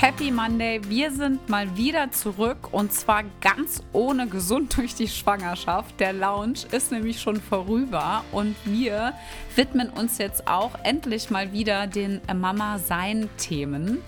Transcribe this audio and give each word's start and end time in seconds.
Happy 0.00 0.30
Monday. 0.30 0.80
Wir 0.88 1.10
sind 1.10 1.50
mal 1.50 1.76
wieder 1.76 2.10
zurück 2.10 2.72
und 2.72 2.90
zwar 2.90 3.22
ganz 3.42 3.82
ohne 3.92 4.26
gesund 4.28 4.74
durch 4.78 4.94
die 4.94 5.08
Schwangerschaft. 5.08 6.00
Der 6.00 6.14
Lounge 6.14 6.60
ist 6.72 6.90
nämlich 6.90 7.20
schon 7.20 7.36
vorüber 7.36 8.24
und 8.32 8.56
wir 8.64 9.12
widmen 9.56 9.90
uns 9.90 10.16
jetzt 10.16 10.48
auch 10.48 10.70
endlich 10.84 11.28
mal 11.28 11.52
wieder 11.52 11.86
den 11.86 12.22
Mama-Sein-Themen. 12.34 13.98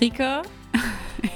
Rike, 0.00 0.42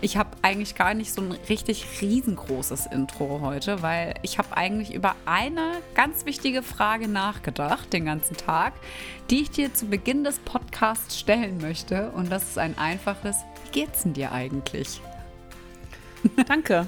ich 0.00 0.16
habe 0.16 0.30
eigentlich 0.42 0.74
gar 0.74 0.94
nicht 0.94 1.12
so 1.12 1.22
ein 1.22 1.32
richtig 1.48 1.84
riesengroßes 2.00 2.86
Intro 2.86 3.40
heute, 3.42 3.82
weil 3.82 4.14
ich 4.22 4.38
habe 4.38 4.56
eigentlich 4.56 4.94
über 4.94 5.16
eine 5.26 5.72
ganz 5.94 6.24
wichtige 6.24 6.62
Frage 6.62 7.08
nachgedacht 7.08 7.92
den 7.92 8.04
ganzen 8.04 8.36
Tag, 8.36 8.74
die 9.30 9.42
ich 9.42 9.50
dir 9.50 9.74
zu 9.74 9.86
Beginn 9.86 10.22
des 10.22 10.38
Podcasts 10.38 11.18
stellen 11.18 11.58
möchte. 11.60 12.10
Und 12.12 12.30
das 12.30 12.44
ist 12.44 12.58
ein 12.58 12.78
einfaches, 12.78 13.36
wie 13.64 13.80
geht's 13.80 14.04
denn 14.04 14.12
dir 14.12 14.32
eigentlich? 14.32 15.00
Danke. 16.46 16.86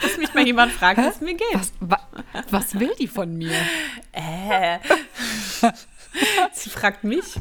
Dass 0.00 0.16
mich 0.16 0.32
mal 0.34 0.46
jemand 0.46 0.72
fragt, 0.72 0.98
wie 0.98 1.06
es 1.06 1.20
mir 1.20 1.34
geht. 1.34 1.54
Was, 1.54 1.72
wa, 1.80 2.00
was 2.50 2.78
will 2.78 2.92
die 2.98 3.06
von 3.06 3.36
mir? 3.36 3.54
Äh. 4.12 4.78
Sie 6.52 6.70
fragt 6.70 7.04
mich. 7.04 7.38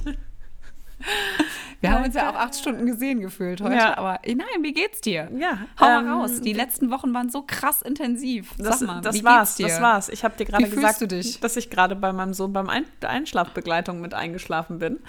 Wir 1.82 1.92
haben 1.92 2.06
uns 2.06 2.16
ja 2.16 2.30
auch 2.30 2.36
acht 2.36 2.56
Stunden 2.56 2.86
gesehen 2.86 3.22
gefühlt 3.22 3.62
heute. 3.62 3.76
Ja. 3.76 3.98
Aber 3.98 4.20
nein, 4.26 4.62
wie 4.62 4.74
geht's 4.74 5.02
dir? 5.02 5.30
Ja. 5.38 5.60
Hau 5.80 5.86
ähm, 5.86 6.06
mal 6.06 6.14
raus. 6.20 6.42
Die 6.42 6.54
letzten 6.54 6.90
Wochen 6.92 7.14
waren 7.14 7.30
so 7.30 7.44
krass 7.46 7.82
intensiv. 7.82 8.54
Sag 8.58 8.82
mal, 8.82 9.02
das 9.02 9.16
wie 9.16 9.24
war's, 9.24 9.56
geht's 9.56 9.56
dir? 9.56 9.68
Das 9.68 9.82
war's. 9.82 10.10
Ich 10.10 10.24
habe 10.24 10.36
dir 10.38 10.46
gerade 10.46 10.70
gesagt, 10.70 11.44
dass 11.44 11.56
ich 11.56 11.70
gerade 11.70 11.96
bei 11.96 12.12
meinem 12.14 12.34
Sohn 12.34 12.54
beim 12.54 12.70
Ein 12.70 12.86
Einschlafbegleitung 13.02 14.02
mit 14.02 14.14
eingeschlafen 14.14 14.80
bin. 14.80 15.00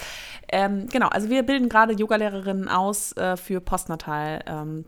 Ähm, 0.50 0.90
genau, 0.90 1.10
also 1.10 1.30
wir 1.30 1.44
bilden 1.44 1.70
gerade 1.70 1.94
Yogalehrerinnen 1.94 2.68
aus, 2.68 3.12
äh, 3.12 3.27
für 3.36 3.60
Postnatal. 3.60 4.44
Ähm, 4.46 4.86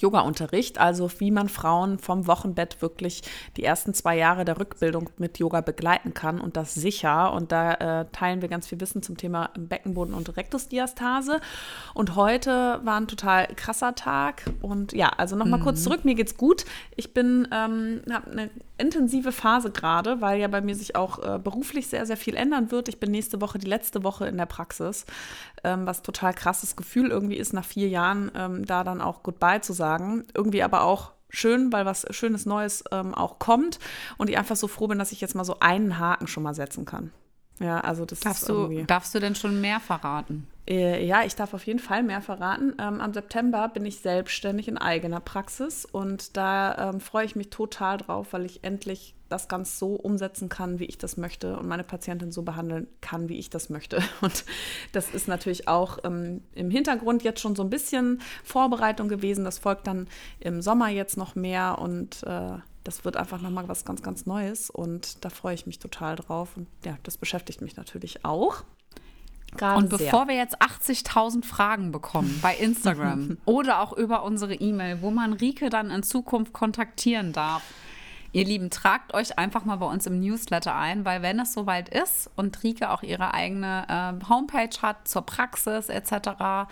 Yoga-Unterricht, 0.00 0.78
also 0.78 1.10
wie 1.18 1.30
man 1.30 1.48
Frauen 1.48 1.98
vom 1.98 2.26
Wochenbett 2.26 2.80
wirklich 2.82 3.22
die 3.56 3.64
ersten 3.64 3.94
zwei 3.94 4.16
Jahre 4.16 4.44
der 4.44 4.58
Rückbildung 4.58 5.10
mit 5.18 5.38
Yoga 5.38 5.60
begleiten 5.60 6.14
kann 6.14 6.40
und 6.40 6.56
das 6.56 6.74
sicher. 6.74 7.32
Und 7.32 7.52
da 7.52 7.74
äh, 7.74 8.06
teilen 8.12 8.42
wir 8.42 8.48
ganz 8.48 8.66
viel 8.66 8.80
Wissen 8.80 9.02
zum 9.02 9.16
Thema 9.16 9.50
Beckenboden 9.56 10.14
und 10.14 10.36
Rektusdiastase. 10.36 11.40
Und 11.94 12.16
heute 12.16 12.80
war 12.84 13.00
ein 13.00 13.08
total 13.08 13.46
krasser 13.54 13.94
Tag. 13.94 14.44
Und 14.62 14.92
ja, 14.92 15.08
also 15.08 15.36
nochmal 15.36 15.60
mhm. 15.60 15.64
kurz 15.64 15.82
zurück, 15.82 16.04
mir 16.04 16.14
geht's 16.14 16.36
gut. 16.36 16.64
Ich 16.96 17.14
bin, 17.14 17.48
ähm, 17.52 18.02
habe 18.10 18.30
eine 18.30 18.50
intensive 18.78 19.32
Phase 19.32 19.70
gerade, 19.70 20.20
weil 20.20 20.40
ja 20.40 20.48
bei 20.48 20.60
mir 20.60 20.74
sich 20.74 20.94
auch 20.94 21.18
äh, 21.18 21.38
beruflich 21.38 21.88
sehr, 21.88 22.06
sehr 22.06 22.16
viel 22.16 22.36
ändern 22.36 22.70
wird. 22.70 22.88
Ich 22.88 23.00
bin 23.00 23.10
nächste 23.10 23.40
Woche 23.40 23.58
die 23.58 23.66
letzte 23.66 24.04
Woche 24.04 24.26
in 24.26 24.36
der 24.36 24.46
Praxis, 24.46 25.04
ähm, 25.64 25.84
was 25.84 26.02
total 26.02 26.32
krasses 26.32 26.76
Gefühl 26.76 27.10
irgendwie 27.10 27.36
ist, 27.36 27.52
nach 27.52 27.64
vier 27.64 27.88
Jahren 27.88 28.30
ähm, 28.36 28.64
da 28.64 28.84
dann 28.84 29.00
auch 29.00 29.22
Goodbye 29.22 29.60
zu 29.60 29.72
sagen. 29.72 29.87
Irgendwie 30.34 30.62
aber 30.62 30.82
auch 30.82 31.12
schön, 31.30 31.72
weil 31.72 31.86
was 31.86 32.06
Schönes 32.10 32.46
Neues 32.46 32.84
ähm, 32.90 33.14
auch 33.14 33.38
kommt 33.38 33.78
und 34.16 34.30
ich 34.30 34.38
einfach 34.38 34.56
so 34.56 34.68
froh 34.68 34.88
bin, 34.88 34.98
dass 34.98 35.12
ich 35.12 35.20
jetzt 35.20 35.34
mal 35.34 35.44
so 35.44 35.60
einen 35.60 35.98
Haken 35.98 36.26
schon 36.26 36.42
mal 36.42 36.54
setzen 36.54 36.84
kann. 36.84 37.12
Ja, 37.60 37.80
also 37.80 38.04
das 38.04 38.20
darfst 38.20 38.44
ist 38.44 38.48
irgendwie. 38.48 38.80
Du, 38.80 38.86
darfst 38.86 39.14
du 39.14 39.20
denn 39.20 39.34
schon 39.34 39.60
mehr 39.60 39.80
verraten? 39.80 40.46
Äh, 40.68 41.04
ja, 41.06 41.24
ich 41.24 41.34
darf 41.34 41.54
auf 41.54 41.66
jeden 41.66 41.78
Fall 41.78 42.02
mehr 42.02 42.20
verraten. 42.20 42.74
Ähm, 42.78 43.00
am 43.00 43.14
September 43.14 43.68
bin 43.68 43.86
ich 43.86 44.00
selbstständig 44.00 44.68
in 44.68 44.76
eigener 44.76 45.20
Praxis 45.20 45.86
und 45.86 46.36
da 46.36 46.90
ähm, 46.90 47.00
freue 47.00 47.24
ich 47.24 47.36
mich 47.36 47.48
total 47.48 47.96
drauf, 47.96 48.28
weil 48.32 48.44
ich 48.44 48.62
endlich 48.64 49.14
das 49.30 49.48
ganz 49.48 49.78
so 49.78 49.94
umsetzen 49.94 50.48
kann, 50.48 50.78
wie 50.78 50.84
ich 50.84 50.98
das 50.98 51.16
möchte 51.16 51.58
und 51.58 51.68
meine 51.68 51.84
Patientin 51.84 52.32
so 52.32 52.42
behandeln 52.42 52.86
kann, 53.00 53.28
wie 53.28 53.38
ich 53.38 53.50
das 53.50 53.68
möchte. 53.68 54.02
Und 54.22 54.44
das 54.92 55.10
ist 55.10 55.28
natürlich 55.28 55.68
auch 55.68 55.98
ähm, 56.04 56.42
im 56.54 56.70
Hintergrund 56.70 57.22
jetzt 57.22 57.40
schon 57.40 57.54
so 57.54 57.62
ein 57.62 57.68
bisschen 57.68 58.22
Vorbereitung 58.42 59.08
gewesen. 59.08 59.44
Das 59.44 59.58
folgt 59.58 59.86
dann 59.86 60.08
im 60.40 60.62
Sommer 60.62 60.88
jetzt 60.88 61.18
noch 61.18 61.34
mehr 61.34 61.78
und 61.78 62.22
äh, 62.22 62.52
das 62.84 63.04
wird 63.04 63.18
einfach 63.18 63.42
nochmal 63.42 63.68
was 63.68 63.84
ganz, 63.84 64.02
ganz 64.02 64.24
Neues 64.24 64.70
und 64.70 65.22
da 65.24 65.28
freue 65.28 65.54
ich 65.54 65.66
mich 65.66 65.78
total 65.78 66.16
drauf. 66.16 66.56
Und 66.56 66.68
ja, 66.86 66.96
das 67.02 67.18
beschäftigt 67.18 67.60
mich 67.60 67.76
natürlich 67.76 68.24
auch. 68.24 68.64
Gerade 69.56 69.78
und 69.78 69.88
bevor 69.88 70.26
sehr. 70.26 70.28
wir 70.28 70.34
jetzt 70.36 70.60
80.000 70.60 71.44
Fragen 71.44 71.90
bekommen 71.90 72.38
bei 72.42 72.54
Instagram 72.54 73.38
oder 73.44 73.80
auch 73.80 73.92
über 73.92 74.24
unsere 74.24 74.54
E-Mail, 74.54 74.98
wo 75.00 75.10
man 75.10 75.32
Rike 75.32 75.70
dann 75.70 75.90
in 75.90 76.02
Zukunft 76.02 76.52
kontaktieren 76.52 77.32
darf, 77.32 77.62
Ihr 78.32 78.44
Lieben, 78.44 78.68
tragt 78.68 79.14
euch 79.14 79.38
einfach 79.38 79.64
mal 79.64 79.76
bei 79.76 79.86
uns 79.86 80.06
im 80.06 80.20
Newsletter 80.20 80.74
ein, 80.74 81.04
weil 81.04 81.22
wenn 81.22 81.40
es 81.40 81.54
soweit 81.54 81.88
ist 81.88 82.30
und 82.36 82.62
Rike 82.62 82.90
auch 82.90 83.02
ihre 83.02 83.32
eigene 83.32 83.86
äh, 83.88 84.28
Homepage 84.28 84.82
hat 84.82 85.08
zur 85.08 85.22
Praxis 85.22 85.88
etc., 85.88 86.68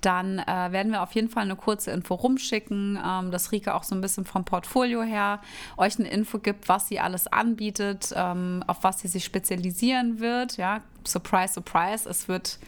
dann 0.00 0.38
äh, 0.38 0.46
werden 0.46 0.92
wir 0.92 1.02
auf 1.02 1.12
jeden 1.12 1.28
Fall 1.28 1.44
eine 1.44 1.56
kurze 1.56 1.90
Info 1.92 2.14
rumschicken, 2.14 2.98
ähm, 3.04 3.30
dass 3.30 3.52
Rike 3.52 3.74
auch 3.74 3.84
so 3.84 3.94
ein 3.94 4.00
bisschen 4.00 4.26
vom 4.26 4.44
Portfolio 4.44 5.02
her 5.02 5.40
euch 5.76 5.98
eine 5.98 6.08
Info 6.08 6.38
gibt, 6.38 6.68
was 6.68 6.88
sie 6.88 7.00
alles 7.00 7.26
anbietet, 7.26 8.12
ähm, 8.14 8.62
auf 8.66 8.84
was 8.84 9.00
sie 9.00 9.08
sich 9.08 9.24
spezialisieren 9.24 10.20
wird. 10.20 10.58
Ja, 10.58 10.82
surprise, 11.06 11.54
surprise, 11.54 12.08
es 12.08 12.28
wird 12.28 12.58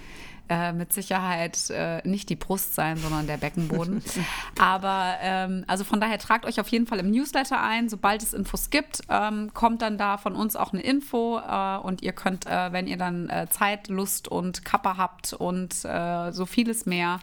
äh, 0.50 0.72
mit 0.72 0.92
Sicherheit 0.92 1.70
äh, 1.70 2.06
nicht 2.06 2.28
die 2.28 2.34
Brust 2.34 2.74
sein, 2.74 2.96
sondern 2.96 3.28
der 3.28 3.36
Beckenboden. 3.36 4.02
Aber 4.58 5.14
ähm, 5.22 5.64
also 5.68 5.84
von 5.84 6.00
daher 6.00 6.18
tragt 6.18 6.44
euch 6.44 6.58
auf 6.58 6.66
jeden 6.68 6.88
Fall 6.88 6.98
im 6.98 7.12
Newsletter 7.12 7.62
ein. 7.62 7.88
Sobald 7.88 8.22
es 8.22 8.34
Infos 8.34 8.70
gibt, 8.70 9.02
ähm, 9.08 9.54
kommt 9.54 9.80
dann 9.80 9.96
da 9.96 10.18
von 10.18 10.34
uns 10.34 10.56
auch 10.56 10.72
eine 10.72 10.82
Info 10.82 11.38
äh, 11.38 11.76
und 11.78 12.02
ihr 12.02 12.12
könnt, 12.12 12.46
äh, 12.46 12.72
wenn 12.72 12.88
ihr 12.88 12.96
dann 12.96 13.28
äh, 13.28 13.46
Zeit, 13.48 13.88
Lust 13.88 14.26
und 14.26 14.64
Kappa 14.64 14.96
habt 14.96 15.32
und 15.32 15.84
äh, 15.84 16.32
so 16.32 16.46
vieles 16.46 16.84
mehr, 16.84 17.20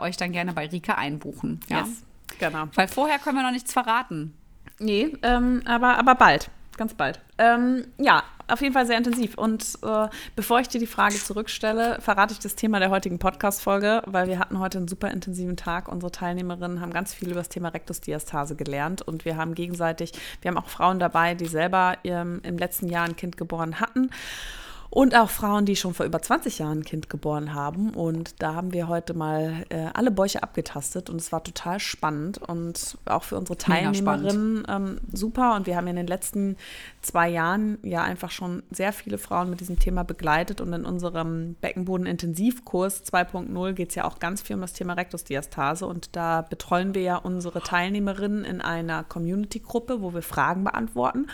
euch 0.00 0.16
dann 0.16 0.32
gerne 0.32 0.52
bei 0.52 0.66
Rika 0.66 0.94
einbuchen. 0.94 1.60
Ja? 1.68 1.80
Yes, 1.80 2.02
genau. 2.38 2.64
Weil 2.74 2.88
vorher 2.88 3.18
können 3.18 3.36
wir 3.36 3.44
noch 3.44 3.52
nichts 3.52 3.72
verraten. 3.72 4.34
Nee, 4.80 5.16
ähm, 5.22 5.62
aber, 5.66 5.98
aber 5.98 6.14
bald 6.16 6.50
ganz 6.76 6.94
bald. 6.94 7.20
Ähm, 7.38 7.86
ja, 7.98 8.22
auf 8.48 8.60
jeden 8.60 8.74
Fall 8.74 8.86
sehr 8.86 8.98
intensiv. 8.98 9.36
Und 9.36 9.78
äh, 9.82 10.08
bevor 10.36 10.60
ich 10.60 10.68
dir 10.68 10.78
die 10.78 10.86
Frage 10.86 11.16
zurückstelle, 11.16 12.00
verrate 12.00 12.32
ich 12.32 12.38
das 12.38 12.54
Thema 12.54 12.78
der 12.78 12.90
heutigen 12.90 13.18
Podcast-Folge, 13.18 14.02
weil 14.06 14.28
wir 14.28 14.38
hatten 14.38 14.58
heute 14.58 14.78
einen 14.78 14.88
super 14.88 15.10
intensiven 15.10 15.56
Tag. 15.56 15.88
Unsere 15.88 16.12
Teilnehmerinnen 16.12 16.80
haben 16.80 16.92
ganz 16.92 17.14
viel 17.14 17.28
über 17.28 17.40
das 17.40 17.48
Thema 17.48 17.68
Rektusdiastase 17.68 18.54
gelernt 18.56 19.02
und 19.02 19.24
wir 19.24 19.36
haben 19.36 19.54
gegenseitig, 19.54 20.12
wir 20.42 20.50
haben 20.50 20.58
auch 20.58 20.68
Frauen 20.68 20.98
dabei, 20.98 21.34
die 21.34 21.46
selber 21.46 21.96
ähm, 22.04 22.40
im 22.42 22.58
letzten 22.58 22.88
Jahr 22.88 23.04
ein 23.04 23.16
Kind 23.16 23.36
geboren 23.36 23.80
hatten 23.80 24.10
und 24.94 25.16
auch 25.16 25.28
Frauen, 25.28 25.66
die 25.66 25.74
schon 25.74 25.92
vor 25.92 26.06
über 26.06 26.22
20 26.22 26.60
Jahren 26.60 26.78
ein 26.78 26.84
Kind 26.84 27.10
geboren 27.10 27.52
haben. 27.52 27.90
Und 27.90 28.40
da 28.40 28.54
haben 28.54 28.72
wir 28.72 28.86
heute 28.86 29.12
mal 29.12 29.64
äh, 29.70 29.86
alle 29.92 30.12
Bäuche 30.12 30.40
abgetastet 30.40 31.10
und 31.10 31.16
es 31.16 31.32
war 31.32 31.42
total 31.42 31.80
spannend 31.80 32.38
und 32.38 32.96
auch 33.04 33.24
für 33.24 33.36
unsere 33.36 33.58
Teilnehmerinnen 33.58 34.64
ähm, 34.68 35.00
super. 35.12 35.56
Und 35.56 35.66
wir 35.66 35.76
haben 35.76 35.88
in 35.88 35.96
den 35.96 36.06
letzten 36.06 36.56
zwei 37.02 37.28
Jahren 37.28 37.78
ja 37.82 38.04
einfach 38.04 38.30
schon 38.30 38.62
sehr 38.70 38.92
viele 38.92 39.18
Frauen 39.18 39.50
mit 39.50 39.58
diesem 39.58 39.80
Thema 39.80 40.04
begleitet. 40.04 40.60
Und 40.60 40.72
in 40.72 40.84
unserem 40.84 41.54
Beckenboden-Intensivkurs 41.54 43.02
2.0 43.04 43.72
geht 43.72 43.88
es 43.88 43.96
ja 43.96 44.04
auch 44.04 44.20
ganz 44.20 44.42
viel 44.42 44.54
um 44.54 44.62
das 44.62 44.74
Thema 44.74 44.92
Rektusdiastase. 44.92 45.88
Und 45.88 46.14
da 46.14 46.42
betreuen 46.42 46.94
wir 46.94 47.02
ja 47.02 47.16
unsere 47.16 47.62
Teilnehmerinnen 47.62 48.44
in 48.44 48.60
einer 48.60 49.02
Community-Gruppe, 49.02 50.02
wo 50.02 50.14
wir 50.14 50.22
Fragen 50.22 50.62
beantworten. 50.62 51.26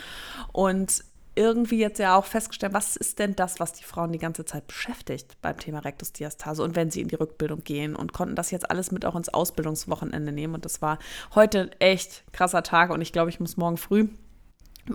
Und 0.51 1.05
irgendwie 1.40 1.78
jetzt 1.78 1.98
ja 1.98 2.16
auch 2.16 2.26
festgestellt, 2.26 2.75
was 2.75 2.96
ist 2.96 3.19
denn 3.19 3.34
das, 3.34 3.60
was 3.60 3.72
die 3.72 3.82
Frauen 3.82 4.12
die 4.12 4.19
ganze 4.19 4.44
Zeit 4.44 4.66
beschäftigt 4.66 5.38
beim 5.40 5.58
Thema 5.58 5.78
Rektusdiastase 5.78 6.62
und 6.62 6.76
wenn 6.76 6.90
sie 6.90 7.00
in 7.00 7.08
die 7.08 7.14
Rückbildung 7.14 7.64
gehen 7.64 7.96
und 7.96 8.12
konnten 8.12 8.37
das 8.37 8.50
jetzt 8.50 8.70
alles 8.70 8.90
mit 8.90 9.06
auch 9.06 9.16
ins 9.16 9.31
Ausbildungswochenende 9.31 10.32
nehmen. 10.32 10.54
Und 10.54 10.66
das 10.66 10.82
war 10.82 10.98
heute 11.34 11.70
echt 11.78 12.25
krasser 12.32 12.62
Tag 12.62 12.90
und 12.90 13.00
ich 13.00 13.12
glaube, 13.12 13.31
ich 13.31 13.40
muss 13.40 13.56
morgen 13.56 13.78
früh 13.78 14.08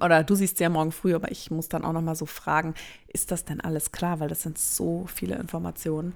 oder 0.01 0.23
du 0.23 0.35
siehst 0.35 0.59
ja 0.59 0.69
morgen 0.69 0.91
früh, 0.91 1.15
aber 1.15 1.31
ich 1.31 1.51
muss 1.51 1.69
dann 1.69 1.85
auch 1.85 1.93
noch 1.93 2.01
mal 2.01 2.15
so 2.15 2.25
fragen, 2.25 2.73
ist 3.07 3.31
das 3.31 3.45
denn 3.45 3.61
alles 3.61 3.91
klar? 3.91 4.19
Weil 4.19 4.27
das 4.27 4.41
sind 4.41 4.57
so 4.57 5.05
viele 5.07 5.35
Informationen 5.35 6.15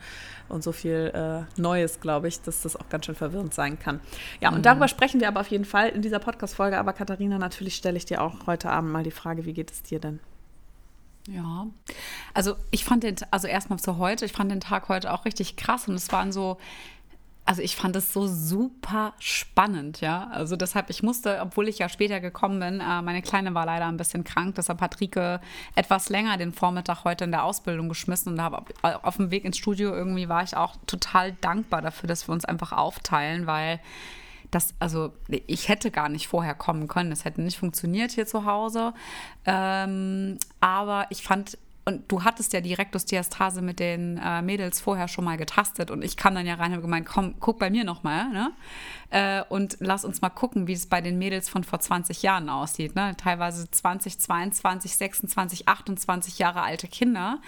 und 0.49 0.63
so 0.63 0.71
viel 0.71 1.11
äh, 1.13 1.59
Neues, 1.59 2.01
glaube 2.01 2.27
ich, 2.27 2.41
dass 2.41 2.61
das 2.61 2.75
auch 2.75 2.89
ganz 2.89 3.05
schön 3.05 3.15
verwirrend 3.15 3.53
sein 3.53 3.79
kann. 3.79 3.99
Ja, 4.41 4.49
und 4.49 4.59
mhm. 4.59 4.63
darüber 4.63 4.87
sprechen 4.87 5.21
wir 5.21 5.27
aber 5.27 5.41
auf 5.41 5.47
jeden 5.47 5.65
Fall 5.65 5.89
in 5.89 6.01
dieser 6.01 6.19
Podcast-Folge. 6.19 6.77
Aber 6.77 6.93
Katharina, 6.93 7.37
natürlich 7.37 7.75
stelle 7.75 7.97
ich 7.97 8.05
dir 8.05 8.21
auch 8.21 8.47
heute 8.47 8.69
Abend 8.69 8.91
mal 8.91 9.03
die 9.03 9.11
Frage, 9.11 9.45
wie 9.45 9.53
geht 9.53 9.71
es 9.71 9.83
dir 9.83 9.99
denn? 9.99 10.19
Ja, 11.27 11.67
also 12.33 12.55
ich 12.71 12.83
fand 12.83 13.03
den, 13.03 13.15
also 13.29 13.47
erstmal 13.47 13.77
zu 13.79 13.97
heute, 13.97 14.25
ich 14.25 14.31
fand 14.31 14.51
den 14.51 14.61
Tag 14.61 14.89
heute 14.89 15.13
auch 15.13 15.25
richtig 15.25 15.57
krass 15.57 15.87
und 15.87 15.93
es 15.93 16.11
waren 16.11 16.31
so 16.31 16.57
also 17.49 17.63
ich 17.63 17.75
fand 17.75 17.95
es 17.95 18.13
so 18.13 18.27
super 18.27 19.15
spannend, 19.17 20.01
ja. 20.01 20.27
Also 20.27 20.55
deshalb, 20.55 20.91
ich 20.91 21.01
musste, 21.01 21.39
obwohl 21.41 21.67
ich 21.67 21.79
ja 21.79 21.89
später 21.89 22.19
gekommen 22.19 22.59
bin, 22.59 22.79
äh, 22.79 23.01
meine 23.01 23.23
Kleine 23.23 23.55
war 23.55 23.65
leider 23.65 23.87
ein 23.87 23.97
bisschen 23.97 24.23
krank, 24.23 24.53
deshalb 24.53 24.81
hat 24.81 25.01
Rike 25.01 25.41
etwas 25.73 26.09
länger 26.09 26.37
den 26.37 26.53
Vormittag 26.53 27.05
heute 27.05 27.23
in 27.23 27.31
der 27.31 27.43
Ausbildung 27.43 27.89
geschmissen 27.89 28.33
und 28.33 28.41
habe 28.41 28.63
auf 28.83 29.17
dem 29.17 29.31
Weg 29.31 29.45
ins 29.45 29.57
Studio 29.57 29.95
irgendwie 29.95 30.29
war 30.29 30.43
ich 30.43 30.55
auch 30.55 30.75
total 30.85 31.31
dankbar 31.41 31.81
dafür, 31.81 32.05
dass 32.05 32.29
wir 32.29 32.33
uns 32.33 32.45
einfach 32.45 32.71
aufteilen, 32.71 33.47
weil 33.47 33.79
das, 34.51 34.75
also 34.77 35.13
ich 35.27 35.69
hätte 35.69 35.89
gar 35.89 36.09
nicht 36.09 36.27
vorher 36.27 36.53
kommen 36.53 36.87
können. 36.87 37.09
Das 37.09 37.25
hätte 37.25 37.41
nicht 37.41 37.57
funktioniert 37.57 38.11
hier 38.11 38.27
zu 38.27 38.45
Hause. 38.45 38.93
Ähm, 39.45 40.37
aber 40.59 41.07
ich 41.09 41.23
fand 41.23 41.57
und 41.89 42.11
du 42.11 42.23
hattest 42.23 42.53
ja 42.53 42.61
die 42.61 42.75
Rektusdiastase 42.75 43.63
mit 43.63 43.79
den 43.79 44.19
äh, 44.23 44.43
Mädels 44.43 44.79
vorher 44.79 45.07
schon 45.07 45.25
mal 45.25 45.37
getastet 45.37 45.89
und 45.89 46.03
ich 46.03 46.17
kam 46.17 46.35
dann 46.35 46.45
ja 46.45 46.53
rein 46.53 46.67
und 46.67 46.73
habe 46.73 46.83
gemeint, 46.83 47.07
komm, 47.07 47.33
guck 47.39 47.57
bei 47.57 47.71
mir 47.71 47.83
nochmal, 47.83 48.29
ne? 48.29 48.51
Äh, 49.09 49.41
und 49.49 49.77
lass 49.79 50.05
uns 50.05 50.21
mal 50.21 50.29
gucken, 50.29 50.67
wie 50.67 50.73
es 50.73 50.85
bei 50.85 51.01
den 51.01 51.17
Mädels 51.17 51.49
von 51.49 51.63
vor 51.63 51.79
20 51.79 52.21
Jahren 52.21 52.47
aussieht, 52.47 52.95
ne? 52.95 53.17
Teilweise 53.17 53.69
20, 53.69 54.19
22, 54.19 54.95
26, 54.95 55.67
28 55.67 56.37
Jahre 56.37 56.61
alte 56.61 56.87
Kinder. 56.87 57.39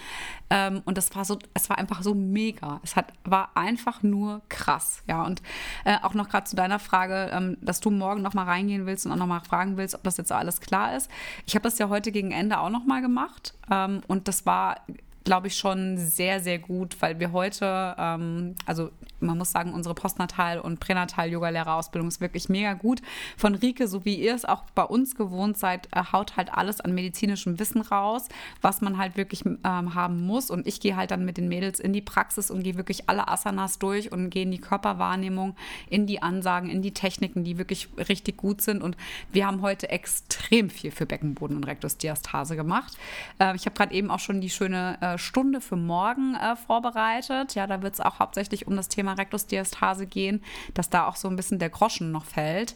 Ähm, 0.50 0.82
und 0.86 0.98
das 0.98 1.14
war 1.14 1.24
so, 1.24 1.38
es 1.54 1.70
war 1.70 1.78
einfach 1.78 2.02
so 2.02 2.14
mega. 2.14 2.80
Es 2.82 2.96
hat, 2.96 3.12
war 3.22 3.56
einfach 3.56 4.02
nur 4.02 4.42
krass, 4.48 5.04
ja. 5.06 5.22
Und 5.22 5.40
äh, 5.84 5.98
auch 6.02 6.14
noch 6.14 6.28
gerade 6.28 6.46
zu 6.46 6.56
deiner 6.56 6.80
Frage, 6.80 7.30
ähm, 7.32 7.58
dass 7.60 7.78
du 7.78 7.92
morgen 7.92 8.22
nochmal 8.22 8.46
reingehen 8.46 8.86
willst 8.86 9.06
und 9.06 9.12
auch 9.12 9.16
nochmal 9.16 9.44
fragen 9.44 9.76
willst, 9.76 9.94
ob 9.94 10.02
das 10.02 10.16
jetzt 10.16 10.32
alles 10.32 10.60
klar 10.60 10.96
ist. 10.96 11.08
Ich 11.46 11.54
habe 11.54 11.62
das 11.62 11.78
ja 11.78 11.88
heute 11.88 12.10
gegen 12.10 12.32
Ende 12.32 12.58
auch 12.58 12.70
nochmal 12.70 13.02
gemacht. 13.02 13.54
Ähm, 13.70 14.00
und 14.08 14.26
das 14.26 14.31
war 14.46 14.76
glaube 15.24 15.46
ich, 15.46 15.56
schon 15.56 15.98
sehr, 15.98 16.40
sehr 16.40 16.58
gut, 16.58 16.96
weil 17.00 17.20
wir 17.20 17.32
heute, 17.32 17.94
ähm, 17.98 18.54
also 18.66 18.90
man 19.22 19.38
muss 19.38 19.52
sagen, 19.52 19.72
unsere 19.72 19.94
Postnatal- 19.94 20.60
und 20.60 20.80
Pränatal-Yoga-Lehrerausbildung 20.80 22.08
ist 22.08 22.20
wirklich 22.20 22.48
mega 22.48 22.74
gut. 22.74 23.02
Von 23.36 23.54
Rike, 23.54 23.88
so 23.88 24.04
wie 24.04 24.16
ihr 24.16 24.34
es 24.34 24.44
auch 24.44 24.64
bei 24.74 24.84
uns 24.84 25.14
gewohnt 25.14 25.56
seid, 25.56 25.88
äh, 25.92 26.02
haut 26.12 26.36
halt 26.36 26.52
alles 26.52 26.80
an 26.80 26.94
medizinischem 26.94 27.58
Wissen 27.58 27.80
raus, 27.80 28.28
was 28.60 28.80
man 28.80 28.98
halt 28.98 29.16
wirklich 29.16 29.44
ähm, 29.44 29.94
haben 29.94 30.26
muss. 30.26 30.50
Und 30.50 30.66
ich 30.66 30.80
gehe 30.80 30.96
halt 30.96 31.10
dann 31.10 31.24
mit 31.24 31.36
den 31.36 31.48
Mädels 31.48 31.80
in 31.80 31.92
die 31.92 32.02
Praxis 32.02 32.50
und 32.50 32.62
gehe 32.62 32.76
wirklich 32.76 33.08
alle 33.08 33.28
Asanas 33.28 33.78
durch 33.78 34.12
und 34.12 34.30
gehe 34.30 34.42
in 34.42 34.50
die 34.50 34.58
Körperwahrnehmung, 34.58 35.56
in 35.88 36.06
die 36.06 36.22
Ansagen, 36.22 36.70
in 36.70 36.82
die 36.82 36.92
Techniken, 36.92 37.44
die 37.44 37.58
wirklich 37.58 37.88
richtig 37.96 38.36
gut 38.36 38.60
sind. 38.60 38.82
Und 38.82 38.96
wir 39.32 39.46
haben 39.46 39.62
heute 39.62 39.88
extrem 39.90 40.70
viel 40.70 40.90
für 40.90 41.06
Beckenboden 41.06 41.56
und 41.56 41.64
Rektusdiastase 41.64 42.56
gemacht. 42.56 42.96
Äh, 43.38 43.56
ich 43.56 43.66
habe 43.66 43.76
gerade 43.76 43.94
eben 43.94 44.10
auch 44.10 44.18
schon 44.18 44.40
die 44.40 44.50
schöne 44.50 44.98
äh, 45.00 45.18
Stunde 45.18 45.60
für 45.60 45.76
morgen 45.76 46.34
äh, 46.34 46.56
vorbereitet. 46.56 47.54
Ja, 47.54 47.66
da 47.66 47.82
wird 47.82 47.94
es 47.94 48.00
auch 48.00 48.18
hauptsächlich 48.18 48.66
um 48.66 48.76
das 48.76 48.88
Thema 48.88 49.11
Rektusdiastase 49.18 50.06
gehen, 50.06 50.42
dass 50.74 50.90
da 50.90 51.06
auch 51.06 51.16
so 51.16 51.28
ein 51.28 51.36
bisschen 51.36 51.58
der 51.58 51.70
Groschen 51.70 52.12
noch 52.12 52.24
fällt. 52.24 52.74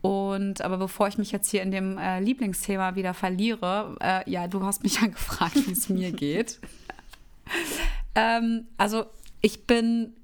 Und 0.00 0.60
aber 0.60 0.76
bevor 0.78 1.08
ich 1.08 1.18
mich 1.18 1.32
jetzt 1.32 1.50
hier 1.50 1.62
in 1.62 1.70
dem 1.70 1.98
äh, 1.98 2.20
Lieblingsthema 2.20 2.94
wieder 2.94 3.14
verliere, 3.14 3.96
äh, 4.00 4.30
ja, 4.30 4.46
du 4.46 4.62
hast 4.62 4.82
mich 4.84 5.00
ja 5.00 5.08
gefragt, 5.08 5.56
wie 5.66 5.72
es 5.72 5.88
mir 5.88 6.12
geht. 6.12 6.60
ähm, 8.14 8.66
also 8.76 9.06
ich 9.40 9.66
bin 9.66 10.14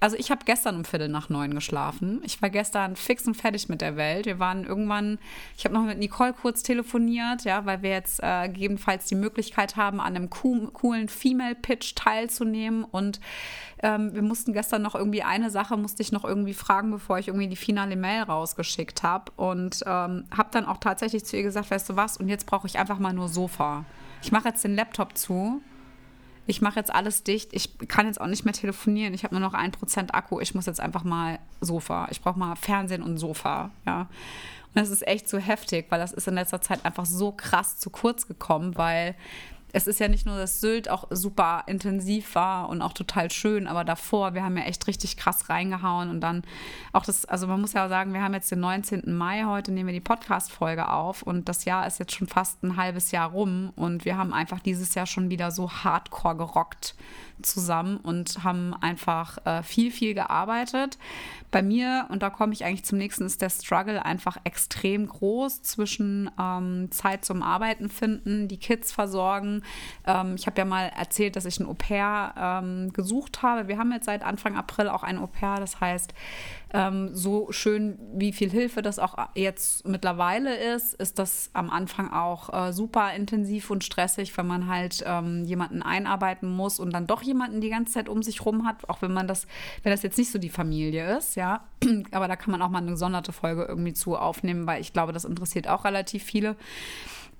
also 0.00 0.16
ich 0.16 0.30
habe 0.30 0.44
gestern 0.44 0.76
um 0.76 0.84
Viertel 0.84 1.08
nach 1.08 1.28
neun 1.28 1.54
geschlafen. 1.54 2.20
Ich 2.24 2.40
war 2.42 2.50
gestern 2.50 2.96
fix 2.96 3.26
und 3.26 3.34
fertig 3.34 3.68
mit 3.68 3.80
der 3.80 3.96
Welt. 3.96 4.26
Wir 4.26 4.38
waren 4.38 4.64
irgendwann, 4.64 5.18
ich 5.56 5.64
habe 5.64 5.74
noch 5.74 5.82
mit 5.82 5.98
Nicole 5.98 6.32
kurz 6.32 6.62
telefoniert, 6.62 7.44
ja, 7.44 7.64
weil 7.64 7.82
wir 7.82 7.90
jetzt 7.90 8.20
äh, 8.22 8.48
gegebenenfalls 8.48 9.06
die 9.06 9.14
Möglichkeit 9.14 9.76
haben, 9.76 10.00
an 10.00 10.16
einem 10.16 10.30
coolen 10.30 11.08
Female-Pitch 11.08 11.94
teilzunehmen. 11.94 12.84
Und 12.84 13.20
ähm, 13.82 14.14
wir 14.14 14.22
mussten 14.22 14.52
gestern 14.52 14.82
noch 14.82 14.94
irgendwie 14.94 15.22
eine 15.22 15.50
Sache, 15.50 15.76
musste 15.76 16.02
ich 16.02 16.12
noch 16.12 16.24
irgendwie 16.24 16.54
fragen, 16.54 16.90
bevor 16.90 17.18
ich 17.18 17.28
irgendwie 17.28 17.48
die 17.48 17.56
finale 17.56 17.96
Mail 17.96 18.22
rausgeschickt 18.22 19.02
habe. 19.02 19.32
Und 19.36 19.82
ähm, 19.86 20.24
habe 20.36 20.48
dann 20.50 20.66
auch 20.66 20.78
tatsächlich 20.78 21.24
zu 21.24 21.36
ihr 21.36 21.42
gesagt, 21.42 21.70
weißt 21.70 21.88
du 21.90 21.96
was, 21.96 22.16
und 22.16 22.28
jetzt 22.28 22.46
brauche 22.46 22.66
ich 22.66 22.78
einfach 22.78 22.98
mal 22.98 23.12
nur 23.12 23.28
Sofa. 23.28 23.84
Ich 24.22 24.32
mache 24.32 24.48
jetzt 24.48 24.64
den 24.64 24.74
Laptop 24.74 25.16
zu 25.16 25.60
ich 26.46 26.60
mache 26.60 26.78
jetzt 26.78 26.94
alles 26.94 27.22
dicht, 27.22 27.50
ich 27.52 27.78
kann 27.88 28.06
jetzt 28.06 28.20
auch 28.20 28.26
nicht 28.26 28.44
mehr 28.44 28.54
telefonieren, 28.54 29.14
ich 29.14 29.24
habe 29.24 29.34
nur 29.34 29.40
noch 29.40 29.54
ein 29.54 29.72
Prozent 29.72 30.14
Akku, 30.14 30.40
ich 30.40 30.54
muss 30.54 30.66
jetzt 30.66 30.80
einfach 30.80 31.04
mal 31.04 31.38
Sofa. 31.60 32.08
Ich 32.10 32.20
brauche 32.20 32.38
mal 32.38 32.56
Fernsehen 32.56 33.02
und 33.02 33.18
Sofa, 33.18 33.70
ja. 33.86 34.00
Und 34.00 34.80
das 34.80 34.90
ist 34.90 35.06
echt 35.06 35.28
so 35.28 35.38
heftig, 35.38 35.86
weil 35.90 36.00
das 36.00 36.12
ist 36.12 36.26
in 36.26 36.34
letzter 36.34 36.60
Zeit 36.60 36.84
einfach 36.84 37.06
so 37.06 37.32
krass 37.32 37.78
zu 37.78 37.90
kurz 37.90 38.26
gekommen, 38.26 38.76
weil 38.76 39.14
es 39.74 39.88
ist 39.88 39.98
ja 39.98 40.06
nicht 40.06 40.24
nur, 40.24 40.36
dass 40.36 40.60
Sylt 40.60 40.88
auch 40.88 41.08
super 41.10 41.64
intensiv 41.66 42.36
war 42.36 42.68
und 42.68 42.80
auch 42.80 42.92
total 42.92 43.32
schön, 43.32 43.66
aber 43.66 43.82
davor, 43.82 44.32
wir 44.32 44.44
haben 44.44 44.56
ja 44.56 44.62
echt 44.62 44.86
richtig 44.86 45.16
krass 45.16 45.48
reingehauen 45.50 46.10
und 46.10 46.20
dann 46.20 46.42
auch 46.92 47.04
das, 47.04 47.24
also 47.24 47.48
man 47.48 47.60
muss 47.60 47.72
ja 47.72 47.88
sagen, 47.88 48.12
wir 48.12 48.22
haben 48.22 48.34
jetzt 48.34 48.52
den 48.52 48.60
19. 48.60 49.12
Mai, 49.12 49.42
heute 49.46 49.72
nehmen 49.72 49.88
wir 49.88 49.92
die 49.92 50.00
Podcast-Folge 50.00 50.88
auf 50.88 51.22
und 51.22 51.48
das 51.48 51.64
Jahr 51.64 51.88
ist 51.88 51.98
jetzt 51.98 52.14
schon 52.14 52.28
fast 52.28 52.62
ein 52.62 52.76
halbes 52.76 53.10
Jahr 53.10 53.32
rum 53.32 53.72
und 53.74 54.04
wir 54.04 54.16
haben 54.16 54.32
einfach 54.32 54.60
dieses 54.60 54.94
Jahr 54.94 55.06
schon 55.06 55.28
wieder 55.28 55.50
so 55.50 55.68
hardcore 55.68 56.36
gerockt 56.36 56.94
zusammen 57.42 57.96
und 57.98 58.44
haben 58.44 58.74
einfach 58.74 59.38
äh, 59.46 59.62
viel, 59.62 59.90
viel 59.90 60.14
gearbeitet. 60.14 60.98
Bei 61.50 61.62
mir, 61.62 62.06
und 62.08 62.22
da 62.22 62.30
komme 62.30 62.52
ich 62.52 62.64
eigentlich 62.64 62.84
zum 62.84 62.98
nächsten, 62.98 63.24
ist 63.24 63.40
der 63.40 63.50
Struggle 63.50 64.04
einfach 64.04 64.38
extrem 64.44 65.06
groß 65.06 65.62
zwischen 65.62 66.30
ähm, 66.40 66.88
Zeit 66.90 67.24
zum 67.24 67.42
Arbeiten 67.42 67.88
finden, 67.88 68.48
die 68.48 68.58
Kids 68.58 68.92
versorgen. 68.92 69.62
Ähm, 70.06 70.34
ich 70.36 70.46
habe 70.46 70.58
ja 70.58 70.64
mal 70.64 70.90
erzählt, 70.96 71.36
dass 71.36 71.44
ich 71.44 71.60
ein 71.60 71.66
Au-pair 71.66 72.34
ähm, 72.36 72.92
gesucht 72.92 73.42
habe. 73.42 73.68
Wir 73.68 73.78
haben 73.78 73.92
jetzt 73.92 74.06
seit 74.06 74.24
Anfang 74.24 74.56
April 74.56 74.88
auch 74.88 75.02
ein 75.02 75.18
Au-pair. 75.18 75.56
Das 75.60 75.80
heißt, 75.80 76.12
ähm, 76.74 77.14
so 77.14 77.52
schön, 77.52 77.98
wie 78.14 78.32
viel 78.32 78.50
Hilfe 78.50 78.82
das 78.82 78.98
auch 78.98 79.16
jetzt 79.36 79.86
mittlerweile 79.86 80.56
ist, 80.74 80.92
ist 80.94 81.20
das 81.20 81.50
am 81.52 81.70
Anfang 81.70 82.12
auch 82.12 82.52
äh, 82.52 82.72
super 82.72 83.14
intensiv 83.14 83.70
und 83.70 83.84
stressig, 83.84 84.36
wenn 84.36 84.48
man 84.48 84.68
halt 84.68 85.04
ähm, 85.06 85.44
jemanden 85.44 85.82
einarbeiten 85.82 86.50
muss 86.50 86.80
und 86.80 86.92
dann 86.92 87.06
doch 87.06 87.22
jemanden 87.22 87.60
die 87.60 87.70
ganze 87.70 87.92
Zeit 87.92 88.08
um 88.08 88.24
sich 88.24 88.44
rum 88.44 88.66
hat, 88.66 88.88
auch 88.88 89.02
wenn 89.02 89.12
man 89.12 89.28
das, 89.28 89.46
wenn 89.84 89.92
das 89.92 90.02
jetzt 90.02 90.18
nicht 90.18 90.32
so 90.32 90.38
die 90.40 90.48
Familie 90.48 91.16
ist, 91.16 91.36
ja. 91.36 91.64
Aber 92.10 92.26
da 92.26 92.34
kann 92.34 92.50
man 92.50 92.60
auch 92.60 92.70
mal 92.70 92.78
eine 92.78 92.90
gesonderte 92.90 93.32
Folge 93.32 93.64
irgendwie 93.64 93.94
zu 93.94 94.16
aufnehmen, 94.16 94.66
weil 94.66 94.80
ich 94.80 94.92
glaube, 94.92 95.12
das 95.12 95.24
interessiert 95.24 95.68
auch 95.68 95.84
relativ 95.84 96.24
viele. 96.24 96.56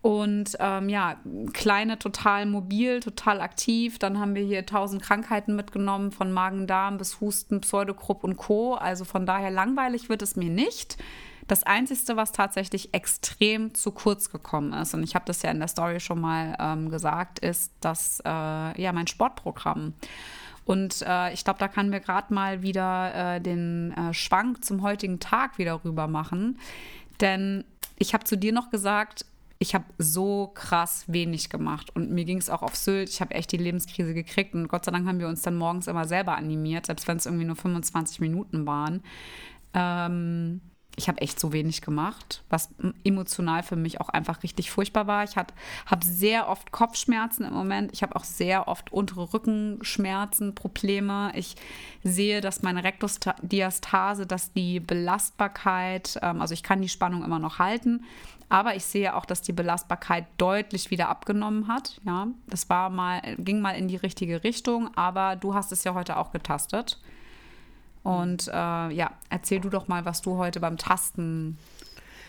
Und 0.05 0.59
ähm, 0.61 0.91
ja, 0.91 1.17
kleine 1.55 1.99
total 1.99 2.45
mobil, 2.45 3.01
total 3.01 3.41
aktiv. 3.41 3.99
Dann 3.99 4.21
haben 4.21 4.35
wir 4.35 4.43
hier 4.43 4.67
tausend 4.67 5.01
Krankheiten 5.01 5.57
mitgenommen, 5.57 6.13
von 6.13 6.31
Magen-Darm 6.31 6.99
bis 6.99 7.23
Husten, 7.23 7.63
Pseudokrupp 7.63 8.23
und 8.23 8.37
Co. 8.37 8.75
Also 8.75 9.07
von 9.07 9.25
daher 9.25 9.51
langweilig 9.51 10.11
wird 10.11 10.21
es 10.21 10.37
mir 10.37 10.51
nicht. 10.51 10.99
Das 11.49 11.63
Einzige, 11.63 12.19
was 12.19 12.33
tatsächlich 12.33 12.93
extrem 12.93 13.73
zu 13.73 13.93
kurz 13.93 14.31
gekommen 14.31 14.75
ist, 14.75 14.93
und 14.93 15.05
ich 15.05 15.15
habe 15.15 15.25
das 15.25 15.41
ja 15.41 15.51
in 15.51 15.59
der 15.59 15.69
Story 15.69 16.01
schon 16.01 16.21
mal 16.21 16.55
ähm, 16.61 16.91
gesagt, 16.91 17.39
ist 17.39 17.73
das 17.81 18.21
äh, 18.27 18.29
ja 18.29 18.93
mein 18.93 19.07
Sportprogramm. 19.07 19.95
Und 20.67 21.01
äh, 21.01 21.33
ich 21.33 21.45
glaube, 21.45 21.59
da 21.59 21.69
kann 21.69 21.89
mir 21.89 22.01
gerade 22.01 22.35
mal 22.35 22.61
wieder 22.61 23.37
äh, 23.37 23.41
den 23.41 23.93
äh, 23.93 24.13
Schwank 24.13 24.67
zum 24.67 24.83
heutigen 24.83 25.19
Tag 25.19 25.57
wieder 25.57 25.83
rüber 25.83 26.09
machen. 26.09 26.59
Denn 27.23 27.65
ich 27.97 28.13
habe 28.13 28.25
zu 28.25 28.37
dir 28.37 28.53
noch 28.53 28.69
gesagt, 28.69 29.25
ich 29.59 29.75
habe 29.75 29.85
so 29.99 30.49
krass 30.55 31.05
wenig 31.07 31.49
gemacht 31.49 31.95
und 31.95 32.11
mir 32.11 32.25
ging 32.25 32.39
es 32.39 32.51
auch 32.51 32.63
auf 32.63 32.77
Sylt. 32.77 33.09
Ich 33.09 33.21
habe 33.21 33.35
echt 33.35 33.53
die 33.53 33.57
Lebenskrise 33.57 34.15
gekriegt 34.15 34.55
und 34.55 34.69
Gott 34.69 34.85
sei 34.85 34.93
Dank 34.93 35.07
haben 35.07 35.21
wir 35.21 35.29
uns 35.29 35.43
dann 35.43 35.57
morgens 35.57 35.87
immer 35.87 36.07
selber 36.07 36.37
animiert, 36.37 36.87
selbst 36.87 37.07
wenn 37.09 37.17
es 37.17 37.27
irgendwie 37.27 37.45
nur 37.45 37.57
25 37.57 38.21
Minuten 38.21 38.67
waren. 38.67 39.03
Ähm, 39.73 40.61
ich 40.97 41.09
habe 41.09 41.21
echt 41.21 41.41
so 41.41 41.53
wenig 41.53 41.81
gemacht, 41.81 42.45
was 42.49 42.71
emotional 43.03 43.63
für 43.63 43.77
mich 43.77 44.01
auch 44.01 44.09
einfach 44.09 44.43
richtig 44.43 44.71
furchtbar 44.71 45.07
war. 45.07 45.25
Ich 45.25 45.37
habe 45.37 45.53
sehr 46.05 46.49
oft 46.49 46.71
Kopfschmerzen 46.71 47.45
im 47.45 47.53
Moment. 47.53 47.93
Ich 47.93 48.03
habe 48.03 48.15
auch 48.15 48.25
sehr 48.25 48.69
oft 48.69 48.93
untere 48.93 49.33
Rückenschmerzen, 49.33 50.55
Probleme. 50.55 51.33
Ich 51.35 51.57
sehe, 52.05 52.41
dass 52.41 52.63
meine 52.63 52.85
Rektusdiastase, 52.85 54.27
dass 54.27 54.53
die 54.53 54.81
Belastbarkeit, 54.81 56.19
ähm, 56.23 56.41
also 56.41 56.55
ich 56.55 56.63
kann 56.63 56.81
die 56.81 56.89
Spannung 56.89 57.25
immer 57.25 57.39
noch 57.39 57.59
halten, 57.59 58.05
aber 58.49 58.77
ich 58.77 58.85
sehe 58.85 59.15
auch, 59.15 59.25
dass 59.25 59.43
die 59.43 59.53
Belastbarkeit 59.53 60.27
deutlich 60.39 60.91
wieder 60.91 61.09
abgenommen 61.09 61.69
hat. 61.69 62.01
Ja, 62.05 62.29
das 62.47 62.69
war 62.69 62.91
mal, 62.91 63.21
ging 63.39 63.61
mal 63.61 63.73
in 63.73 63.89
die 63.89 63.97
richtige 63.97 64.45
Richtung, 64.45 64.95
aber 64.97 65.37
du 65.37 65.55
hast 65.55 65.73
es 65.73 65.85
ja 65.85 65.95
heute 65.95 66.17
auch 66.17 66.31
getastet. 66.31 67.01
Und 68.03 68.49
äh, 68.49 68.51
ja, 68.91 69.13
erzähl 69.31 69.61
du 69.61 69.71
doch 69.71 69.89
mal, 69.89 70.05
was 70.05 70.21
du 70.21 70.37
heute 70.37 70.61
beim 70.61 70.77
Tasten 70.77 71.59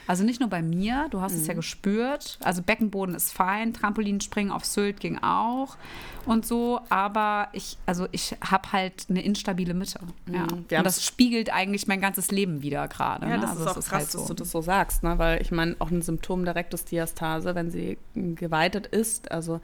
also 0.08 0.24
nicht 0.24 0.40
nur 0.40 0.50
bei 0.50 0.62
mir, 0.62 1.08
du 1.10 1.22
hast 1.22 1.34
mhm. 1.34 1.42
es 1.42 1.48
ja 1.48 1.54
mhm. 1.54 1.58
gespürt. 1.58 2.38
Also 2.44 2.62
Beckenboden 2.62 3.16
ist 3.16 3.32
fein, 3.34 3.74
Trampolinspringen 3.74 4.52
auf 4.52 4.66
Sylt 4.66 5.00
ging 5.00 5.18
auch 5.22 5.78
und 6.26 6.46
so, 6.46 6.82
aber 6.90 7.50
ich, 7.54 7.78
also 7.86 8.08
ich 8.12 8.36
habe 8.42 8.72
halt 8.72 9.06
eine 9.10 9.24
instabile 9.24 9.74
Mitte. 9.74 10.00
Ja. 10.32 10.44
Mhm. 10.44 10.66
Und 10.78 10.84
das 10.84 11.06
spiegelt 11.06 11.54
eigentlich 11.54 11.88
mein 11.88 12.02
ganzes 12.02 12.32
Leben 12.32 12.62
wieder 12.62 12.88
gerade. 12.88 13.28
Ja, 13.28 13.36
ne? 13.36 13.42
das 13.42 13.52
also 13.52 13.64
ist 13.64 13.70
auch 13.70 13.78
ist 13.78 13.90
krass, 13.90 14.00
halt 14.00 14.12
so. 14.12 14.20
dass 14.20 14.28
du 14.28 14.34
das 14.34 14.52
so 14.52 14.62
sagst, 14.62 15.04
ne? 15.04 15.18
weil 15.18 15.42
ich 15.42 15.52
meine, 15.52 15.76
auch 15.80 15.92
ein 15.92 16.02
Symptom 16.02 16.46
der 16.46 16.56
Rektusdiastase, 16.56 17.56
wenn 17.56 17.70
sie 17.70 17.98
geweitet 18.14 18.88
ist, 18.88 19.32
also 19.32 19.62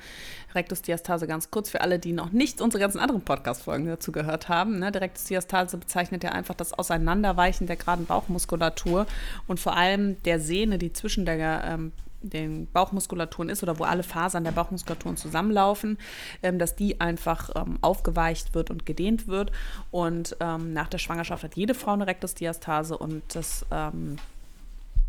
Rektusdiastase 0.53 1.27
ganz 1.27 1.49
kurz 1.49 1.69
für 1.69 1.81
alle, 1.81 1.99
die 1.99 2.13
noch 2.13 2.31
nicht 2.31 2.61
unsere 2.61 2.81
ganzen 2.81 2.99
anderen 2.99 3.21
Podcast-Folgen 3.21 3.87
dazu 3.87 4.11
gehört 4.11 4.49
haben. 4.49 4.79
Ne? 4.79 4.91
Der 4.91 5.01
Rektusdiastase 5.01 5.77
bezeichnet 5.77 6.23
ja 6.23 6.31
einfach 6.31 6.55
das 6.55 6.73
Auseinanderweichen 6.73 7.67
der 7.67 7.75
geraden 7.75 8.05
Bauchmuskulatur 8.05 9.07
und 9.47 9.59
vor 9.59 9.75
allem 9.75 10.21
der 10.23 10.30
Sehne, 10.39 10.77
die 10.77 10.93
zwischen 10.93 11.25
der 11.25 11.63
ähm, 11.63 11.91
den 12.21 12.67
Bauchmuskulaturen 12.67 13.49
ist 13.49 13.63
oder 13.63 13.79
wo 13.79 13.83
alle 13.83 14.03
Fasern 14.03 14.43
der 14.43 14.51
Bauchmuskulaturen 14.51 15.17
zusammenlaufen, 15.17 15.97
ähm, 16.43 16.59
dass 16.59 16.75
die 16.75 17.01
einfach 17.01 17.49
ähm, 17.55 17.79
aufgeweicht 17.81 18.53
wird 18.53 18.69
und 18.69 18.85
gedehnt 18.85 19.27
wird. 19.27 19.51
Und 19.89 20.37
ähm, 20.39 20.73
nach 20.73 20.87
der 20.87 20.99
Schwangerschaft 20.99 21.43
hat 21.43 21.55
jede 21.55 21.73
Frau 21.73 21.93
eine 21.93 22.07
Rektusdiastase 22.07 22.97
und 22.97 23.23
das 23.33 23.65
ähm, 23.71 24.17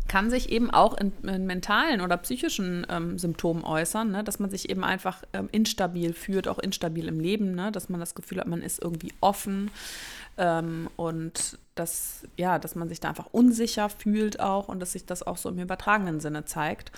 kann 0.07 0.29
sich 0.29 0.51
eben 0.51 0.69
auch 0.69 0.97
in, 0.97 1.13
in 1.23 1.45
mentalen 1.45 2.01
oder 2.01 2.17
psychischen 2.17 2.85
ähm, 2.89 3.17
Symptomen 3.17 3.63
äußern, 3.63 4.11
ne? 4.11 4.23
dass 4.23 4.37
man 4.37 4.49
sich 4.49 4.69
eben 4.69 4.83
einfach 4.83 5.23
ähm, 5.31 5.47
instabil 5.51 6.13
fühlt, 6.13 6.47
auch 6.47 6.59
instabil 6.59 7.07
im 7.07 7.19
Leben, 7.19 7.55
ne? 7.55 7.71
dass 7.71 7.89
man 7.89 7.99
das 7.99 8.13
Gefühl 8.13 8.39
hat, 8.39 8.47
man 8.47 8.61
ist 8.61 8.81
irgendwie 8.81 9.13
offen 9.21 9.71
ähm, 10.37 10.89
und 10.95 11.57
dass, 11.75 12.23
ja, 12.37 12.59
dass 12.59 12.75
man 12.75 12.87
sich 12.87 12.99
da 12.99 13.09
einfach 13.09 13.27
unsicher 13.31 13.89
fühlt 13.89 14.39
auch 14.39 14.67
und 14.67 14.79
dass 14.79 14.91
sich 14.91 15.05
das 15.05 15.23
auch 15.23 15.37
so 15.37 15.49
im 15.49 15.59
übertragenen 15.59 16.19
Sinne 16.19 16.45
zeigt. 16.45 16.91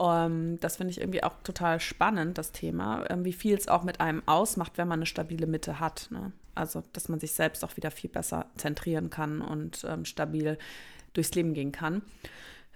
Ähm, 0.00 0.58
das 0.60 0.76
finde 0.76 0.92
ich 0.92 1.00
irgendwie 1.00 1.22
auch 1.22 1.34
total 1.42 1.80
spannend, 1.80 2.38
das 2.38 2.52
Thema, 2.52 3.04
ähm, 3.10 3.24
wie 3.24 3.32
viel 3.32 3.56
es 3.56 3.68
auch 3.68 3.82
mit 3.82 4.00
einem 4.00 4.22
ausmacht, 4.26 4.72
wenn 4.76 4.88
man 4.88 5.00
eine 5.00 5.06
stabile 5.06 5.46
Mitte 5.46 5.80
hat. 5.80 6.08
Ne? 6.10 6.32
Also, 6.54 6.82
dass 6.92 7.08
man 7.08 7.18
sich 7.18 7.32
selbst 7.32 7.64
auch 7.64 7.76
wieder 7.76 7.90
viel 7.90 8.10
besser 8.10 8.46
zentrieren 8.56 9.10
kann 9.10 9.40
und 9.40 9.84
ähm, 9.88 10.04
stabil 10.04 10.58
durchs 11.14 11.34
Leben 11.34 11.54
gehen 11.54 11.72
kann. 11.72 12.02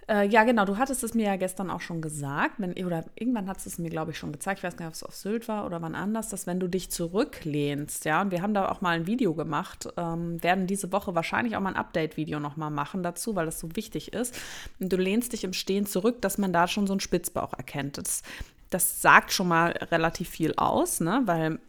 Äh, 0.09 0.27
ja, 0.29 0.45
genau, 0.45 0.63
du 0.63 0.77
hattest 0.77 1.03
es 1.03 1.13
mir 1.13 1.25
ja 1.25 1.35
gestern 1.35 1.69
auch 1.69 1.81
schon 1.81 2.01
gesagt, 2.01 2.55
wenn, 2.59 2.73
oder 2.85 3.03
irgendwann 3.15 3.49
hat 3.49 3.65
es 3.65 3.77
mir, 3.77 3.89
glaube 3.89 4.11
ich, 4.11 4.17
schon 4.17 4.31
gezeigt, 4.31 4.59
ich 4.59 4.63
weiß 4.63 4.77
nicht, 4.77 4.87
ob 4.87 4.93
es 4.93 5.03
auf 5.03 5.13
Sylt 5.13 5.49
war 5.49 5.65
oder 5.65 5.81
wann 5.81 5.95
anders, 5.95 6.29
dass 6.29 6.47
wenn 6.47 6.61
du 6.61 6.69
dich 6.69 6.89
zurücklehnst, 6.91 8.05
ja, 8.05 8.21
und 8.21 8.31
wir 8.31 8.41
haben 8.41 8.53
da 8.53 8.69
auch 8.69 8.79
mal 8.79 8.91
ein 8.91 9.05
Video 9.05 9.33
gemacht, 9.33 9.89
ähm, 9.97 10.41
werden 10.41 10.65
diese 10.65 10.93
Woche 10.93 11.13
wahrscheinlich 11.13 11.57
auch 11.57 11.61
mal 11.61 11.71
ein 11.71 11.75
Update-Video 11.75 12.39
nochmal 12.39 12.71
machen 12.71 13.03
dazu, 13.03 13.35
weil 13.35 13.45
das 13.45 13.59
so 13.59 13.75
wichtig 13.75 14.13
ist. 14.13 14.33
Und 14.79 14.93
du 14.93 14.97
lehnst 14.97 15.33
dich 15.33 15.43
im 15.43 15.51
Stehen 15.51 15.85
zurück, 15.85 16.21
dass 16.21 16.37
man 16.37 16.53
da 16.53 16.69
schon 16.69 16.87
so 16.87 16.93
einen 16.93 17.01
Spitzbauch 17.01 17.53
erkennt. 17.53 17.97
Das, 17.97 18.23
das 18.69 19.01
sagt 19.01 19.33
schon 19.33 19.49
mal 19.49 19.71
relativ 19.71 20.29
viel 20.29 20.53
aus, 20.55 21.01
ne, 21.01 21.21
weil 21.25 21.59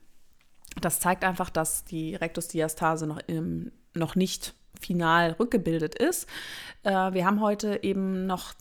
das 0.80 1.00
zeigt 1.00 1.24
einfach, 1.24 1.50
dass 1.50 1.84
die 1.84 2.14
Rektusdiastase 2.14 3.08
noch, 3.08 3.18
im, 3.26 3.72
noch 3.94 4.14
nicht 4.14 4.54
final 4.78 5.32
rückgebildet 5.32 5.94
ist. 5.94 6.28
Äh, 6.82 7.12
wir 7.12 7.26
haben 7.26 7.40
heute 7.40 7.82
eben 7.82 8.26
noch 8.26 8.54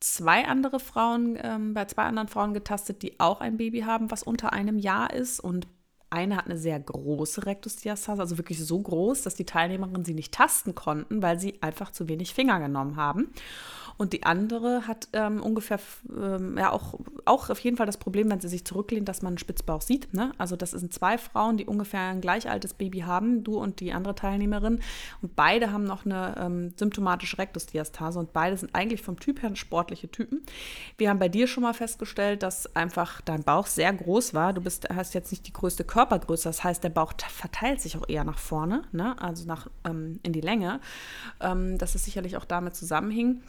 zwei 0.00 0.46
andere 0.46 0.80
Frauen, 0.80 1.38
ähm, 1.42 1.74
bei 1.74 1.86
zwei 1.86 2.04
anderen 2.04 2.28
Frauen 2.28 2.54
getastet, 2.54 3.02
die 3.02 3.18
auch 3.20 3.40
ein 3.40 3.56
Baby 3.56 3.80
haben, 3.80 4.10
was 4.10 4.22
unter 4.22 4.52
einem 4.52 4.78
Jahr 4.78 5.12
ist. 5.12 5.40
Und 5.40 5.66
eine 6.10 6.36
hat 6.36 6.44
eine 6.46 6.58
sehr 6.58 6.78
große 6.78 7.46
Rektusdiastase, 7.46 8.20
also 8.20 8.38
wirklich 8.38 8.64
so 8.64 8.80
groß, 8.80 9.22
dass 9.22 9.34
die 9.34 9.46
Teilnehmerinnen 9.46 10.04
sie 10.04 10.14
nicht 10.14 10.32
tasten 10.32 10.74
konnten, 10.74 11.22
weil 11.22 11.40
sie 11.40 11.60
einfach 11.62 11.90
zu 11.90 12.08
wenig 12.08 12.34
Finger 12.34 12.60
genommen 12.60 12.96
haben. 12.96 13.32
Und 13.96 14.12
die 14.12 14.24
andere 14.24 14.86
hat 14.86 15.08
ähm, 15.12 15.42
ungefähr, 15.42 15.78
ähm, 16.10 16.58
ja, 16.58 16.72
auch, 16.72 16.94
auch 17.24 17.50
auf 17.50 17.58
jeden 17.60 17.76
Fall 17.76 17.86
das 17.86 17.96
Problem, 17.96 18.30
wenn 18.30 18.40
sie 18.40 18.48
sich 18.48 18.64
zurücklehnt, 18.64 19.08
dass 19.08 19.22
man 19.22 19.32
einen 19.32 19.38
Spitzbauch 19.38 19.80
sieht. 19.80 20.12
Ne? 20.12 20.32
Also, 20.38 20.56
das 20.56 20.72
sind 20.72 20.92
zwei 20.92 21.18
Frauen, 21.18 21.56
die 21.56 21.66
ungefähr 21.66 22.00
ein 22.00 22.20
gleich 22.20 22.50
altes 22.50 22.74
Baby 22.74 23.00
haben, 23.00 23.44
du 23.44 23.58
und 23.58 23.80
die 23.80 23.92
andere 23.92 24.14
Teilnehmerin. 24.14 24.80
Und 25.22 25.36
beide 25.36 25.72
haben 25.72 25.84
noch 25.84 26.04
eine 26.04 26.34
ähm, 26.38 26.72
symptomatische 26.76 27.38
Rektusdiastase 27.38 28.18
und 28.18 28.32
beide 28.32 28.56
sind 28.56 28.74
eigentlich 28.74 29.02
vom 29.02 29.18
Typ 29.18 29.42
her 29.42 29.54
sportliche 29.54 30.10
Typen. 30.10 30.42
Wir 30.98 31.10
haben 31.10 31.18
bei 31.18 31.28
dir 31.28 31.46
schon 31.46 31.62
mal 31.62 31.74
festgestellt, 31.74 32.42
dass 32.42 32.74
einfach 32.74 33.20
dein 33.20 33.44
Bauch 33.44 33.66
sehr 33.66 33.92
groß 33.92 34.34
war. 34.34 34.52
Du 34.52 34.60
bist, 34.60 34.88
hast 34.90 35.14
jetzt 35.14 35.30
nicht 35.30 35.46
die 35.46 35.52
größte 35.52 35.84
Körpergröße, 35.84 36.48
das 36.48 36.64
heißt, 36.64 36.82
der 36.82 36.88
Bauch 36.88 37.12
verteilt 37.28 37.80
sich 37.80 37.96
auch 37.96 38.08
eher 38.08 38.24
nach 38.24 38.38
vorne, 38.38 38.82
ne? 38.92 39.20
also 39.22 39.46
nach, 39.46 39.68
ähm, 39.84 40.18
in 40.22 40.32
die 40.32 40.40
Länge. 40.40 40.80
Ähm, 41.40 41.78
das 41.78 41.94
ist 41.94 42.04
sicherlich 42.04 42.36
auch 42.36 42.44
damit 42.44 42.74
zusammenhing. 42.74 43.42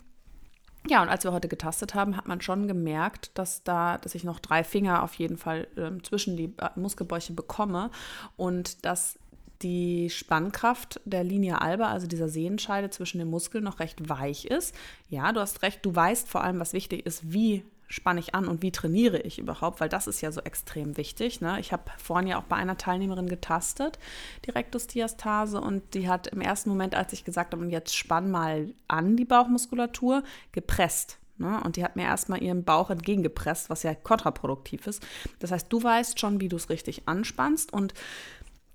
Ja, 0.87 1.01
und 1.01 1.09
als 1.09 1.23
wir 1.23 1.31
heute 1.31 1.47
getastet 1.47 1.95
haben, 1.95 2.15
hat 2.15 2.27
man 2.27 2.41
schon 2.41 2.67
gemerkt, 2.67 3.31
dass 3.33 3.63
da, 3.63 3.97
dass 3.97 4.13
ich 4.13 4.23
noch 4.23 4.39
drei 4.39 4.63
Finger 4.63 5.03
auf 5.03 5.15
jeden 5.15 5.37
Fall 5.37 5.67
ähm, 5.77 6.03
zwischen 6.03 6.37
die 6.37 6.53
äh, 6.57 6.69
Muskelbäuche 6.75 7.33
bekomme 7.33 7.89
und 8.37 8.85
dass 8.85 9.17
die 9.61 10.09
Spannkraft 10.09 11.01
der 11.05 11.23
Linie 11.23 11.61
alba, 11.61 11.87
also 11.87 12.07
dieser 12.07 12.29
Sehenscheide 12.29 12.89
zwischen 12.89 13.17
den 13.17 13.29
Muskeln, 13.29 13.63
noch 13.63 13.79
recht 13.79 14.09
weich 14.09 14.45
ist. 14.45 14.75
Ja, 15.09 15.31
du 15.31 15.39
hast 15.39 15.63
recht, 15.63 15.83
du 15.85 15.95
weißt 15.95 16.27
vor 16.27 16.43
allem, 16.43 16.59
was 16.59 16.73
wichtig 16.73 17.05
ist, 17.05 17.31
wie 17.33 17.63
spanne 17.87 18.19
ich 18.19 18.35
an 18.35 18.47
und 18.47 18.61
wie 18.61 18.71
trainiere 18.71 19.19
ich 19.19 19.39
überhaupt, 19.39 19.79
weil 19.79 19.89
das 19.89 20.07
ist 20.07 20.21
ja 20.21 20.31
so 20.31 20.41
extrem 20.41 20.97
wichtig. 20.97 21.41
Ne? 21.41 21.59
Ich 21.59 21.71
habe 21.71 21.83
vorhin 21.97 22.27
ja 22.27 22.39
auch 22.39 22.43
bei 22.43 22.55
einer 22.55 22.77
Teilnehmerin 22.77 23.27
getastet, 23.27 23.99
die 24.45 24.51
Rektusdiastase, 24.51 25.61
und 25.61 25.93
die 25.93 26.09
hat 26.09 26.27
im 26.27 26.41
ersten 26.41 26.69
Moment, 26.69 26.95
als 26.95 27.13
ich 27.13 27.23
gesagt 27.23 27.53
habe, 27.53 27.65
jetzt 27.67 27.95
spann 27.95 28.31
mal 28.31 28.73
an 28.87 29.15
die 29.17 29.25
Bauchmuskulatur, 29.25 30.23
gepresst. 30.51 31.19
Ne? 31.37 31.61
Und 31.63 31.75
die 31.75 31.83
hat 31.83 31.95
mir 31.95 32.03
erstmal 32.03 32.41
ihren 32.41 32.63
Bauch 32.63 32.89
entgegengepresst, 32.89 33.69
was 33.69 33.83
ja 33.83 33.93
kontraproduktiv 33.93 34.87
ist. 34.87 35.05
Das 35.39 35.51
heißt, 35.51 35.71
du 35.71 35.83
weißt 35.83 36.19
schon, 36.19 36.39
wie 36.39 36.47
du 36.47 36.55
es 36.55 36.69
richtig 36.69 37.07
anspannst 37.07 37.73
und 37.73 37.93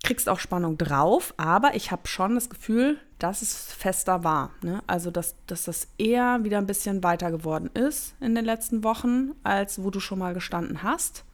kriegst 0.02 0.28
auch 0.28 0.38
Spannung 0.38 0.78
drauf, 0.78 1.34
aber 1.36 1.74
ich 1.74 1.90
habe 1.90 2.08
schon 2.08 2.34
das 2.34 2.48
Gefühl, 2.48 2.98
dass 3.18 3.42
es 3.42 3.72
fester 3.72 4.24
war. 4.24 4.50
Ne? 4.62 4.82
Also, 4.86 5.10
dass, 5.10 5.34
dass 5.46 5.64
das 5.64 5.88
eher 5.98 6.42
wieder 6.42 6.58
ein 6.58 6.66
bisschen 6.66 7.02
weiter 7.02 7.30
geworden 7.30 7.70
ist 7.74 8.14
in 8.20 8.34
den 8.34 8.44
letzten 8.44 8.82
Wochen, 8.82 9.32
als 9.42 9.82
wo 9.82 9.90
du 9.90 10.00
schon 10.00 10.18
mal 10.18 10.34
gestanden 10.34 10.82
hast. 10.82 11.24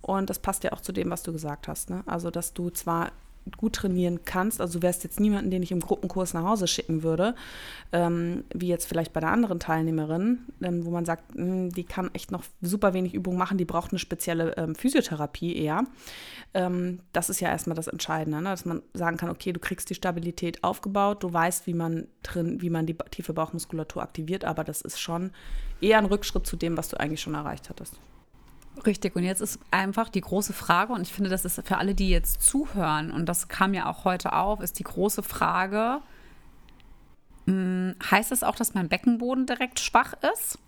Und 0.00 0.30
das 0.30 0.38
passt 0.38 0.64
ja 0.64 0.72
auch 0.72 0.80
zu 0.80 0.92
dem, 0.92 1.10
was 1.10 1.22
du 1.22 1.32
gesagt 1.32 1.68
hast. 1.68 1.90
Ne? 1.90 2.02
Also, 2.06 2.30
dass 2.30 2.54
du 2.54 2.70
zwar 2.70 3.12
gut 3.56 3.74
trainieren 3.74 4.24
kannst. 4.24 4.60
Also 4.60 4.78
du 4.78 4.82
wärst 4.82 5.04
jetzt 5.04 5.20
niemanden, 5.20 5.50
den 5.50 5.62
ich 5.62 5.72
im 5.72 5.80
Gruppenkurs 5.80 6.34
nach 6.34 6.44
Hause 6.44 6.66
schicken 6.66 7.02
würde, 7.02 7.34
ähm, 7.92 8.44
wie 8.54 8.68
jetzt 8.68 8.86
vielleicht 8.86 9.12
bei 9.12 9.20
der 9.20 9.30
anderen 9.30 9.60
Teilnehmerin, 9.60 10.40
ähm, 10.62 10.84
wo 10.84 10.90
man 10.90 11.04
sagt, 11.04 11.34
mh, 11.34 11.44
hm, 11.44 11.72
die 11.72 11.84
kann 11.84 12.10
echt 12.14 12.30
noch 12.30 12.44
super 12.60 12.94
wenig 12.94 13.14
Übungen 13.14 13.38
machen, 13.38 13.58
die 13.58 13.64
braucht 13.64 13.92
eine 13.92 13.98
spezielle 13.98 14.56
ähm, 14.56 14.74
Physiotherapie 14.74 15.56
eher. 15.56 15.84
Ähm, 16.54 17.00
das 17.12 17.30
ist 17.30 17.40
ja 17.40 17.48
erstmal 17.48 17.76
das 17.76 17.88
Entscheidende, 17.88 18.40
ne? 18.42 18.50
dass 18.50 18.64
man 18.64 18.82
sagen 18.94 19.16
kann, 19.16 19.30
okay, 19.30 19.52
du 19.52 19.60
kriegst 19.60 19.90
die 19.90 19.94
Stabilität 19.94 20.62
aufgebaut, 20.62 21.22
du 21.22 21.32
weißt, 21.32 21.66
wie 21.66 21.74
man 21.74 22.06
drin, 22.22 22.60
wie 22.60 22.70
man 22.70 22.86
die 22.86 22.96
tiefe 23.10 23.32
Bauchmuskulatur 23.32 24.02
aktiviert, 24.02 24.44
aber 24.44 24.64
das 24.64 24.82
ist 24.82 25.00
schon 25.00 25.30
eher 25.80 25.98
ein 25.98 26.04
Rückschritt 26.04 26.46
zu 26.46 26.56
dem, 26.56 26.76
was 26.76 26.88
du 26.88 26.98
eigentlich 26.98 27.20
schon 27.20 27.34
erreicht 27.34 27.68
hattest. 27.68 27.98
Richtig, 28.86 29.14
und 29.14 29.22
jetzt 29.22 29.42
ist 29.42 29.60
einfach 29.70 30.08
die 30.08 30.22
große 30.22 30.52
Frage, 30.52 30.92
und 30.92 31.02
ich 31.02 31.12
finde, 31.12 31.30
das 31.30 31.44
ist 31.44 31.60
für 31.66 31.76
alle, 31.78 31.94
die 31.94 32.08
jetzt 32.08 32.42
zuhören, 32.42 33.10
und 33.12 33.26
das 33.26 33.48
kam 33.48 33.74
ja 33.74 33.88
auch 33.88 34.04
heute 34.04 34.32
auf, 34.32 34.60
ist 34.60 34.78
die 34.78 34.84
große 34.84 35.22
Frage, 35.22 36.00
mh, 37.46 37.52
hm, 37.52 37.94
heißt 38.10 38.30
das 38.30 38.42
auch, 38.42 38.56
dass 38.56 38.74
mein 38.74 38.88
Beckenboden 38.88 39.46
direkt 39.46 39.78
schwach 39.78 40.14
ist? 40.34 40.58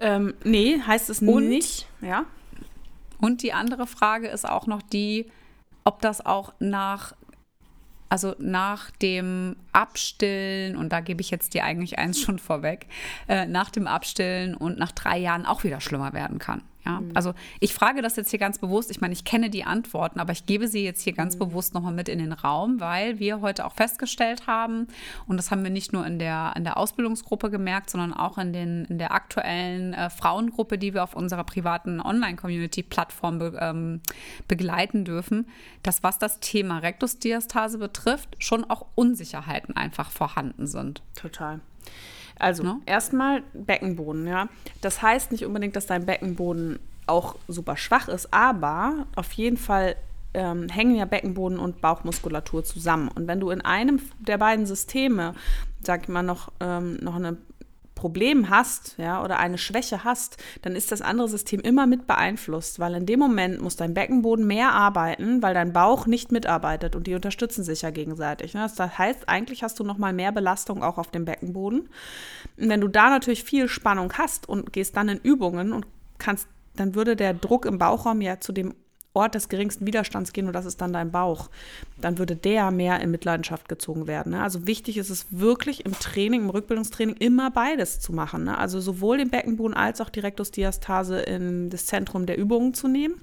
Ähm, 0.00 0.34
nee, 0.44 0.80
heißt 0.80 1.10
es 1.10 1.20
und, 1.20 1.48
nicht. 1.48 1.86
Ja. 2.00 2.24
Und 3.20 3.42
die 3.42 3.52
andere 3.52 3.86
Frage 3.86 4.28
ist 4.28 4.48
auch 4.48 4.66
noch 4.66 4.82
die, 4.82 5.30
ob 5.84 6.02
das 6.02 6.24
auch 6.24 6.52
nach, 6.58 7.14
also 8.08 8.34
nach 8.38 8.90
dem 8.90 9.56
Abstillen, 9.72 10.76
und 10.76 10.90
da 10.90 11.00
gebe 11.00 11.20
ich 11.20 11.30
jetzt 11.30 11.54
dir 11.54 11.64
eigentlich 11.64 11.98
eins 11.98 12.20
schon 12.20 12.38
vorweg, 12.38 12.86
äh, 13.28 13.46
nach 13.46 13.70
dem 13.70 13.86
Abstillen 13.86 14.54
und 14.54 14.78
nach 14.78 14.92
drei 14.92 15.18
Jahren 15.18 15.46
auch 15.46 15.64
wieder 15.64 15.80
schlimmer 15.80 16.12
werden 16.12 16.38
kann. 16.38 16.62
Ja, 16.88 17.00
mhm. 17.00 17.10
also 17.14 17.34
ich 17.60 17.74
frage 17.74 18.00
das 18.00 18.16
jetzt 18.16 18.30
hier 18.30 18.38
ganz 18.38 18.58
bewusst. 18.58 18.90
Ich 18.90 19.00
meine, 19.00 19.12
ich 19.12 19.24
kenne 19.24 19.50
die 19.50 19.64
Antworten, 19.64 20.20
aber 20.20 20.32
ich 20.32 20.46
gebe 20.46 20.66
sie 20.66 20.82
jetzt 20.82 21.02
hier 21.02 21.12
ganz 21.12 21.34
mhm. 21.34 21.40
bewusst 21.40 21.74
nochmal 21.74 21.92
mit 21.92 22.08
in 22.08 22.18
den 22.18 22.32
Raum, 22.32 22.80
weil 22.80 23.18
wir 23.18 23.42
heute 23.42 23.66
auch 23.66 23.74
festgestellt 23.74 24.46
haben, 24.46 24.88
und 25.26 25.36
das 25.36 25.50
haben 25.50 25.62
wir 25.62 25.70
nicht 25.70 25.92
nur 25.92 26.06
in 26.06 26.18
der, 26.18 26.54
in 26.56 26.64
der 26.64 26.78
Ausbildungsgruppe 26.78 27.50
gemerkt, 27.50 27.90
sondern 27.90 28.14
auch 28.14 28.38
in, 28.38 28.52
den, 28.52 28.86
in 28.86 28.98
der 28.98 29.12
aktuellen 29.12 29.92
äh, 29.92 30.08
Frauengruppe, 30.08 30.78
die 30.78 30.94
wir 30.94 31.04
auf 31.04 31.14
unserer 31.14 31.44
privaten 31.44 32.00
Online-Community-Plattform 32.00 33.38
be, 33.38 33.58
ähm, 33.60 34.00
begleiten 34.48 35.04
dürfen, 35.04 35.46
dass 35.82 36.02
was 36.02 36.18
das 36.18 36.40
Thema 36.40 36.78
Rektusdiastase 36.78 37.76
betrifft, 37.76 38.36
schon 38.38 38.64
auch 38.64 38.86
Unsicherheiten 38.94 39.76
einfach 39.76 40.10
vorhanden 40.10 40.66
sind. 40.66 41.02
Total. 41.14 41.60
Also 42.38 42.62
no? 42.62 42.80
erstmal 42.86 43.42
Beckenboden, 43.52 44.26
ja. 44.26 44.48
Das 44.80 45.02
heißt 45.02 45.32
nicht 45.32 45.44
unbedingt, 45.44 45.76
dass 45.76 45.86
dein 45.86 46.06
Beckenboden 46.06 46.78
auch 47.06 47.36
super 47.48 47.76
schwach 47.76 48.08
ist, 48.08 48.32
aber 48.32 49.06
auf 49.16 49.32
jeden 49.32 49.56
Fall 49.56 49.96
ähm, 50.34 50.68
hängen 50.68 50.94
ja 50.94 51.04
Beckenboden 51.04 51.58
und 51.58 51.80
Bauchmuskulatur 51.80 52.64
zusammen. 52.64 53.08
Und 53.14 53.26
wenn 53.26 53.40
du 53.40 53.50
in 53.50 53.62
einem 53.62 54.00
der 54.18 54.38
beiden 54.38 54.66
Systeme, 54.66 55.34
sag 55.82 56.02
ich 56.02 56.08
mal, 56.08 56.22
noch, 56.22 56.52
ähm, 56.60 56.96
noch 56.96 57.16
eine 57.16 57.38
Problem 57.98 58.48
hast, 58.48 58.94
ja, 58.96 59.24
oder 59.24 59.40
eine 59.40 59.58
Schwäche 59.58 60.04
hast, 60.04 60.36
dann 60.62 60.76
ist 60.76 60.92
das 60.92 61.02
andere 61.02 61.28
System 61.28 61.58
immer 61.58 61.88
mit 61.88 62.06
beeinflusst, 62.06 62.78
weil 62.78 62.94
in 62.94 63.06
dem 63.06 63.18
Moment 63.18 63.60
muss 63.60 63.74
dein 63.74 63.92
Beckenboden 63.92 64.46
mehr 64.46 64.70
arbeiten, 64.70 65.42
weil 65.42 65.52
dein 65.52 65.72
Bauch 65.72 66.06
nicht 66.06 66.30
mitarbeitet 66.30 66.94
und 66.94 67.08
die 67.08 67.16
unterstützen 67.16 67.64
sich 67.64 67.82
ja 67.82 67.90
gegenseitig. 67.90 68.54
Ne? 68.54 68.60
Das 68.60 68.98
heißt, 68.98 69.28
eigentlich 69.28 69.64
hast 69.64 69.80
du 69.80 69.84
noch 69.84 69.98
mal 69.98 70.12
mehr 70.12 70.30
Belastung 70.30 70.84
auch 70.84 70.96
auf 70.96 71.10
dem 71.10 71.24
Beckenboden. 71.24 71.88
Und 72.56 72.68
wenn 72.68 72.80
du 72.80 72.86
da 72.86 73.10
natürlich 73.10 73.42
viel 73.42 73.66
Spannung 73.66 74.12
hast 74.12 74.48
und 74.48 74.72
gehst 74.72 74.96
dann 74.96 75.08
in 75.08 75.18
Übungen 75.18 75.72
und 75.72 75.84
kannst, 76.18 76.46
dann 76.76 76.94
würde 76.94 77.16
der 77.16 77.34
Druck 77.34 77.66
im 77.66 77.78
Bauchraum 77.78 78.20
ja 78.20 78.38
zu 78.38 78.52
dem 78.52 78.74
Ort 79.14 79.34
des 79.34 79.48
geringsten 79.48 79.86
Widerstands 79.86 80.32
gehen 80.32 80.46
und 80.46 80.52
das 80.52 80.66
ist 80.66 80.80
dann 80.80 80.92
dein 80.92 81.10
Bauch, 81.10 81.50
dann 82.00 82.18
würde 82.18 82.36
der 82.36 82.70
mehr 82.70 83.00
in 83.00 83.10
Mitleidenschaft 83.10 83.68
gezogen 83.68 84.06
werden. 84.06 84.32
Ne? 84.32 84.42
Also 84.42 84.66
wichtig 84.66 84.96
ist 84.96 85.10
es 85.10 85.26
wirklich 85.30 85.84
im 85.84 85.92
Training, 85.98 86.42
im 86.42 86.50
Rückbildungstraining 86.50 87.16
immer 87.16 87.50
beides 87.50 88.00
zu 88.00 88.12
machen. 88.12 88.44
Ne? 88.44 88.56
Also 88.56 88.80
sowohl 88.80 89.18
den 89.18 89.30
Beckenboden 89.30 89.76
als 89.76 90.00
auch 90.00 90.10
die 90.10 90.20
Rektusdiastase 90.20 91.20
in 91.20 91.70
das 91.70 91.86
Zentrum 91.86 92.26
der 92.26 92.38
Übungen 92.38 92.74
zu 92.74 92.88
nehmen 92.88 93.20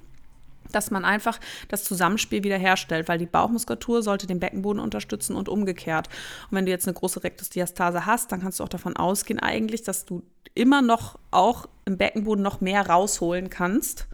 dass 0.71 0.91
man 0.91 1.05
einfach 1.05 1.39
das 1.69 1.83
Zusammenspiel 1.83 2.43
wiederherstellt, 2.43 3.07
weil 3.07 3.17
die 3.17 3.25
Bauchmuskulatur 3.25 4.01
sollte 4.01 4.27
den 4.27 4.39
Beckenboden 4.39 4.81
unterstützen 4.81 5.35
und 5.35 5.49
umgekehrt. 5.49 6.09
Und 6.49 6.57
wenn 6.57 6.65
du 6.65 6.71
jetzt 6.71 6.87
eine 6.87 6.95
große 6.95 7.23
Rektusdiastase 7.23 8.05
hast, 8.05 8.31
dann 8.31 8.41
kannst 8.41 8.59
du 8.59 8.63
auch 8.63 8.69
davon 8.69 8.95
ausgehen 8.95 9.39
eigentlich, 9.39 9.83
dass 9.83 10.05
du 10.05 10.23
immer 10.53 10.81
noch 10.81 11.19
auch 11.31 11.67
im 11.85 11.97
Beckenboden 11.97 12.43
noch 12.43 12.61
mehr 12.61 12.87
rausholen 12.87 13.49
kannst, 13.49 14.07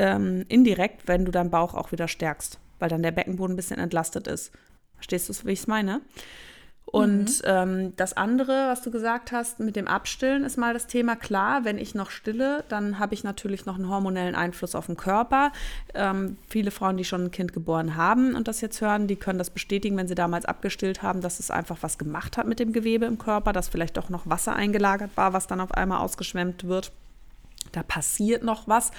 ähm, 0.00 0.46
indirekt, 0.48 1.06
wenn 1.06 1.26
du 1.26 1.30
deinen 1.30 1.50
Bauch 1.50 1.74
auch 1.74 1.92
wieder 1.92 2.08
stärkst, 2.08 2.58
weil 2.78 2.88
dann 2.88 3.02
der 3.02 3.12
Beckenboden 3.12 3.52
ein 3.52 3.56
bisschen 3.56 3.78
entlastet 3.78 4.26
ist. 4.26 4.50
Verstehst 4.94 5.28
du, 5.28 5.46
wie 5.46 5.52
ich 5.52 5.60
es 5.60 5.66
meine? 5.66 6.00
Und 6.86 7.42
mhm. 7.42 7.44
ähm, 7.44 7.92
das 7.96 8.16
andere, 8.16 8.68
was 8.68 8.82
du 8.82 8.90
gesagt 8.90 9.30
hast 9.30 9.60
mit 9.60 9.76
dem 9.76 9.86
Abstillen, 9.86 10.42
ist 10.42 10.56
mal 10.56 10.72
das 10.72 10.88
Thema. 10.88 11.14
Klar, 11.14 11.64
wenn 11.64 11.78
ich 11.78 11.94
noch 11.94 12.10
stille, 12.10 12.64
dann 12.68 12.98
habe 12.98 13.14
ich 13.14 13.22
natürlich 13.22 13.64
noch 13.64 13.76
einen 13.76 13.88
hormonellen 13.88 14.34
Einfluss 14.34 14.74
auf 14.74 14.86
den 14.86 14.96
Körper. 14.96 15.52
Ähm, 15.94 16.36
viele 16.48 16.72
Frauen, 16.72 16.96
die 16.96 17.04
schon 17.04 17.26
ein 17.26 17.30
Kind 17.30 17.52
geboren 17.52 17.94
haben 17.94 18.34
und 18.34 18.48
das 18.48 18.60
jetzt 18.60 18.80
hören, 18.80 19.06
die 19.06 19.16
können 19.16 19.38
das 19.38 19.50
bestätigen, 19.50 19.96
wenn 19.98 20.08
sie 20.08 20.16
damals 20.16 20.46
abgestillt 20.46 21.02
haben, 21.02 21.20
dass 21.20 21.38
es 21.38 21.50
einfach 21.50 21.76
was 21.82 21.96
gemacht 21.96 22.36
hat 22.36 22.46
mit 22.46 22.58
dem 22.58 22.72
Gewebe 22.72 23.04
im 23.04 23.18
Körper, 23.18 23.52
dass 23.52 23.68
vielleicht 23.68 23.98
auch 23.98 24.08
noch 24.08 24.28
Wasser 24.28 24.56
eingelagert 24.56 25.10
war, 25.14 25.32
was 25.32 25.46
dann 25.46 25.60
auf 25.60 25.72
einmal 25.72 25.98
ausgeschwemmt 25.98 26.66
wird. 26.66 26.90
Da 27.72 27.82
passiert 27.82 28.42
noch 28.42 28.68
was. 28.68 28.90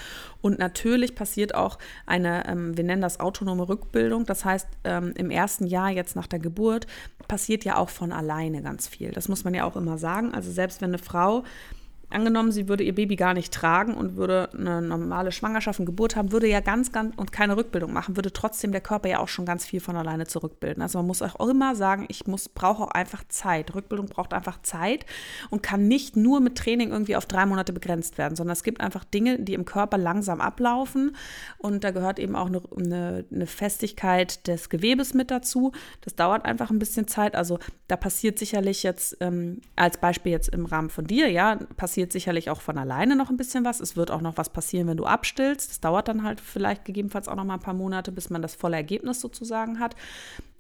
Und 0.42 0.60
natürlich 0.60 1.16
passiert 1.16 1.56
auch 1.56 1.78
eine, 2.06 2.48
ähm, 2.48 2.78
wir 2.78 2.84
nennen 2.84 3.02
das 3.02 3.20
autonome 3.20 3.68
Rückbildung. 3.68 4.26
Das 4.26 4.46
heißt, 4.46 4.68
ähm, 4.84 5.14
im 5.16 5.30
ersten 5.30 5.66
Jahr 5.66 5.90
jetzt 5.90 6.16
nach 6.16 6.28
der 6.28 6.40
Geburt 6.40 6.88
passiert 7.28 7.64
ja 7.64 7.78
auch 7.78 7.90
von 7.90 8.12
alleine 8.12 8.62
ganz 8.62 8.88
viel. 8.88 9.12
Das 9.12 9.28
muss 9.28 9.44
man 9.44 9.54
ja 9.54 9.66
auch 9.66 9.76
immer 9.76 9.98
sagen. 9.98 10.34
Also 10.34 10.52
selbst 10.52 10.82
wenn 10.82 10.90
eine 10.90 10.98
Frau 10.98 11.44
angenommen, 12.14 12.52
sie 12.52 12.68
würde 12.68 12.84
ihr 12.84 12.96
Baby 12.96 13.16
gar 13.16 13.34
nicht 13.34 13.54
tragen 13.54 13.94
und 13.94 14.16
würde 14.16 14.50
eine 14.54 14.82
normale 14.82 15.32
Schwangerschaft 15.32 15.80
und 15.80 15.86
Geburt 15.86 16.16
haben, 16.16 16.32
würde 16.32 16.48
ja 16.48 16.60
ganz, 16.60 16.92
ganz 16.92 17.14
und 17.18 17.32
keine 17.32 17.58
Rückbildung 17.58 17.94
machen, 17.94 18.16
würde 18.16 18.32
trotzdem 18.32 18.72
der 18.72 18.82
Körper 18.82 19.10
ja 19.10 19.20
auch 19.20 19.28
schon 19.28 19.46
ganz 19.46 19.66
viel 19.66 19.80
von 19.80 19.96
alleine 19.96 20.28
zurückbilden. 20.28 20.82
Also 20.82 21.00
man 21.00 21.08
muss 21.08 21.22
auch 21.22 21.48
immer 21.48 21.76
sagen, 21.76 22.06
ich 22.10 22.28
muss, 22.28 22.50
brauche 22.50 22.84
auch 22.84 22.92
einfach 22.92 23.24
Zeit. 23.28 23.74
Rückbildung 23.74 24.08
braucht 24.08 24.34
einfach 24.34 24.62
Zeit 24.62 25.06
und 25.50 25.64
kann 25.64 25.88
nicht 25.88 26.16
nur 26.16 26.40
mit 26.40 26.58
Training 26.58 26.92
irgendwie 26.92 27.16
auf 27.16 27.26
drei 27.26 27.46
Monate 27.46 27.74
begrenzt 27.74 28.18
werden, 28.18 28.36
sondern 28.36 28.54
es 28.54 28.64
gibt 28.64 28.82
einfach 28.82 29.04
Dinge, 29.04 29.40
die 29.40 29.54
im 29.54 29.66
Körper 29.66 29.98
langsam 29.98 30.42
ablaufen 30.42 31.16
und 31.58 31.84
da 31.84 31.92
gehört 31.92 32.20
eben 32.20 32.36
auch 32.36 32.48
eine, 32.48 33.26
eine, 33.32 33.46
Festigkeit 33.46 34.48
des 34.48 34.70
Gewebes 34.70 35.14
mit 35.14 35.32
dazu. 35.32 35.72
Das 36.02 36.16
dauert 36.16 36.46
einfach 36.46 36.70
ein 36.70 36.80
bisschen 36.80 37.08
Zeit. 37.08 37.36
Also 37.36 37.60
da 37.88 37.96
passiert 37.96 38.40
sicherlich 38.40 38.84
jetzt 38.84 39.18
ähm, 39.20 39.62
als 39.76 39.98
Beispiel 39.98 40.32
jetzt 40.32 40.50
im 40.50 40.66
Rahmen 40.66 40.90
von 40.90 41.06
dir, 41.06 41.30
ja, 41.30 41.58
passiert 41.78 42.01
passiert 42.02 42.14
sicherlich 42.14 42.50
auch 42.50 42.62
von 42.62 42.80
alleine 42.80 43.16
noch 43.16 43.30
ein 43.30 43.38
bisschen 43.38 43.64
was. 43.64 43.80
Es 43.80 43.96
wird 43.96 44.10
auch 44.10 44.22
noch 44.22 44.36
was 44.38 44.50
passieren, 44.50 44.88
wenn 44.88 44.98
du 44.98 45.06
abstillst. 45.06 45.70
Das 45.70 45.82
dauert 45.82 46.08
dann 46.08 46.24
halt 46.24 46.42
vielleicht 46.42 46.84
gegebenenfalls 46.84 47.28
auch 47.28 47.36
noch 47.36 47.44
mal 47.44 47.56
ein 47.56 47.60
paar 47.60 47.76
Monate, 47.76 48.12
bis 48.12 48.32
man 48.32 48.42
das 48.42 48.56
volle 48.56 48.76
Ergebnis 48.76 49.22
sozusagen 49.22 49.80
hat. 49.80 49.96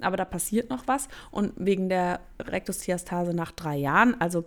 Aber 0.01 0.17
da 0.17 0.25
passiert 0.25 0.69
noch 0.69 0.88
was. 0.88 1.08
Und 1.32 1.54
wegen 1.56 1.89
der 1.89 2.19
Rektusdiastase 2.39 3.34
nach 3.34 3.51
drei 3.51 3.77
Jahren, 3.77 4.21
also 4.21 4.45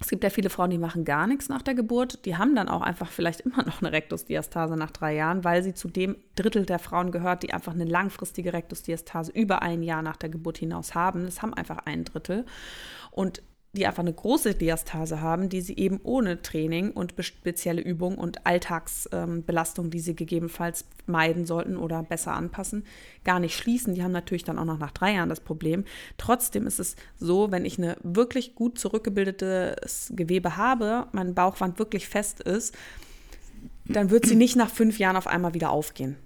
es 0.00 0.08
gibt 0.08 0.24
ja 0.24 0.30
viele 0.30 0.48
Frauen, 0.48 0.70
die 0.70 0.78
machen 0.78 1.04
gar 1.04 1.26
nichts 1.26 1.50
nach 1.50 1.60
der 1.60 1.74
Geburt. 1.74 2.24
Die 2.24 2.38
haben 2.38 2.56
dann 2.56 2.70
auch 2.70 2.80
einfach 2.80 3.10
vielleicht 3.10 3.40
immer 3.46 3.62
noch 3.62 3.82
eine 3.82 3.92
Rektusdiastase 3.92 4.74
nach 4.74 4.90
drei 4.90 5.14
Jahren, 5.14 5.44
weil 5.44 5.62
sie 5.62 5.74
zu 5.74 5.88
dem 5.88 6.16
Drittel 6.34 6.64
der 6.64 6.78
Frauen 6.78 7.10
gehört, 7.12 7.42
die 7.42 7.52
einfach 7.52 7.74
eine 7.74 7.84
langfristige 7.84 8.54
Rektusdiastase 8.54 9.32
über 9.32 9.60
ein 9.60 9.82
Jahr 9.82 10.00
nach 10.00 10.16
der 10.16 10.30
Geburt 10.30 10.56
hinaus 10.56 10.94
haben. 10.94 11.26
Das 11.26 11.42
haben 11.42 11.52
einfach 11.52 11.80
ein 11.84 12.04
Drittel. 12.04 12.46
Und 13.10 13.42
die 13.74 13.86
einfach 13.86 14.02
eine 14.02 14.12
große 14.12 14.54
Diastase 14.54 15.22
haben, 15.22 15.48
die 15.48 15.62
sie 15.62 15.76
eben 15.76 15.98
ohne 16.02 16.42
Training 16.42 16.90
und 16.90 17.14
spezielle 17.20 17.80
Übung 17.80 18.18
und 18.18 18.46
Alltagsbelastung, 18.46 19.86
ähm, 19.86 19.90
die 19.90 20.00
sie 20.00 20.14
gegebenenfalls 20.14 20.84
meiden 21.06 21.46
sollten 21.46 21.78
oder 21.78 22.02
besser 22.02 22.34
anpassen, 22.34 22.84
gar 23.24 23.40
nicht 23.40 23.56
schließen. 23.56 23.94
Die 23.94 24.02
haben 24.02 24.12
natürlich 24.12 24.44
dann 24.44 24.58
auch 24.58 24.66
noch 24.66 24.78
nach 24.78 24.90
drei 24.90 25.14
Jahren 25.14 25.30
das 25.30 25.40
Problem. 25.40 25.84
Trotzdem 26.18 26.66
ist 26.66 26.80
es 26.80 26.96
so, 27.18 27.50
wenn 27.50 27.64
ich 27.64 27.78
eine 27.78 27.96
wirklich 28.02 28.54
gut 28.54 28.78
zurückgebildetes 28.78 30.12
Gewebe 30.14 30.58
habe, 30.58 31.06
meine 31.12 31.32
Bauchwand 31.32 31.78
wirklich 31.78 32.08
fest 32.08 32.40
ist, 32.40 32.76
dann 33.86 34.10
wird 34.10 34.26
sie 34.26 34.36
nicht 34.36 34.54
nach 34.54 34.70
fünf 34.70 34.98
Jahren 34.98 35.16
auf 35.16 35.26
einmal 35.26 35.54
wieder 35.54 35.70
aufgehen. 35.70 36.16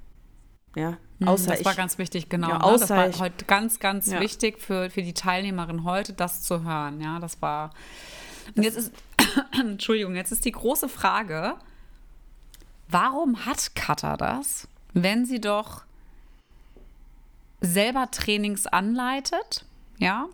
Ja, 0.77 0.99
hm, 1.19 1.29
außer 1.29 1.53
das 1.53 1.65
war 1.65 1.73
ich, 1.73 1.79
ganz 1.79 1.99
wichtig, 1.99 2.29
genau. 2.29 2.51
Ja, 2.51 2.59
ne? 2.59 2.79
Das 2.79 2.91
war 2.91 3.19
heute 3.19 3.47
ganz, 3.47 3.81
ganz 3.81 4.07
ja. 4.09 4.21
wichtig 4.21 4.61
für, 4.61 4.91
für 4.91 5.03
die 5.03 5.15
Teilnehmerin 5.15 5.85
heute, 5.85 6.13
das 6.13 6.43
zu 6.43 6.63
hören. 6.63 7.01
Ja, 7.01 7.19
das 7.19 7.41
war. 7.41 7.71
Und 8.55 8.63
jetzt 8.63 8.77
ist, 8.77 8.93
Entschuldigung, 9.59 10.15
jetzt 10.15 10.33
ist 10.33 10.45
die 10.45 10.53
große 10.53 10.91
Frage: 10.91 11.55
Warum 12.89 13.47
hat 13.47 13.75
Katha 13.75 14.19
das, 14.19 14.69
wenn 14.93 15.25
sie 15.25 15.41
doch 15.41 15.83
selber 17.63 18.11
Trainings 18.11 18.67
anleitet? 18.67 19.65
Ja, 19.99 20.27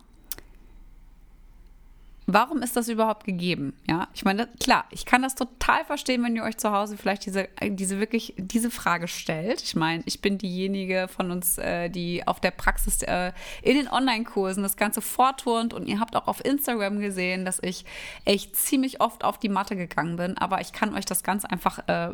Warum 2.25 2.61
ist 2.61 2.77
das 2.77 2.87
überhaupt 2.87 3.25
gegeben? 3.25 3.73
Ja, 3.87 4.07
ich 4.13 4.23
meine, 4.23 4.47
klar, 4.59 4.85
ich 4.91 5.05
kann 5.05 5.21
das 5.21 5.35
total 5.35 5.83
verstehen, 5.83 6.23
wenn 6.23 6.35
ihr 6.35 6.43
euch 6.43 6.57
zu 6.57 6.71
Hause 6.71 6.95
vielleicht 6.95 7.25
diese, 7.25 7.49
diese 7.61 7.99
wirklich 7.99 8.33
diese 8.37 8.71
Frage 8.71 9.09
stellt. 9.09 9.61
Ich 9.61 9.75
meine, 9.75 10.03
ich 10.05 10.21
bin 10.21 10.37
diejenige 10.37 11.09
von 11.09 11.31
uns, 11.31 11.57
äh, 11.57 11.89
die 11.89 12.25
auf 12.25 12.39
der 12.39 12.51
Praxis 12.51 13.01
äh, 13.01 13.33
in 13.61 13.75
den 13.75 13.89
Online-Kursen 13.89 14.63
das 14.63 14.77
Ganze 14.77 15.01
vorturnt 15.01 15.73
und 15.73 15.87
ihr 15.87 15.99
habt 15.99 16.15
auch 16.15 16.27
auf 16.27 16.43
Instagram 16.45 16.99
gesehen, 16.99 17.43
dass 17.43 17.59
ich 17.61 17.83
echt 18.23 18.55
ziemlich 18.55 19.01
oft 19.01 19.25
auf 19.25 19.37
die 19.37 19.49
Matte 19.49 19.75
gegangen 19.75 20.15
bin, 20.15 20.37
aber 20.37 20.61
ich 20.61 20.71
kann 20.71 20.95
euch 20.95 21.05
das 21.05 21.23
ganz 21.23 21.43
einfach 21.43 21.87
äh, 21.87 22.11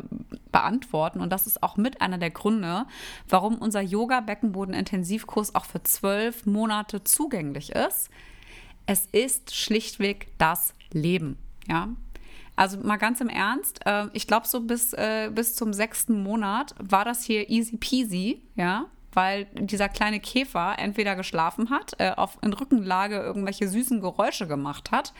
beantworten 0.50 1.20
und 1.20 1.30
das 1.30 1.46
ist 1.46 1.62
auch 1.62 1.76
mit 1.76 2.00
einer 2.00 2.18
der 2.18 2.30
Gründe, 2.30 2.86
warum 3.28 3.58
unser 3.58 3.80
Yoga-Beckenboden-Intensivkurs 3.80 5.54
auch 5.54 5.66
für 5.66 5.82
zwölf 5.84 6.46
Monate 6.46 7.04
zugänglich 7.04 7.70
ist 7.70 8.10
es 8.90 9.06
ist 9.12 9.54
schlichtweg 9.54 10.26
das 10.38 10.74
Leben. 10.92 11.38
Ja. 11.68 11.90
Also 12.56 12.76
mal 12.78 12.96
ganz 12.96 13.20
im 13.20 13.28
Ernst, 13.28 13.86
äh, 13.86 14.06
ich 14.14 14.26
glaube, 14.26 14.48
so 14.48 14.60
bis, 14.60 14.92
äh, 14.94 15.30
bis 15.32 15.54
zum 15.54 15.72
sechsten 15.72 16.24
Monat 16.24 16.74
war 16.80 17.04
das 17.04 17.22
hier 17.22 17.48
easy 17.48 17.76
peasy, 17.76 18.42
ja, 18.56 18.86
weil 19.12 19.46
dieser 19.54 19.88
kleine 19.88 20.18
Käfer 20.18 20.74
entweder 20.76 21.14
geschlafen 21.14 21.70
hat, 21.70 21.92
äh, 21.98 22.10
auf, 22.10 22.36
in 22.42 22.52
Rückenlage 22.52 23.14
irgendwelche 23.14 23.68
süßen 23.68 24.00
Geräusche 24.00 24.48
gemacht 24.48 24.90
hat, 24.90 25.14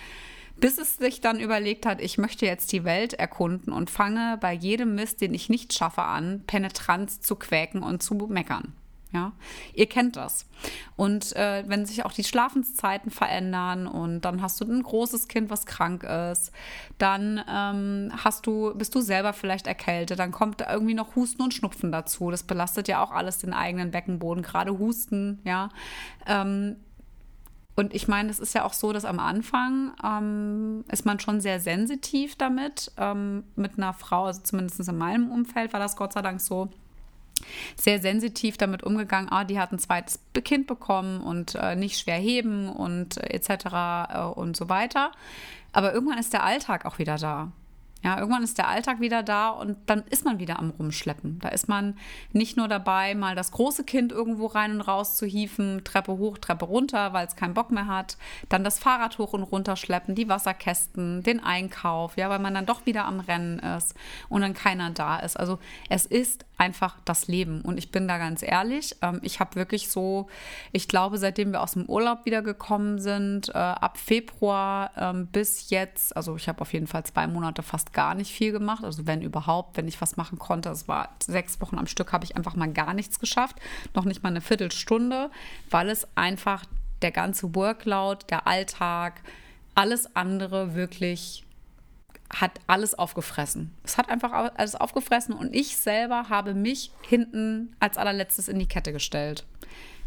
bis 0.56 0.76
es 0.76 0.96
sich 0.96 1.20
dann 1.20 1.38
überlegt 1.38 1.86
hat, 1.86 2.00
ich 2.00 2.18
möchte 2.18 2.46
jetzt 2.46 2.72
die 2.72 2.82
Welt 2.82 3.14
erkunden 3.14 3.72
und 3.72 3.88
fange 3.88 4.36
bei 4.40 4.52
jedem 4.52 4.96
Mist, 4.96 5.20
den 5.20 5.32
ich 5.32 5.48
nicht 5.48 5.72
schaffe, 5.74 6.02
an, 6.02 6.42
Penetranz 6.48 7.20
zu 7.20 7.36
quäken 7.36 7.84
und 7.84 8.02
zu 8.02 8.14
meckern. 8.14 8.74
Ja, 9.12 9.32
ihr 9.74 9.86
kennt 9.86 10.14
das. 10.14 10.46
Und 10.94 11.34
äh, 11.34 11.64
wenn 11.66 11.84
sich 11.84 12.04
auch 12.04 12.12
die 12.12 12.22
Schlafenszeiten 12.22 13.10
verändern 13.10 13.88
und 13.88 14.20
dann 14.20 14.40
hast 14.40 14.60
du 14.60 14.64
ein 14.64 14.84
großes 14.84 15.26
Kind, 15.26 15.50
was 15.50 15.66
krank 15.66 16.04
ist, 16.04 16.52
dann 16.98 17.42
ähm, 17.48 18.12
hast 18.22 18.46
du, 18.46 18.72
bist 18.76 18.94
du 18.94 19.00
selber 19.00 19.32
vielleicht 19.32 19.66
erkältet, 19.66 20.20
dann 20.20 20.30
kommt 20.30 20.60
irgendwie 20.60 20.94
noch 20.94 21.16
Husten 21.16 21.42
und 21.42 21.54
Schnupfen 21.54 21.90
dazu. 21.90 22.30
Das 22.30 22.44
belastet 22.44 22.86
ja 22.86 23.02
auch 23.02 23.10
alles 23.10 23.38
den 23.38 23.52
eigenen 23.52 23.90
Beckenboden, 23.90 24.44
gerade 24.44 24.78
Husten, 24.78 25.40
ja. 25.44 25.70
Ähm, 26.26 26.76
und 27.80 27.94
ich 27.94 28.08
meine, 28.08 28.28
es 28.28 28.38
ist 28.38 28.54
ja 28.54 28.64
auch 28.64 28.74
so, 28.74 28.92
dass 28.92 29.04
am 29.04 29.18
Anfang 29.18 29.92
ähm, 30.04 30.84
ist 30.88 31.06
man 31.06 31.18
schon 31.18 31.40
sehr 31.40 31.60
sensitiv 31.60 32.36
damit. 32.36 32.92
Ähm, 32.98 33.44
mit 33.56 33.78
einer 33.78 33.94
Frau, 33.94 34.26
also 34.26 34.42
zumindest 34.42 34.86
in 34.86 34.98
meinem 34.98 35.30
Umfeld 35.30 35.72
war 35.72 35.80
das 35.80 35.96
Gott 35.96 36.12
sei 36.12 36.20
Dank 36.20 36.40
so, 36.40 36.68
sehr 37.76 38.00
sensitiv 38.00 38.56
damit 38.56 38.82
umgegangen, 38.82 39.28
ah, 39.30 39.44
die 39.44 39.58
hat 39.58 39.72
ein 39.72 39.78
zweites 39.78 40.20
Kind 40.44 40.66
bekommen 40.66 41.20
und 41.20 41.54
äh, 41.54 41.76
nicht 41.76 41.98
schwer 41.98 42.16
heben 42.18 42.68
und 42.68 43.16
äh, 43.18 43.34
etc. 43.34 43.50
Äh, 44.12 44.22
und 44.38 44.56
so 44.56 44.68
weiter. 44.68 45.12
Aber 45.72 45.92
irgendwann 45.92 46.18
ist 46.18 46.32
der 46.32 46.44
Alltag 46.44 46.84
auch 46.84 46.98
wieder 46.98 47.16
da. 47.16 47.52
Ja, 48.02 48.18
irgendwann 48.18 48.42
ist 48.42 48.56
der 48.56 48.68
Alltag 48.68 49.00
wieder 49.00 49.22
da 49.22 49.50
und 49.50 49.76
dann 49.86 50.02
ist 50.08 50.24
man 50.24 50.38
wieder 50.38 50.58
am 50.58 50.70
Rumschleppen. 50.70 51.38
Da 51.40 51.48
ist 51.48 51.68
man 51.68 51.98
nicht 52.32 52.56
nur 52.56 52.66
dabei, 52.66 53.14
mal 53.14 53.34
das 53.34 53.52
große 53.52 53.84
Kind 53.84 54.10
irgendwo 54.10 54.46
rein 54.46 54.72
und 54.72 54.80
raus 54.80 55.16
zu 55.16 55.26
hieven, 55.26 55.84
Treppe 55.84 56.16
hoch, 56.16 56.38
Treppe 56.38 56.64
runter, 56.64 57.12
weil 57.12 57.26
es 57.26 57.36
keinen 57.36 57.52
Bock 57.52 57.70
mehr 57.70 57.86
hat, 57.86 58.16
dann 58.48 58.64
das 58.64 58.78
Fahrrad 58.78 59.18
hoch 59.18 59.34
und 59.34 59.42
runter 59.42 59.76
schleppen, 59.76 60.14
die 60.14 60.28
Wasserkästen, 60.28 61.22
den 61.22 61.44
Einkauf, 61.44 62.16
ja, 62.16 62.30
weil 62.30 62.38
man 62.38 62.54
dann 62.54 62.66
doch 62.66 62.86
wieder 62.86 63.04
am 63.04 63.20
Rennen 63.20 63.58
ist 63.58 63.94
und 64.30 64.40
dann 64.40 64.54
keiner 64.54 64.90
da 64.90 65.18
ist. 65.18 65.38
Also 65.38 65.58
es 65.90 66.06
ist 66.06 66.46
einfach 66.60 66.98
das 67.04 67.26
Leben 67.26 67.62
und 67.62 67.78
ich 67.78 67.90
bin 67.90 68.06
da 68.06 68.18
ganz 68.18 68.42
ehrlich, 68.42 68.94
ähm, 69.00 69.20
ich 69.22 69.40
habe 69.40 69.56
wirklich 69.56 69.90
so, 69.90 70.28
ich 70.72 70.88
glaube, 70.88 71.16
seitdem 71.16 71.52
wir 71.52 71.62
aus 71.62 71.72
dem 71.72 71.86
Urlaub 71.86 72.26
wiedergekommen 72.26 72.98
sind, 72.98 73.48
äh, 73.48 73.52
ab 73.58 73.96
Februar 73.96 74.90
ähm, 74.96 75.26
bis 75.26 75.70
jetzt, 75.70 76.14
also 76.14 76.36
ich 76.36 76.48
habe 76.48 76.60
auf 76.60 76.72
jeden 76.74 76.86
Fall 76.86 77.04
zwei 77.04 77.26
Monate 77.26 77.62
gar 77.92 78.14
nicht 78.14 78.32
viel 78.32 78.52
gemacht. 78.52 78.84
Also 78.84 79.06
wenn 79.06 79.22
überhaupt, 79.22 79.76
wenn 79.76 79.88
ich 79.88 80.00
was 80.00 80.16
machen 80.16 80.38
konnte. 80.38 80.68
Es 80.70 80.88
war 80.88 81.14
sechs 81.22 81.60
Wochen 81.60 81.78
am 81.78 81.86
Stück, 81.86 82.12
habe 82.12 82.24
ich 82.24 82.36
einfach 82.36 82.56
mal 82.56 82.72
gar 82.72 82.94
nichts 82.94 83.18
geschafft. 83.18 83.56
Noch 83.94 84.04
nicht 84.04 84.22
mal 84.22 84.30
eine 84.30 84.40
Viertelstunde, 84.40 85.30
weil 85.70 85.90
es 85.90 86.06
einfach 86.16 86.64
der 87.02 87.10
ganze 87.12 87.54
Workload, 87.54 88.26
der 88.28 88.46
Alltag, 88.46 89.22
alles 89.74 90.14
andere 90.14 90.74
wirklich 90.74 91.44
hat 92.32 92.60
alles 92.66 92.96
aufgefressen. 92.96 93.74
Es 93.82 93.98
hat 93.98 94.08
einfach 94.08 94.52
alles 94.56 94.76
aufgefressen 94.76 95.34
und 95.34 95.54
ich 95.54 95.76
selber 95.76 96.28
habe 96.28 96.54
mich 96.54 96.92
hinten 97.02 97.74
als 97.80 97.98
allerletztes 97.98 98.48
in 98.48 98.58
die 98.58 98.68
Kette 98.68 98.92
gestellt. 98.92 99.44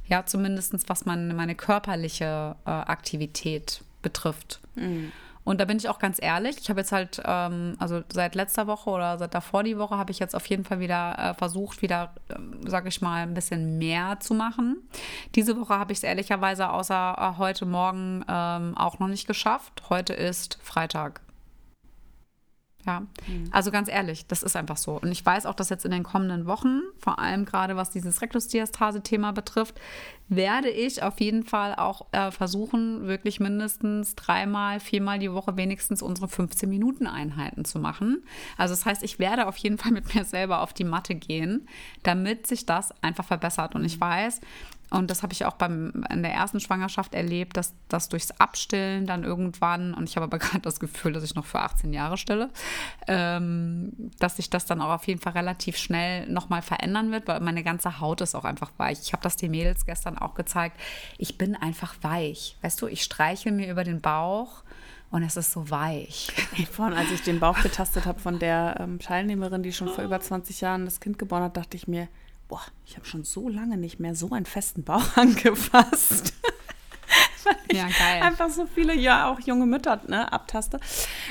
Ja, 0.08 0.26
zumindest 0.26 0.90
was 0.90 1.06
man, 1.06 1.36
meine 1.36 1.56
körperliche 1.56 2.56
äh, 2.66 2.70
Aktivität 2.70 3.84
betrifft. 4.02 4.62
Mhm. 4.76 5.12
Und 5.44 5.60
da 5.60 5.66
bin 5.66 5.78
ich 5.78 5.90
auch 5.90 6.00
ganz 6.00 6.20
ehrlich. 6.22 6.58
Ich 6.60 6.70
habe 6.70 6.80
jetzt 6.80 6.92
halt, 6.92 7.22
ähm, 7.26 7.76
also 7.80 8.02
seit 8.12 8.36
letzter 8.36 8.68
Woche 8.68 8.90
oder 8.90 9.18
seit 9.18 9.34
davor 9.34 9.64
die 9.64 9.78
Woche 9.78 9.98
habe 9.98 10.12
ich 10.12 10.20
jetzt 10.20 10.36
auf 10.36 10.46
jeden 10.46 10.64
Fall 10.64 10.80
wieder 10.80 11.18
äh, 11.18 11.34
versucht, 11.34 11.82
wieder, 11.82 12.14
äh, 12.30 12.70
sage 12.70 12.90
ich 12.90 13.02
mal, 13.02 13.24
ein 13.24 13.34
bisschen 13.34 13.78
mehr 13.78 14.20
zu 14.20 14.34
machen. 14.34 14.78
Diese 15.36 15.60
Woche 15.60 15.78
habe 15.78 15.92
ich 15.92 16.00
es 16.00 16.04
ehrlicherweise 16.04 16.70
außer 16.70 17.16
äh, 17.18 17.38
heute 17.38 17.66
Morgen 17.66 18.24
ähm, 18.28 18.78
auch 18.78 19.00
noch 19.00 19.08
nicht 19.08 19.28
geschafft. 19.28 19.84
Heute 19.90 20.14
ist 20.14 20.60
Freitag. 20.62 21.23
Ja, 22.86 23.02
mhm. 23.28 23.48
also 23.52 23.72
ganz 23.72 23.90
ehrlich, 23.90 24.28
das 24.28 24.44
ist 24.44 24.58
einfach 24.58 24.76
so. 24.76 25.00
Und 25.00 25.12
ich 25.12 25.26
weiß 25.26 25.46
auch, 25.46 25.54
dass 25.54 25.70
jetzt 25.70 25.86
in 25.86 25.92
den 25.92 26.04
kommenden 26.04 26.46
Wochen, 26.46 26.82
vor 26.98 27.18
allem 27.18 27.46
gerade 27.46 27.78
was 27.78 27.92
dieses 27.92 28.22
Rektusdiastase-Thema 28.22 29.32
betrifft, 29.32 29.80
werde 30.28 30.70
ich 30.70 31.02
auf 31.02 31.22
jeden 31.22 31.44
Fall 31.44 31.76
auch 31.76 32.08
äh, 32.12 32.32
versuchen, 32.32 33.08
wirklich 33.08 33.40
mindestens 33.40 34.16
dreimal, 34.16 34.80
viermal 34.82 35.20
die 35.20 35.32
Woche 35.32 35.56
wenigstens 35.56 36.02
unsere 36.02 36.28
15-Minuten-Einheiten 36.28 37.64
zu 37.64 37.80
machen. 37.80 38.24
Also 38.58 38.74
das 38.74 38.86
heißt, 38.86 39.04
ich 39.04 39.20
werde 39.20 39.48
auf 39.48 39.58
jeden 39.58 39.78
Fall 39.78 39.92
mit 39.92 40.14
mir 40.14 40.26
selber 40.26 40.62
auf 40.62 40.74
die 40.74 40.84
Matte 40.84 41.16
gehen, 41.16 41.68
damit 42.04 42.48
sich 42.48 42.66
das 42.66 42.92
einfach 43.02 43.26
verbessert. 43.26 43.76
Und 43.76 43.86
ich 43.86 43.98
mhm. 43.98 44.02
weiß, 44.02 44.42
und 44.94 45.10
das 45.10 45.24
habe 45.24 45.34
ich 45.34 45.44
auch 45.46 45.54
beim, 45.54 46.06
in 46.12 46.22
der 46.22 46.34
ersten 46.34 46.60
Schwangerschaft 46.60 47.16
erlebt, 47.16 47.58
dass 47.58 47.74
das 47.88 48.10
durchs 48.10 48.30
Abstillen 48.32 49.08
dann 49.08 49.24
irgendwann, 49.24 49.96
und 49.96 50.08
ich 50.08 50.16
habe 50.16 50.26
aber 50.26 50.38
gerade 50.40 50.62
das 50.62 50.80
Gefühl, 50.80 51.14
dass 51.14 51.24
ich 51.24 51.34
noch 51.34 51.46
für 51.46 51.60
18 51.60 51.94
Jahre 51.94 52.16
stille, 52.16 52.52
ähm, 53.08 54.12
dass 54.20 54.36
sich 54.36 54.52
das 54.52 54.66
dann 54.66 54.82
auch 54.82 54.94
auf 54.94 55.08
jeden 55.08 55.20
Fall 55.20 55.34
relativ 55.34 55.78
schnell 55.78 56.30
nochmal 56.30 56.62
verändern 56.62 57.12
wird, 57.12 57.28
weil 57.28 57.40
meine 57.40 57.64
ganze 57.64 58.00
Haut 58.00 58.22
ist 58.22 58.36
auch 58.36 58.46
einfach 58.46 58.72
weich. 58.78 59.00
Ich 59.02 59.14
habe 59.14 59.24
das 59.24 59.36
den 59.36 59.50
Mädels 59.50 59.88
gestern 59.88 60.20
auch 60.20 60.36
gezeigt. 60.36 60.80
Ich 61.18 61.40
bin 61.40 61.56
einfach 61.56 61.96
weich. 62.02 62.56
Weißt 62.62 62.80
du, 62.80 62.88
ich 62.88 63.04
streiche 63.04 63.52
mir 63.52 63.72
über 63.72 63.84
den 63.84 64.00
Bauch 64.00 64.64
und 65.10 65.24
es 65.24 65.38
ist 65.38 65.54
so 65.54 65.72
weich. 65.72 66.32
Vorhin, 66.72 66.96
als 66.96 67.10
ich 67.12 67.24
den 67.24 67.40
Bauch 67.40 67.60
getastet 67.64 68.06
habe 68.06 68.20
von 68.20 68.38
der 68.38 68.78
ähm, 68.80 69.00
Teilnehmerin, 69.00 69.64
die 69.64 69.74
schon 69.74 69.90
vor 69.90 70.04
über 70.04 70.20
20 70.20 70.62
Jahren 70.62 70.86
das 70.86 71.00
Kind 71.00 71.18
geboren 71.18 71.42
hat, 71.42 71.58
dachte 71.58 71.78
ich 71.78 71.88
mir, 71.88 72.08
boah, 72.48 72.62
ich 72.86 72.96
habe 72.96 73.06
schon 73.06 73.24
so 73.24 73.50
lange 73.50 73.78
nicht 73.78 74.00
mehr 74.00 74.16
so 74.16 74.32
einen 74.32 74.46
festen 74.46 74.84
Bauch 74.84 75.06
angefasst. 75.18 76.34
ja, 77.72 77.84
geil. 77.84 78.22
Einfach 78.22 78.50
so 78.50 78.66
viele, 78.66 78.96
ja, 78.96 79.32
auch 79.32 79.40
junge 79.40 79.66
Mütter 79.66 80.02
ne, 80.08 80.32
abtaste. 80.32 80.80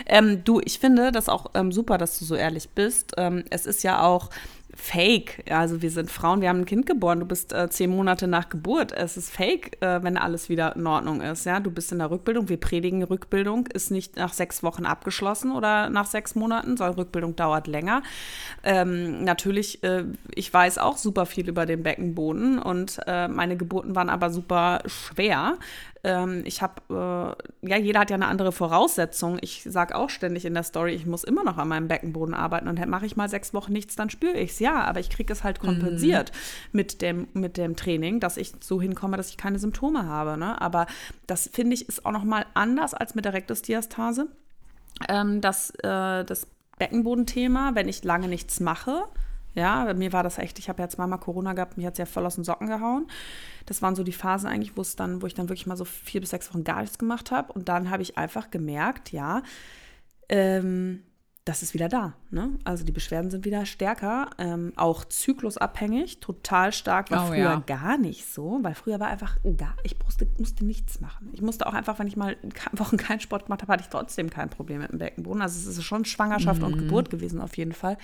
Ähm, 0.07 0.45
du, 0.45 0.61
ich 0.61 0.79
finde 0.79 1.13
das 1.13 1.29
auch 1.29 1.47
ähm, 1.55 1.73
super, 1.73 1.99
dass 1.99 2.19
du 2.19 2.25
so 2.25 2.35
ehrlich 2.35 2.71
bist. 2.71 3.13
Ähm, 3.17 3.45
es 3.51 3.67
ist 3.67 3.83
ja 3.83 4.03
auch 4.03 4.31
fake. 4.75 5.45
Also 5.51 5.83
wir 5.83 5.91
sind 5.91 6.11
Frauen, 6.11 6.41
wir 6.41 6.49
haben 6.49 6.61
ein 6.61 6.67
Kind 6.67 6.87
geboren, 6.87 7.21
du 7.21 7.27
bist 7.27 7.53
äh, 7.53 7.69
zehn 7.69 7.91
Monate 7.91 8.27
nach 8.27 8.49
Geburt. 8.49 8.93
Es 8.93 9.17
ist 9.17 9.31
fake, 9.31 9.83
äh, 9.83 10.03
wenn 10.03 10.17
alles 10.17 10.49
wieder 10.49 10.75
in 10.77 10.87
Ordnung 10.87 11.21
ist. 11.21 11.45
Ja, 11.45 11.61
du 11.61 11.71
bist 11.71 11.93
in 11.93 11.99
der 11.99 12.11
Rückbildung. 12.11 12.49
Wir 12.49 12.59
predigen, 12.59 13.03
Rückbildung 13.03 13.67
ist 13.67 13.91
nicht 13.91 14.17
nach 14.17 14.33
sechs 14.33 14.63
Wochen 14.63 14.87
abgeschlossen 14.87 15.53
oder 15.53 15.91
nach 15.91 16.07
sechs 16.07 16.35
Monaten, 16.35 16.77
sondern 16.77 16.97
Rückbildung 16.97 17.37
dauert 17.37 17.67
länger. 17.67 18.03
Ähm, 18.63 19.25
natürlich, 19.25 19.83
äh, 19.85 20.05
ich 20.35 20.53
weiß 20.53 20.79
auch 20.79 20.97
super 20.97 21.27
viel 21.27 21.49
über 21.49 21.67
den 21.67 21.83
Beckenboden 21.83 22.59
und 22.59 22.99
äh, 23.07 23.29
meine 23.29 23.57
Geburten 23.57 23.95
waren 23.95 24.09
aber 24.09 24.31
super 24.31 24.81
schwer. 24.87 25.59
Ähm, 26.05 26.43
ich 26.45 26.63
habe, 26.63 27.37
äh, 27.63 27.69
ja, 27.69 27.77
jeder 27.77 28.01
hat 28.01 28.11
ja 28.11 28.17
eine 28.17 28.27
andere 28.27 28.51
Voraussetzung. 28.51 29.39
Ich 29.41 29.63
sage 29.63 29.95
auch 29.95 30.11
ständig 30.11 30.45
in 30.45 30.55
der 30.55 30.65
Story, 30.65 30.95
ich 30.95 31.07
muss 31.07 31.23
immer 31.23 31.45
noch 31.45 31.59
an 31.59 31.69
meinem 31.69 31.87
Beckenboden 31.87 32.35
arbeiten 32.35 32.67
und 32.67 32.85
mache 32.89 33.07
ich 33.07 33.17
mal 33.17 33.29
sechs 33.29 33.55
Wochen 33.55 33.73
nichts, 33.73 33.95
dann 33.95 34.11
spüre 34.11 34.37
ich 34.37 34.51
es. 34.53 34.59
Ja, 34.59 34.83
aber 34.85 34.99
ich 34.99 35.11
kriege 35.11 35.33
es 35.33 35.45
halt 35.45 35.61
kompensiert 35.61 36.33
mhm. 36.33 36.69
mit, 36.73 37.03
dem, 37.03 37.29
mit 37.35 37.57
dem 37.57 37.77
Training, 37.77 38.19
dass 38.19 38.37
ich 38.37 38.53
so 38.61 38.81
hinkomme, 38.81 39.17
dass 39.17 39.31
ich 39.31 39.37
keine 39.37 39.61
Symptome 39.61 40.07
habe. 40.07 40.37
Ne? 40.37 40.61
Aber 40.61 40.87
das 41.27 41.49
finde 41.53 41.75
ich 41.75 41.89
ist 41.89 42.05
auch 42.05 42.13
noch 42.13 42.25
mal 42.25 42.47
anders 42.55 42.95
als 42.95 43.15
mit 43.15 43.25
der 43.25 43.33
Rektusdiastase. 43.33 44.27
Ähm, 45.09 45.41
das, 45.41 45.71
äh, 45.83 46.25
das 46.25 46.49
Beckenbodenthema, 46.79 47.73
wenn 47.75 47.89
ich 47.89 48.03
lange 48.03 48.27
nichts 48.27 48.59
mache, 48.59 49.05
ja, 49.55 49.85
bei 49.85 49.95
mir 49.95 50.13
war 50.13 50.23
das 50.23 50.39
echt, 50.39 50.59
ich 50.59 50.69
habe 50.69 50.83
ja 50.83 50.89
zweimal 50.89 51.19
Corona 51.19 51.53
gehabt, 51.53 51.77
mich 51.77 51.87
hat 51.87 51.95
es 51.95 51.99
ja 51.99 52.07
voll 52.07 52.25
aus 52.25 52.37
den 52.37 52.45
Socken 52.45 52.69
gehauen. 52.69 53.07
Das 53.67 53.83
waren 53.83 53.95
so 53.95 54.03
die 54.03 54.13
Phasen 54.13 54.49
eigentlich, 54.49 54.77
wo 54.77 54.83
dann, 54.97 55.23
wo 55.23 55.27
ich 55.27 55.35
dann 55.35 55.49
wirklich 55.49 55.67
mal 55.67 55.77
so 55.77 55.85
vier 55.85 56.21
bis 56.21 56.31
sechs 56.31 56.49
Wochen 56.51 56.65
gar 56.65 56.81
nichts 56.81 56.99
gemacht 56.99 57.31
habe. 57.31 57.53
Und 57.53 57.69
dann 57.69 57.91
habe 57.91 58.03
ich 58.03 58.17
einfach 58.17 58.51
gemerkt, 58.51 59.13
ja, 59.13 59.43
ähm, 60.29 61.03
das 61.45 61.63
ist 61.63 61.75
wieder 61.75 61.89
da. 61.89 62.15
Ne? 62.31 62.57
Also 62.63 62.85
die 62.85 62.93
Beschwerden 62.93 63.31
sind 63.31 63.45
wieder 63.45 63.67
stärker, 63.67 64.31
ähm, 64.39 64.73
auch 64.77 65.05
zyklusabhängig, 65.05 66.21
total 66.21 66.73
stark, 66.73 67.11
war 67.11 67.25
oh, 67.25 67.27
früher 67.29 67.39
ja. 67.39 67.63
gar 67.67 67.99
nicht 67.99 68.33
so, 68.33 68.61
weil 68.63 68.77
früher 68.77 69.01
war 69.01 69.09
einfach 69.09 69.39
gar, 69.57 69.75
ich 69.83 69.97
musste, 70.05 70.29
musste 70.39 70.65
nichts 70.65 71.01
machen. 71.01 71.31
Ich 71.33 71.43
musste 71.43 71.67
auch 71.67 71.75
einfach, 71.75 71.99
wenn 71.99 72.07
ich 72.07 72.17
mal 72.17 72.37
Wochen 72.73 72.97
keinen 72.97 73.19
Sport 73.19 73.47
gemacht 73.47 73.63
habe, 73.63 73.73
hatte 73.73 73.83
ich 73.83 73.89
trotzdem 73.89 74.31
kein 74.31 74.51
Problem 74.51 74.83
mit 74.83 74.93
dem 74.93 74.99
Beckenboden. 74.99 75.43
Also 75.43 75.59
es 75.59 75.79
ist 75.79 75.85
schon 75.85 76.05
Schwangerschaft 76.05 76.61
mhm. 76.61 76.67
und 76.67 76.79
Geburt 76.79 77.11
gewesen 77.11 77.41
auf 77.41 77.57
jeden 77.57 77.73
Fall. 77.73 77.99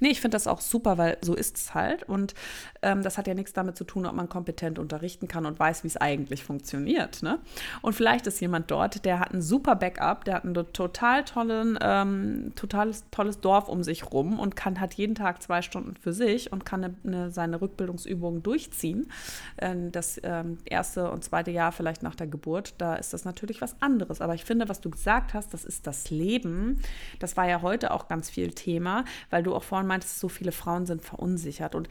Nee, 0.00 0.08
ich 0.08 0.20
finde 0.20 0.34
das 0.34 0.48
auch 0.48 0.60
super, 0.60 0.98
weil 0.98 1.18
so 1.20 1.34
ist 1.34 1.56
es 1.58 1.74
halt 1.74 2.02
und 2.02 2.34
ähm, 2.82 3.02
das 3.02 3.18
hat 3.18 3.26
ja 3.26 3.34
nichts 3.34 3.52
damit 3.52 3.76
zu 3.76 3.84
tun, 3.84 4.06
ob 4.06 4.14
man 4.14 4.28
kompetent 4.28 4.78
unterrichten 4.78 5.28
kann 5.28 5.46
und 5.46 5.58
weiß, 5.58 5.84
wie 5.84 5.88
es 5.88 5.96
eigentlich 5.96 6.44
funktioniert. 6.44 7.22
Ne? 7.22 7.38
Und 7.82 7.92
vielleicht 7.92 8.26
ist 8.26 8.40
jemand 8.40 8.70
dort, 8.70 9.04
der 9.04 9.20
hat 9.20 9.32
ein 9.32 9.42
super 9.42 9.76
Backup, 9.76 10.24
der 10.24 10.34
hat 10.34 10.44
einen 10.44 10.54
total 10.72 11.24
tollen, 11.24 11.78
ähm, 11.80 12.52
total 12.56 12.80
totales, 12.80 13.04
tolles 13.10 13.40
Dorf 13.40 13.68
um 13.68 13.82
sich 13.82 14.10
rum 14.12 14.38
und 14.38 14.56
kann, 14.56 14.80
hat 14.80 14.94
jeden 14.94 15.14
Tag 15.14 15.42
zwei 15.42 15.62
Stunden 15.62 15.94
für 15.96 16.12
sich 16.12 16.52
und 16.52 16.64
kann 16.64 16.84
eine, 16.84 16.94
eine, 17.04 17.30
seine 17.30 17.60
Rückbildungsübungen 17.60 18.42
durchziehen. 18.42 19.10
Ähm, 19.58 19.92
das 19.92 20.20
ähm, 20.22 20.58
erste 20.64 21.10
und 21.10 21.24
zweite 21.24 21.50
Jahr 21.50 21.72
vielleicht 21.72 22.02
nach 22.02 22.14
der 22.14 22.26
Geburt, 22.26 22.74
da 22.78 22.96
ist 22.96 23.12
das 23.12 23.24
natürlich 23.24 23.60
was 23.60 23.80
anderes. 23.80 24.20
Aber 24.20 24.34
ich 24.34 24.44
finde, 24.44 24.68
was 24.68 24.80
du 24.80 24.90
gesagt 24.90 25.34
hast, 25.34 25.52
das 25.52 25.64
ist 25.64 25.86
das 25.86 26.10
Leben. 26.10 26.80
Das 27.18 27.36
war 27.36 27.48
ja 27.48 27.62
heute 27.62 27.92
auch 27.92 28.08
ganz 28.08 28.30
viel 28.30 28.52
Thema, 28.52 29.04
weil 29.30 29.42
du 29.42 29.54
auch 29.54 29.64
vorhin 29.64 29.86
meintest, 29.86 30.20
so 30.20 30.28
viele 30.28 30.52
Frauen 30.52 30.86
sind 30.86 31.02
verunsichert. 31.02 31.74
Und 31.74 31.88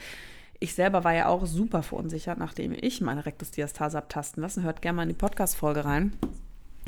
ich 0.59 0.73
selber 0.73 1.03
war 1.03 1.13
ja 1.13 1.27
auch 1.27 1.45
super 1.45 1.83
verunsichert, 1.83 2.37
nachdem 2.37 2.73
ich 2.73 3.01
meine 3.01 3.25
Rektusdiastase 3.25 3.97
abtasten 3.97 4.41
lassen. 4.41 4.63
Hört 4.63 4.81
gerne 4.81 4.97
mal 4.97 5.03
in 5.03 5.09
die 5.09 5.15
Podcast-Folge 5.15 5.85
rein. 5.85 6.13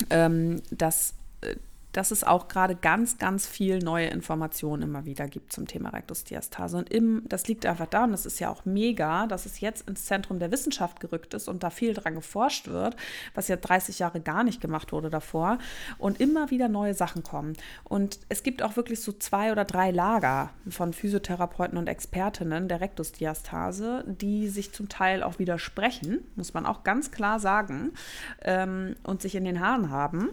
Ähm, 0.09 0.61
dass 0.71 1.13
äh, 1.41 1.55
dass 1.93 2.11
es 2.11 2.23
auch 2.23 2.47
gerade 2.47 2.75
ganz, 2.75 3.17
ganz 3.17 3.47
viel 3.47 3.79
neue 3.79 4.07
Informationen 4.07 4.83
immer 4.83 5.05
wieder 5.05 5.27
gibt 5.27 5.51
zum 5.51 5.67
Thema 5.67 5.89
Rektusdiastase. 5.89 6.77
Und 6.77 6.91
im, 6.91 7.23
das 7.27 7.47
liegt 7.47 7.65
einfach 7.65 7.87
da, 7.87 8.03
und 8.03 8.11
das 8.11 8.25
ist 8.25 8.39
ja 8.39 8.49
auch 8.49 8.65
mega, 8.65 9.27
dass 9.27 9.45
es 9.45 9.59
jetzt 9.59 9.87
ins 9.87 10.05
Zentrum 10.05 10.39
der 10.39 10.51
Wissenschaft 10.51 10.99
gerückt 10.99 11.33
ist 11.33 11.47
und 11.47 11.63
da 11.63 11.69
viel 11.69 11.93
dran 11.93 12.15
geforscht 12.15 12.67
wird, 12.67 12.95
was 13.33 13.47
ja 13.47 13.55
30 13.55 13.99
Jahre 13.99 14.21
gar 14.21 14.43
nicht 14.43 14.61
gemacht 14.61 14.91
wurde 14.91 15.09
davor. 15.09 15.57
Und 15.97 16.19
immer 16.19 16.51
wieder 16.51 16.69
neue 16.69 16.93
Sachen 16.93 17.23
kommen. 17.23 17.53
Und 17.83 18.19
es 18.29 18.43
gibt 18.43 18.63
auch 18.63 18.75
wirklich 18.75 19.01
so 19.01 19.11
zwei 19.11 19.51
oder 19.51 19.65
drei 19.65 19.91
Lager 19.91 20.51
von 20.69 20.93
Physiotherapeuten 20.93 21.77
und 21.77 21.87
Expertinnen 21.87 22.67
der 22.67 22.81
Rektusdiastase, 22.81 24.03
die 24.07 24.47
sich 24.47 24.71
zum 24.71 24.89
Teil 24.89 25.23
auch 25.23 25.39
widersprechen, 25.39 26.19
muss 26.35 26.53
man 26.53 26.65
auch 26.65 26.83
ganz 26.83 27.11
klar 27.11 27.39
sagen, 27.39 27.91
ähm, 28.43 28.95
und 29.03 29.21
sich 29.21 29.35
in 29.35 29.45
den 29.45 29.59
Haaren 29.59 29.89
haben. 29.89 30.29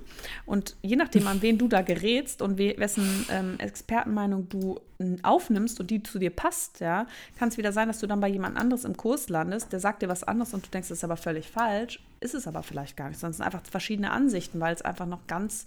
Und 0.46 0.76
je 0.82 0.96
nachdem, 0.96 1.26
an 1.26 1.42
wen 1.42 1.47
du 1.56 1.68
da 1.68 1.80
gerätst 1.80 2.42
und 2.42 2.58
wessen 2.58 3.26
ähm, 3.30 3.54
Expertenmeinung 3.58 4.48
du 4.48 4.80
aufnimmst 5.22 5.78
und 5.78 5.90
die 5.90 6.02
zu 6.02 6.18
dir 6.18 6.30
passt, 6.30 6.80
ja, 6.80 7.06
kann 7.38 7.48
es 7.48 7.56
wieder 7.56 7.72
sein, 7.72 7.86
dass 7.86 8.00
du 8.00 8.06
dann 8.08 8.20
bei 8.20 8.28
jemand 8.28 8.56
anderes 8.56 8.84
im 8.84 8.96
Kurs 8.96 9.28
landest, 9.28 9.72
der 9.72 9.78
sagt 9.78 10.02
dir 10.02 10.08
was 10.08 10.24
anderes 10.24 10.52
und 10.54 10.66
du 10.66 10.70
denkst, 10.70 10.88
das 10.88 10.98
ist 10.98 11.04
aber 11.04 11.16
völlig 11.16 11.48
falsch, 11.48 12.00
ist 12.20 12.34
es 12.34 12.48
aber 12.48 12.64
vielleicht 12.64 12.96
gar 12.96 13.08
nicht, 13.08 13.20
sondern 13.20 13.30
es 13.30 13.36
sind 13.36 13.46
einfach 13.46 13.62
verschiedene 13.70 14.10
Ansichten, 14.10 14.58
weil 14.58 14.74
es 14.74 14.82
einfach 14.82 15.06
noch 15.06 15.26
ganz, 15.28 15.64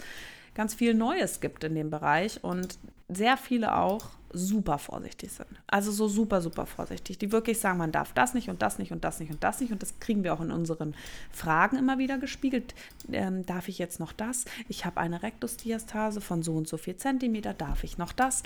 ganz 0.53 0.73
viel 0.73 0.93
Neues 0.93 1.39
gibt 1.39 1.63
in 1.63 1.75
dem 1.75 1.89
Bereich 1.89 2.43
und 2.43 2.77
sehr 3.09 3.37
viele 3.37 3.77
auch 3.77 4.09
super 4.33 4.77
vorsichtig 4.77 5.31
sind. 5.31 5.49
Also 5.67 5.91
so 5.91 6.07
super, 6.07 6.41
super 6.41 6.65
vorsichtig. 6.65 7.17
Die 7.17 7.31
wirklich 7.31 7.59
sagen, 7.59 7.77
man 7.77 7.91
darf 7.91 8.13
das 8.13 8.33
nicht 8.33 8.49
und 8.49 8.61
das 8.61 8.79
nicht 8.79 8.91
und 8.91 9.03
das 9.03 9.19
nicht 9.19 9.31
und 9.31 9.43
das 9.43 9.59
nicht. 9.59 9.71
Und 9.71 9.81
das 9.81 9.99
kriegen 9.99 10.23
wir 10.23 10.33
auch 10.33 10.41
in 10.41 10.51
unseren 10.51 10.95
Fragen 11.31 11.77
immer 11.77 11.97
wieder 11.97 12.17
gespiegelt. 12.17 12.73
Ähm, 13.11 13.45
darf 13.45 13.67
ich 13.67 13.77
jetzt 13.77 13.99
noch 13.99 14.13
das? 14.13 14.45
Ich 14.69 14.85
habe 14.85 14.99
eine 14.99 15.23
Rektusdiastase 15.23 16.21
von 16.21 16.43
so 16.43 16.53
und 16.53 16.67
so 16.67 16.77
viel 16.77 16.95
Zentimeter. 16.95 17.53
Darf 17.53 17.83
ich 17.83 17.97
noch 17.97 18.13
das? 18.13 18.43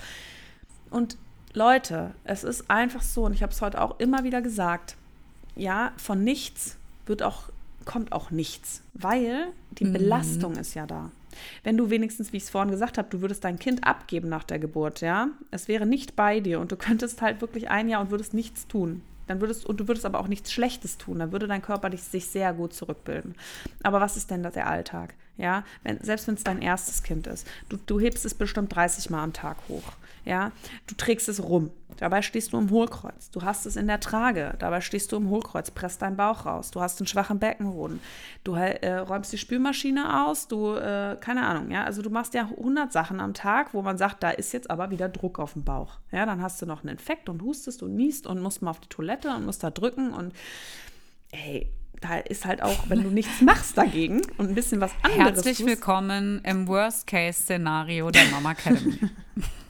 Und 0.90 1.16
Leute, 1.52 2.14
es 2.24 2.44
ist 2.44 2.70
einfach 2.70 3.02
so, 3.02 3.24
und 3.24 3.32
ich 3.32 3.42
habe 3.42 3.52
es 3.52 3.62
heute 3.62 3.80
auch 3.80 3.98
immer 3.98 4.24
wieder 4.24 4.42
gesagt, 4.42 4.96
ja, 5.54 5.92
von 5.96 6.22
nichts 6.22 6.76
wird 7.06 7.22
auch, 7.22 7.44
kommt 7.84 8.12
auch 8.12 8.30
nichts, 8.30 8.82
weil 8.92 9.46
die 9.78 9.86
mhm. 9.86 9.92
Belastung 9.94 10.56
ist 10.56 10.74
ja 10.74 10.86
da. 10.86 11.10
Wenn 11.64 11.76
du 11.76 11.90
wenigstens, 11.90 12.32
wie 12.32 12.38
ich 12.38 12.44
es 12.44 12.50
vorhin 12.50 12.70
gesagt 12.70 12.98
habe, 12.98 13.08
du 13.10 13.20
würdest 13.20 13.44
dein 13.44 13.58
Kind 13.58 13.84
abgeben 13.84 14.28
nach 14.28 14.44
der 14.44 14.58
Geburt, 14.58 15.00
ja, 15.00 15.28
es 15.50 15.68
wäre 15.68 15.86
nicht 15.86 16.16
bei 16.16 16.40
dir 16.40 16.60
und 16.60 16.72
du 16.72 16.76
könntest 16.86 17.22
halt 17.22 17.40
wirklich 17.40 17.70
ein 17.70 17.88
Jahr 17.88 18.00
und 18.00 18.10
würdest 18.10 18.34
nichts 18.34 18.66
tun. 18.66 19.02
Dann 19.26 19.40
würdest, 19.40 19.66
und 19.66 19.80
du 19.80 19.88
würdest 19.88 20.06
aber 20.06 20.20
auch 20.20 20.28
nichts 20.28 20.52
Schlechtes 20.52 20.98
tun, 20.98 21.18
dann 21.18 21.32
würde 21.32 21.48
dein 21.48 21.62
Körper 21.62 21.90
dich, 21.90 22.02
sich 22.02 22.26
sehr 22.26 22.52
gut 22.52 22.72
zurückbilden. 22.72 23.34
Aber 23.82 24.00
was 24.00 24.16
ist 24.16 24.30
denn 24.30 24.42
das 24.42 24.54
der 24.54 24.68
Alltag? 24.68 25.14
Ja, 25.36 25.64
wenn, 25.82 26.00
selbst 26.02 26.28
wenn 26.28 26.36
es 26.36 26.44
dein 26.44 26.62
erstes 26.62 27.02
Kind 27.02 27.26
ist, 27.26 27.46
du, 27.68 27.76
du 27.76 28.00
hebst 28.00 28.24
es 28.24 28.34
bestimmt 28.34 28.74
30 28.74 29.10
Mal 29.10 29.22
am 29.22 29.32
Tag 29.32 29.58
hoch. 29.68 29.92
Ja, 30.26 30.50
du 30.88 30.96
trägst 30.96 31.28
es 31.28 31.42
rum. 31.42 31.70
Dabei 31.98 32.20
stehst 32.20 32.52
du 32.52 32.58
im 32.58 32.68
Hohlkreuz. 32.70 33.30
Du 33.30 33.42
hast 33.42 33.64
es 33.64 33.76
in 33.76 33.86
der 33.86 34.00
Trage. 34.00 34.54
Dabei 34.58 34.80
stehst 34.80 35.12
du 35.12 35.16
im 35.16 35.30
Hohlkreuz, 35.30 35.70
presst 35.70 36.02
deinen 36.02 36.16
Bauch 36.16 36.44
raus. 36.44 36.72
Du 36.72 36.80
hast 36.80 37.00
einen 37.00 37.06
schwachen 37.06 37.38
Beckenboden. 37.38 38.00
Du 38.42 38.54
äh, 38.54 38.96
räumst 38.96 39.32
die 39.32 39.38
Spülmaschine 39.38 40.26
aus. 40.26 40.48
Du, 40.48 40.74
äh, 40.74 41.16
keine 41.20 41.46
Ahnung, 41.46 41.70
ja. 41.70 41.84
Also 41.84 42.02
du 42.02 42.10
machst 42.10 42.34
ja 42.34 42.42
100 42.42 42.92
Sachen 42.92 43.20
am 43.20 43.34
Tag, 43.34 43.72
wo 43.72 43.82
man 43.82 43.98
sagt, 43.98 44.24
da 44.24 44.30
ist 44.30 44.52
jetzt 44.52 44.68
aber 44.68 44.90
wieder 44.90 45.08
Druck 45.08 45.38
auf 45.38 45.52
dem 45.52 45.62
Bauch. 45.62 46.00
Ja, 46.10 46.26
dann 46.26 46.42
hast 46.42 46.60
du 46.60 46.66
noch 46.66 46.82
einen 46.82 46.90
Infekt 46.90 47.28
und 47.28 47.40
hustest 47.40 47.84
und 47.84 47.94
niest 47.94 48.26
und 48.26 48.42
musst 48.42 48.62
mal 48.62 48.70
auf 48.70 48.80
die 48.80 48.88
Toilette 48.88 49.30
und 49.34 49.46
musst 49.46 49.62
da 49.62 49.70
drücken 49.70 50.12
und 50.12 50.34
hey, 51.32 51.70
da 52.00 52.18
ist 52.18 52.44
halt 52.44 52.62
auch, 52.62 52.90
wenn 52.90 53.02
du 53.02 53.10
nichts 53.10 53.40
machst 53.40 53.78
dagegen 53.78 54.22
und 54.38 54.48
ein 54.48 54.54
bisschen 54.54 54.80
was 54.80 54.90
anderes 55.02 55.44
Herzlich 55.44 55.64
willkommen 55.64 56.40
im 56.44 56.66
Worst-Case-Szenario 56.66 58.10
der 58.10 58.24
Mama 58.26 58.50
Academy. 58.52 58.98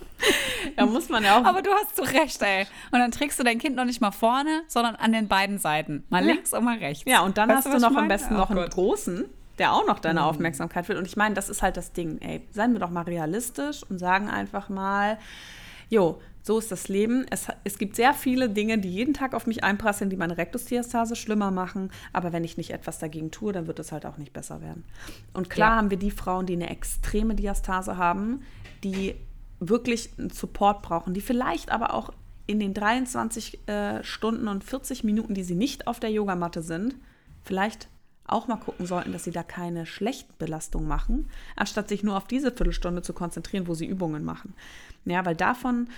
da 0.77 0.87
muss 0.87 1.09
man 1.09 1.25
ja 1.25 1.39
auch. 1.39 1.45
Aber 1.45 1.63
du 1.63 1.71
hast 1.71 1.97
so 1.97 2.03
recht, 2.03 2.41
ey. 2.43 2.67
Und 2.91 2.99
dann 2.99 3.11
trägst 3.11 3.39
du 3.39 3.45
dein 3.45 3.59
Kind 3.59 3.77
noch 3.77 3.85
nicht 3.85 4.01
mal 4.01 4.11
vorne, 4.11 4.63
sondern 4.69 4.97
an 4.97 5.13
den 5.13 5.29
beiden 5.29 5.59
Seiten. 5.59 6.05
Mal 6.09 6.27
ja. 6.27 6.33
links 6.33 6.53
und 6.53 6.65
mal 6.65 6.79
rechts. 6.79 7.05
Ja, 7.07 7.21
und 7.23 7.39
dann 7.39 7.49
weißt 7.49 7.67
hast 7.69 7.75
du, 7.75 7.89
noch 7.89 7.97
am 7.97 8.09
besten 8.09 8.35
oh, 8.35 8.39
noch 8.39 8.51
einen 8.51 8.61
Gott. 8.61 8.73
großen, 8.73 9.25
der 9.59 9.73
auch 9.73 9.87
noch 9.87 9.99
deine 9.99 10.21
mhm. 10.21 10.27
Aufmerksamkeit 10.27 10.89
will. 10.89 10.97
Und 10.97 11.07
ich 11.07 11.17
meine, 11.17 11.35
das 11.35 11.49
ist 11.49 11.63
halt 11.63 11.77
das 11.77 11.93
Ding, 11.93 12.19
ey. 12.21 12.47
Seien 12.53 12.73
wir 12.73 12.81
doch 12.81 12.91
mal 12.91 13.03
realistisch 13.03 13.83
und 13.89 13.99
sagen 13.99 14.29
einfach 14.29 14.69
mal, 14.69 15.19
jo, 15.89 16.21
so 16.47 16.61
ist 16.61 16.71
das 16.71 16.87
Leben. 16.87 17.27
Es, 17.29 17.49
es 17.65 17.77
gibt 17.77 17.97
sehr 17.97 18.15
viele 18.15 18.49
Dinge, 18.49 18.79
die 18.79 18.89
jeden 18.89 19.15
Tag 19.15 19.35
auf 19.35 19.49
mich 19.49 19.65
einprasseln, 19.65 20.11
die 20.11 20.17
meine 20.17 20.39
Rektusdiastase 20.39 21.17
schlimmer 21.17 21.51
machen. 21.51 21.91
Aber 22.13 22.33
wenn 22.33 22.45
ich 22.45 22.57
nicht 22.57 22.71
etwas 22.71 23.01
dagegen 23.01 23.33
tue, 23.33 23.53
dann 23.53 23.67
wird 23.67 23.81
es 23.81 23.91
halt 23.91 24.07
auch 24.07 24.17
nicht 24.17 24.33
besser 24.33 24.61
werden. 24.61 24.85
Und 25.33 25.51
klar 25.51 25.71
ja. 25.71 25.77
haben 25.77 25.91
wir 25.91 25.99
die 25.99 26.13
Frauen, 26.13 26.47
die 26.47 26.53
eine 26.53 26.71
extreme 26.71 27.35
Diastase 27.35 27.97
haben, 27.97 28.43
die 28.85 29.17
wirklich 29.61 30.11
einen 30.19 30.31
Support 30.31 30.83
brauchen, 30.83 31.15
die 31.15 31.21
vielleicht 31.21 31.71
aber 31.71 31.95
auch 31.95 32.13
in 32.47 32.61
den 32.61 32.75
23 32.75 33.69
äh, 33.69 34.05
Stunden 34.05 34.49
und 34.49 34.63
40 34.63 35.05
Minuten, 35.05 35.35
die 35.35 35.43
sie 35.43 35.55
nicht 35.55 35.87
auf 35.87 36.01
der 36.01 36.11
Yogamatte 36.11 36.63
sind, 36.63 36.95
vielleicht 37.43 37.89
auch 38.29 38.49
mal 38.49 38.57
gucken 38.57 38.87
sollten, 38.87 39.13
dass 39.13 39.25
sie 39.25 39.31
da 39.31 39.43
keine 39.43 39.87
schlechten 39.87 40.33
Belastungen 40.39 40.89
machen, 40.89 41.29
anstatt 41.55 41.89
sich 41.89 42.03
nur 42.03 42.17
auf 42.17 42.27
diese 42.27 42.51
Viertelstunde 42.51 43.03
zu 43.03 43.13
konzentrieren, 43.13 43.67
wo 43.67 43.75
sie 43.75 43.87
Übungen 43.87 44.25
machen. 44.25 44.55
Ja, 45.05 45.25
weil 45.25 45.37
davon, 45.37 45.89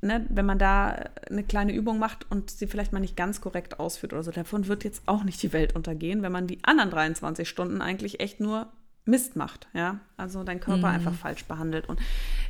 ne, 0.00 0.24
wenn 0.28 0.46
man 0.46 0.58
da 0.58 0.90
eine 1.28 1.42
kleine 1.42 1.74
Übung 1.74 1.98
macht 1.98 2.30
und 2.30 2.50
sie 2.50 2.66
vielleicht 2.66 2.92
mal 2.92 3.00
nicht 3.00 3.16
ganz 3.16 3.40
korrekt 3.40 3.80
ausführt 3.80 4.12
oder 4.12 4.22
so, 4.22 4.30
davon 4.30 4.68
wird 4.68 4.84
jetzt 4.84 5.02
auch 5.06 5.24
nicht 5.24 5.42
die 5.42 5.52
Welt 5.52 5.74
untergehen, 5.74 6.22
wenn 6.22 6.32
man 6.32 6.46
die 6.46 6.62
anderen 6.62 6.90
23 6.90 7.48
Stunden 7.48 7.80
eigentlich 7.80 8.20
echt 8.20 8.40
nur 8.40 8.68
Mist 9.06 9.36
macht, 9.36 9.68
ja, 9.74 9.98
also 10.16 10.44
dein 10.44 10.60
Körper 10.60 10.88
mhm. 10.88 10.94
einfach 10.94 11.12
falsch 11.12 11.44
behandelt. 11.44 11.88
Und 11.88 12.00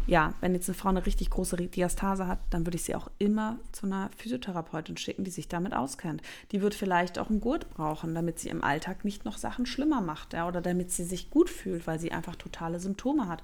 ja, 0.06 0.34
wenn 0.40 0.54
jetzt 0.54 0.68
eine 0.68 0.76
Frau 0.76 0.88
eine 0.88 1.04
richtig 1.04 1.30
große 1.30 1.56
Diastase 1.56 2.28
hat, 2.28 2.38
dann 2.50 2.64
würde 2.64 2.76
ich 2.76 2.84
sie 2.84 2.94
auch 2.94 3.10
immer 3.18 3.58
zu 3.72 3.86
einer 3.86 4.08
Physiotherapeutin 4.16 4.96
schicken, 4.96 5.24
die 5.24 5.32
sich 5.32 5.48
damit 5.48 5.74
auskennt. 5.74 6.22
Die 6.52 6.62
wird 6.62 6.74
vielleicht 6.74 7.18
auch 7.18 7.28
einen 7.28 7.40
Gurt 7.40 7.68
brauchen, 7.70 8.14
damit 8.14 8.38
sie 8.38 8.50
im 8.50 8.62
Alltag 8.62 9.04
nicht 9.04 9.24
noch 9.24 9.36
Sachen 9.36 9.66
schlimmer 9.66 10.00
macht, 10.00 10.32
ja, 10.32 10.46
oder 10.46 10.60
damit 10.60 10.92
sie 10.92 11.02
sich 11.02 11.28
gut 11.30 11.50
fühlt, 11.50 11.88
weil 11.88 11.98
sie 11.98 12.12
einfach 12.12 12.36
totale 12.36 12.78
Symptome 12.78 13.26
hat. 13.26 13.42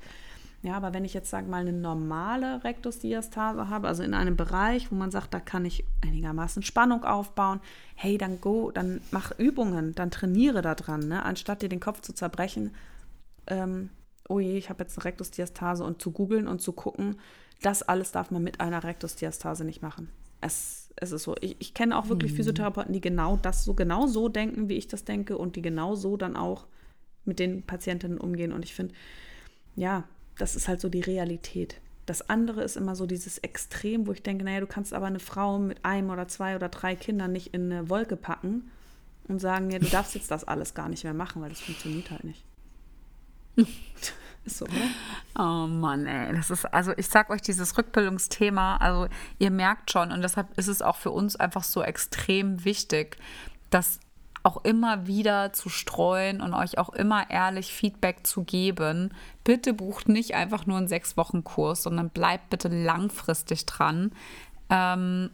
Ja, 0.62 0.76
aber 0.76 0.92
wenn 0.92 1.06
ich 1.06 1.14
jetzt, 1.14 1.30
sage 1.30 1.48
mal, 1.48 1.62
eine 1.62 1.72
normale 1.72 2.62
Rektusdiastase 2.62 3.70
habe, 3.70 3.88
also 3.88 4.02
in 4.02 4.12
einem 4.12 4.36
Bereich, 4.36 4.92
wo 4.92 4.94
man 4.94 5.10
sagt, 5.10 5.32
da 5.32 5.40
kann 5.40 5.64
ich 5.64 5.84
einigermaßen 6.02 6.62
Spannung 6.62 7.02
aufbauen, 7.02 7.60
hey, 7.94 8.18
dann 8.18 8.42
go, 8.42 8.70
dann 8.70 9.00
mach 9.10 9.36
Übungen, 9.38 9.94
dann 9.94 10.10
trainiere 10.10 10.60
da 10.60 10.74
dran, 10.74 11.08
ne? 11.08 11.24
anstatt 11.24 11.62
dir 11.62 11.70
den 11.70 11.80
Kopf 11.80 12.02
zu 12.02 12.12
zerbrechen, 12.12 12.72
ähm, 13.46 13.90
oh 14.28 14.40
je, 14.40 14.56
ich 14.56 14.70
habe 14.70 14.82
jetzt 14.82 14.96
eine 14.96 15.04
Rektusdiastase 15.04 15.84
und 15.84 16.00
zu 16.00 16.12
googeln 16.12 16.48
und 16.48 16.60
zu 16.60 16.72
gucken, 16.72 17.16
das 17.62 17.82
alles 17.82 18.12
darf 18.12 18.30
man 18.30 18.42
mit 18.42 18.60
einer 18.60 18.82
Rektusdiastase 18.82 19.64
nicht 19.64 19.82
machen. 19.82 20.08
Es, 20.40 20.88
es 20.96 21.12
ist 21.12 21.24
so. 21.24 21.34
Ich, 21.40 21.56
ich 21.58 21.74
kenne 21.74 21.98
auch 21.98 22.08
wirklich 22.08 22.32
mhm. 22.32 22.36
Physiotherapeuten, 22.36 22.92
die 22.92 23.00
genau 23.00 23.36
das 23.36 23.64
so 23.64 23.74
genau 23.74 24.06
so 24.06 24.28
denken, 24.28 24.68
wie 24.68 24.76
ich 24.76 24.88
das 24.88 25.04
denke 25.04 25.36
und 25.36 25.56
die 25.56 25.62
genau 25.62 25.94
so 25.94 26.16
dann 26.16 26.36
auch 26.36 26.66
mit 27.24 27.38
den 27.38 27.62
Patientinnen 27.62 28.18
umgehen. 28.18 28.52
Und 28.52 28.64
ich 28.64 28.74
finde, 28.74 28.94
ja, 29.76 30.04
das 30.38 30.56
ist 30.56 30.68
halt 30.68 30.80
so 30.80 30.88
die 30.88 31.00
Realität. 31.00 31.80
Das 32.06 32.28
andere 32.28 32.62
ist 32.62 32.76
immer 32.76 32.96
so 32.96 33.06
dieses 33.06 33.38
Extrem, 33.38 34.06
wo 34.06 34.12
ich 34.12 34.22
denke, 34.22 34.44
naja, 34.44 34.60
du 34.60 34.66
kannst 34.66 34.94
aber 34.94 35.06
eine 35.06 35.20
Frau 35.20 35.58
mit 35.58 35.84
einem 35.84 36.10
oder 36.10 36.28
zwei 36.28 36.56
oder 36.56 36.68
drei 36.68 36.96
Kindern 36.96 37.32
nicht 37.32 37.54
in 37.54 37.70
eine 37.70 37.90
Wolke 37.90 38.16
packen 38.16 38.70
und 39.28 39.38
sagen, 39.38 39.70
ja, 39.70 39.78
du 39.78 39.86
darfst 39.86 40.14
jetzt 40.14 40.30
das 40.30 40.44
alles 40.44 40.74
gar 40.74 40.88
nicht 40.88 41.04
mehr 41.04 41.14
machen, 41.14 41.42
weil 41.42 41.50
das 41.50 41.60
funktioniert 41.60 42.10
halt 42.10 42.24
nicht. 42.24 42.42
So? 44.46 44.66
Oh 45.38 45.66
Mann, 45.66 46.06
ey. 46.06 46.34
Das 46.34 46.50
ist, 46.50 46.64
also 46.64 46.92
ich 46.96 47.08
sag 47.08 47.28
euch, 47.28 47.42
dieses 47.42 47.76
Rückbildungsthema, 47.76 48.78
also 48.78 49.06
ihr 49.38 49.50
merkt 49.50 49.90
schon, 49.90 50.12
und 50.12 50.22
deshalb 50.22 50.56
ist 50.58 50.66
es 50.66 50.80
auch 50.80 50.96
für 50.96 51.10
uns 51.10 51.36
einfach 51.36 51.62
so 51.62 51.82
extrem 51.82 52.64
wichtig, 52.64 53.18
das 53.68 54.00
auch 54.42 54.64
immer 54.64 55.06
wieder 55.06 55.52
zu 55.52 55.68
streuen 55.68 56.40
und 56.40 56.54
euch 56.54 56.78
auch 56.78 56.88
immer 56.90 57.30
ehrlich 57.30 57.72
Feedback 57.72 58.26
zu 58.26 58.42
geben. 58.42 59.12
Bitte 59.44 59.74
bucht 59.74 60.08
nicht 60.08 60.34
einfach 60.34 60.66
nur 60.66 60.78
einen 60.78 60.88
sechs 60.88 61.16
Wochen 61.16 61.44
Kurs, 61.44 61.82
sondern 61.82 62.08
bleibt 62.08 62.48
bitte 62.48 62.68
langfristig 62.68 63.66
dran. 63.66 64.12
Ähm, 64.70 65.30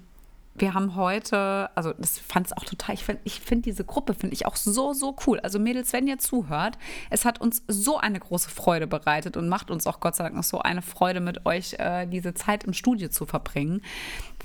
wir 0.59 0.75
haben 0.75 0.97
heute, 0.97 1.71
also 1.75 1.92
das 1.99 2.19
fand 2.19 2.47
es 2.47 2.53
auch 2.53 2.64
total, 2.64 2.95
ich 2.95 3.05
finde 3.05 3.21
ich 3.25 3.40
find 3.40 3.66
diese 3.66 3.85
Gruppe, 3.85 4.14
finde 4.14 4.35
ich 4.35 4.47
auch 4.47 4.57
so, 4.57 4.92
so 4.92 5.16
cool. 5.27 5.40
Also 5.40 5.59
Mädels, 5.59 5.92
wenn 5.92 6.07
ihr 6.07 6.19
zuhört, 6.19 6.79
es 7.11 7.25
hat 7.25 7.40
uns 7.40 7.62
so 7.69 7.99
eine 7.99 8.19
große 8.19 8.51
Freude 8.51 8.87
bereitet 8.87 9.37
und 9.37 9.49
macht 9.49 9.71
uns 9.71 9.87
auch 9.87 10.01
Gott 10.01 10.16
sei 10.16 10.25
Dank 10.25 10.37
noch 10.37 10.45
so 10.45 10.61
eine 10.61 10.83
Freude 10.83 11.21
mit 11.21 11.47
euch, 11.47 11.75
äh, 11.75 12.07
diese 12.07 12.35
Zeit 12.35 12.64
im 12.64 12.73
Studio 12.73 13.09
zu 13.09 13.27
verbringen, 13.27 13.83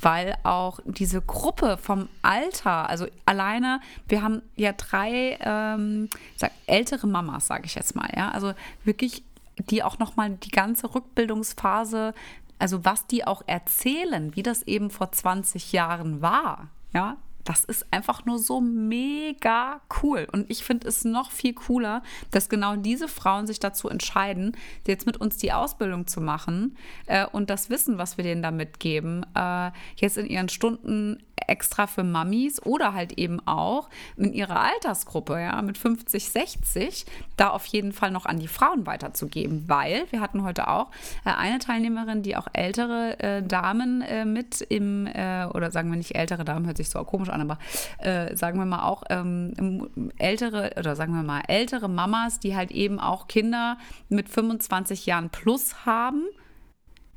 weil 0.01 0.35
auch 0.43 0.79
diese 0.85 1.21
Gruppe 1.21 1.77
vom 1.77 2.09
Alter, 2.21 2.89
also 2.89 3.07
alleine, 3.25 3.79
wir 4.07 4.21
haben 4.21 4.41
ja 4.55 4.73
drei 4.73 5.37
ähm, 5.41 6.09
sag, 6.35 6.51
ältere 6.65 7.07
Mamas, 7.07 7.47
sage 7.47 7.65
ich 7.65 7.75
jetzt 7.75 7.95
mal, 7.95 8.09
ja, 8.15 8.29
also 8.29 8.53
wirklich 8.83 9.23
die 9.69 9.83
auch 9.83 9.99
noch 9.99 10.15
mal 10.15 10.29
die 10.31 10.49
ganze 10.49 10.93
Rückbildungsphase 10.93 12.13
also 12.61 12.85
was 12.85 13.07
die 13.07 13.25
auch 13.25 13.41
erzählen, 13.47 14.35
wie 14.35 14.43
das 14.43 14.61
eben 14.63 14.91
vor 14.91 15.11
20 15.11 15.71
Jahren 15.71 16.21
war. 16.21 16.69
Ja, 16.93 17.17
das 17.43 17.63
ist 17.63 17.91
einfach 17.91 18.25
nur 18.25 18.37
so 18.37 18.61
mega 18.61 19.81
cool. 20.03 20.27
Und 20.31 20.49
ich 20.51 20.63
finde 20.63 20.87
es 20.87 21.03
noch 21.03 21.31
viel 21.31 21.53
cooler, 21.53 22.03
dass 22.29 22.49
genau 22.49 22.75
diese 22.75 23.07
Frauen 23.07 23.47
sich 23.47 23.59
dazu 23.59 23.89
entscheiden, 23.89 24.55
jetzt 24.85 25.07
mit 25.07 25.17
uns 25.17 25.37
die 25.37 25.51
Ausbildung 25.51 26.05
zu 26.05 26.21
machen 26.21 26.77
äh, 27.07 27.25
und 27.25 27.49
das 27.49 27.71
Wissen, 27.71 27.97
was 27.97 28.17
wir 28.17 28.23
denen 28.23 28.43
da 28.43 28.51
mitgeben, 28.51 29.25
äh, 29.35 29.71
jetzt 29.95 30.17
in 30.17 30.27
ihren 30.27 30.49
Stunden 30.49 31.23
extra 31.47 31.87
für 31.87 32.03
Mamis 32.03 32.61
oder 32.63 32.93
halt 32.93 33.13
eben 33.13 33.45
auch 33.47 33.89
in 34.17 34.33
ihrer 34.33 34.59
Altersgruppe, 34.59 35.39
ja, 35.39 35.61
mit 35.61 35.77
50, 35.77 36.29
60, 36.29 37.05
da 37.37 37.49
auf 37.49 37.65
jeden 37.65 37.91
Fall 37.91 38.11
noch 38.11 38.25
an 38.25 38.39
die 38.39 38.47
Frauen 38.47 38.85
weiterzugeben, 38.85 39.65
weil 39.67 40.05
wir 40.11 40.21
hatten 40.21 40.43
heute 40.43 40.67
auch 40.67 40.91
äh, 41.25 41.31
eine 41.31 41.59
Teilnehmerin, 41.59 42.23
die 42.23 42.35
auch 42.35 42.47
ältere 42.53 43.19
äh, 43.19 43.43
Damen 43.43 44.01
äh, 44.01 44.25
mit 44.25 44.61
im, 44.61 45.07
äh, 45.07 45.45
oder 45.45 45.71
sagen 45.71 45.89
wir 45.89 45.97
nicht 45.97 46.15
ältere 46.15 46.45
Damen, 46.45 46.65
hört 46.65 46.77
sich 46.77 46.89
so 46.89 47.03
komisch 47.03 47.29
an, 47.29 47.41
aber 47.41 47.57
äh, 47.99 48.35
sagen 48.35 48.59
wir 48.59 48.65
mal 48.65 48.83
auch 48.83 49.03
ähm, 49.09 49.89
ältere, 50.17 50.73
oder 50.77 50.95
sagen 50.95 51.13
wir 51.13 51.23
mal 51.23 51.41
ältere 51.47 51.89
Mamas, 51.89 52.39
die 52.39 52.55
halt 52.55 52.71
eben 52.71 52.99
auch 52.99 53.27
Kinder 53.27 53.77
mit 54.09 54.29
25 54.29 55.05
Jahren 55.05 55.29
plus 55.29 55.85
haben 55.85 56.23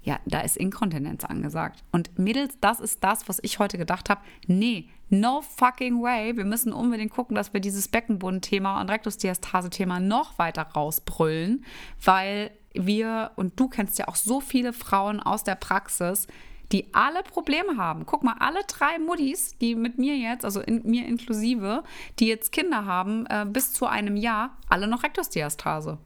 ja, 0.04 0.20
da 0.26 0.40
ist 0.40 0.56
Inkontinenz 0.58 1.24
angesagt. 1.24 1.82
Und 1.90 2.18
Mädels, 2.18 2.58
das 2.60 2.78
ist 2.78 3.02
das, 3.02 3.26
was 3.26 3.38
ich 3.42 3.58
heute 3.58 3.78
gedacht 3.78 4.10
habe. 4.10 4.20
Nee, 4.46 4.90
no 5.08 5.40
fucking 5.40 6.02
way. 6.02 6.36
Wir 6.36 6.44
müssen 6.44 6.74
unbedingt 6.74 7.10
gucken, 7.10 7.34
dass 7.34 7.54
wir 7.54 7.60
dieses 7.60 7.88
Beckenboden-Thema 7.88 8.80
und 8.80 8.90
Rektusdiastase-Thema 8.90 10.00
noch 10.00 10.38
weiter 10.38 10.62
rausbrüllen, 10.62 11.64
weil 12.04 12.50
wir, 12.74 13.30
und 13.36 13.58
du 13.58 13.68
kennst 13.68 13.98
ja 13.98 14.08
auch 14.08 14.16
so 14.16 14.40
viele 14.40 14.74
Frauen 14.74 15.20
aus 15.20 15.42
der 15.42 15.54
Praxis, 15.54 16.26
die 16.70 16.92
alle 16.92 17.22
Probleme 17.22 17.78
haben. 17.78 18.04
Guck 18.04 18.24
mal, 18.24 18.36
alle 18.40 18.60
drei 18.66 18.98
Muttis, 18.98 19.56
die 19.58 19.74
mit 19.74 19.98
mir 19.98 20.16
jetzt, 20.16 20.44
also 20.44 20.60
in, 20.60 20.82
mir 20.84 21.06
inklusive, 21.06 21.82
die 22.18 22.26
jetzt 22.26 22.52
Kinder 22.52 22.84
haben, 22.84 23.24
äh, 23.26 23.46
bis 23.48 23.72
zu 23.72 23.86
einem 23.86 24.16
Jahr, 24.16 24.58
alle 24.68 24.86
noch 24.86 25.02
Rektusdiastase. 25.02 25.98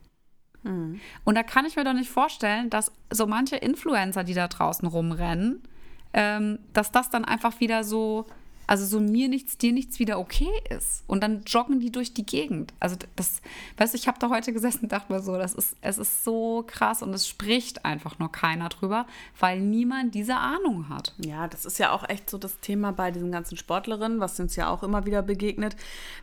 Mhm. 0.63 1.01
Und 1.25 1.35
da 1.35 1.43
kann 1.43 1.67
ich 1.67 1.77
mir 1.77 1.85
doch 1.85 1.93
nicht 1.93 2.11
vorstellen, 2.11 2.71
dass 2.71 2.93
so 3.11 3.27
manche 3.27 3.57
Influencer, 3.57 4.25
die 4.25 4.35
da 4.35 4.49
draußen 4.49 4.89
rumrennen, 4.89 5.63
ähm, 6.13 6.59
dass 6.73 6.91
das 6.91 7.11
dann 7.11 7.25
einfach 7.25 7.61
wieder 7.61 7.85
so, 7.85 8.27
also 8.67 8.85
so 8.85 9.01
mir 9.01 9.29
nichts, 9.29 9.57
dir 9.57 9.73
nichts 9.73 9.99
wieder 9.99 10.19
okay 10.19 10.51
ist. 10.71 11.05
Und 11.07 11.23
dann 11.23 11.43
joggen 11.47 11.81
die 11.81 11.91
durch 11.91 12.13
die 12.13 12.27
Gegend. 12.27 12.75
Also 12.81 12.97
das, 13.17 13.41
weißt 13.79 13.95
du, 13.95 13.99
ich 13.99 14.09
habe 14.09 14.19
da 14.19 14.29
heute 14.29 14.53
gesessen 14.53 14.85
und 14.85 14.93
dachte 14.93 15.13
mir 15.13 15.21
so, 15.21 15.39
das 15.39 15.55
ist, 15.55 15.77
es 15.81 15.97
ist 15.97 16.25
so 16.25 16.65
krass 16.67 17.03
und 17.03 17.15
es 17.15 17.27
spricht 17.27 17.85
einfach 17.85 18.19
nur 18.19 18.31
keiner 18.31 18.69
drüber, 18.69 19.07
weil 19.39 19.61
niemand 19.61 20.15
diese 20.15 20.37
Ahnung 20.37 20.89
hat. 20.89 21.15
Ja, 21.19 21.49
das 21.49 21.65
ist 21.65 21.79
ja 21.79 21.93
auch 21.93 22.09
echt 22.09 22.29
so 22.29 22.37
das 22.37 22.61
Thema 22.61 22.93
bei 22.93 23.11
diesen 23.11 23.33
ganzen 23.33 23.57
Sportlerinnen, 23.57 24.21
was 24.21 24.39
uns 24.39 24.55
ja 24.57 24.69
auch 24.69 24.83
immer 24.83 25.07
wieder 25.07 25.23
begegnet, 25.23 25.77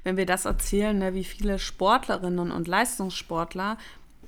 wenn 0.04 0.18
wir 0.18 0.26
das 0.28 0.46
erzählen, 0.46 0.98
ne, 0.98 1.14
wie 1.14 1.24
viele 1.24 1.58
Sportlerinnen 1.58 2.52
und 2.52 2.68
Leistungssportler 2.68 3.78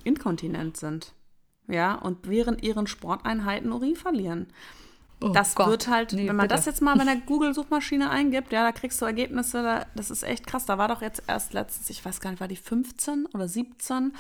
inkontinent 0.08 0.78
sind. 0.78 1.14
Ja, 1.68 1.96
und 1.96 2.28
während 2.28 2.64
ihren 2.64 2.88
Sporteinheiten 2.88 3.72
Urin 3.72 3.96
verlieren. 3.96 4.48
Oh 5.20 5.30
das 5.30 5.56
Gott. 5.56 5.68
wird 5.68 5.88
halt, 5.88 6.14
nee, 6.14 6.28
wenn 6.28 6.36
man 6.36 6.48
bitte. 6.48 6.56
das 6.56 6.66
jetzt 6.66 6.82
mal 6.82 6.96
bei 6.96 7.04
der 7.06 7.18
Google-Suchmaschine 7.18 8.10
eingibt, 8.10 8.52
ja, 8.52 8.64
da 8.64 8.72
kriegst 8.72 9.02
du 9.02 9.06
Ergebnisse, 9.06 9.64
da, 9.64 9.86
das 9.96 10.12
ist 10.12 10.24
echt 10.24 10.46
krass. 10.46 10.66
Da 10.66 10.78
war 10.78 10.88
doch 10.88 11.02
jetzt 11.02 11.24
erst 11.28 11.54
letztens, 11.54 11.90
ich 11.90 12.04
weiß 12.06 12.22
gar 12.22 12.30
nicht, 12.30 12.40
war 12.40 12.48
die 12.48 12.56
15 12.56 13.26
oder 13.34 13.48
17, 13.48 14.14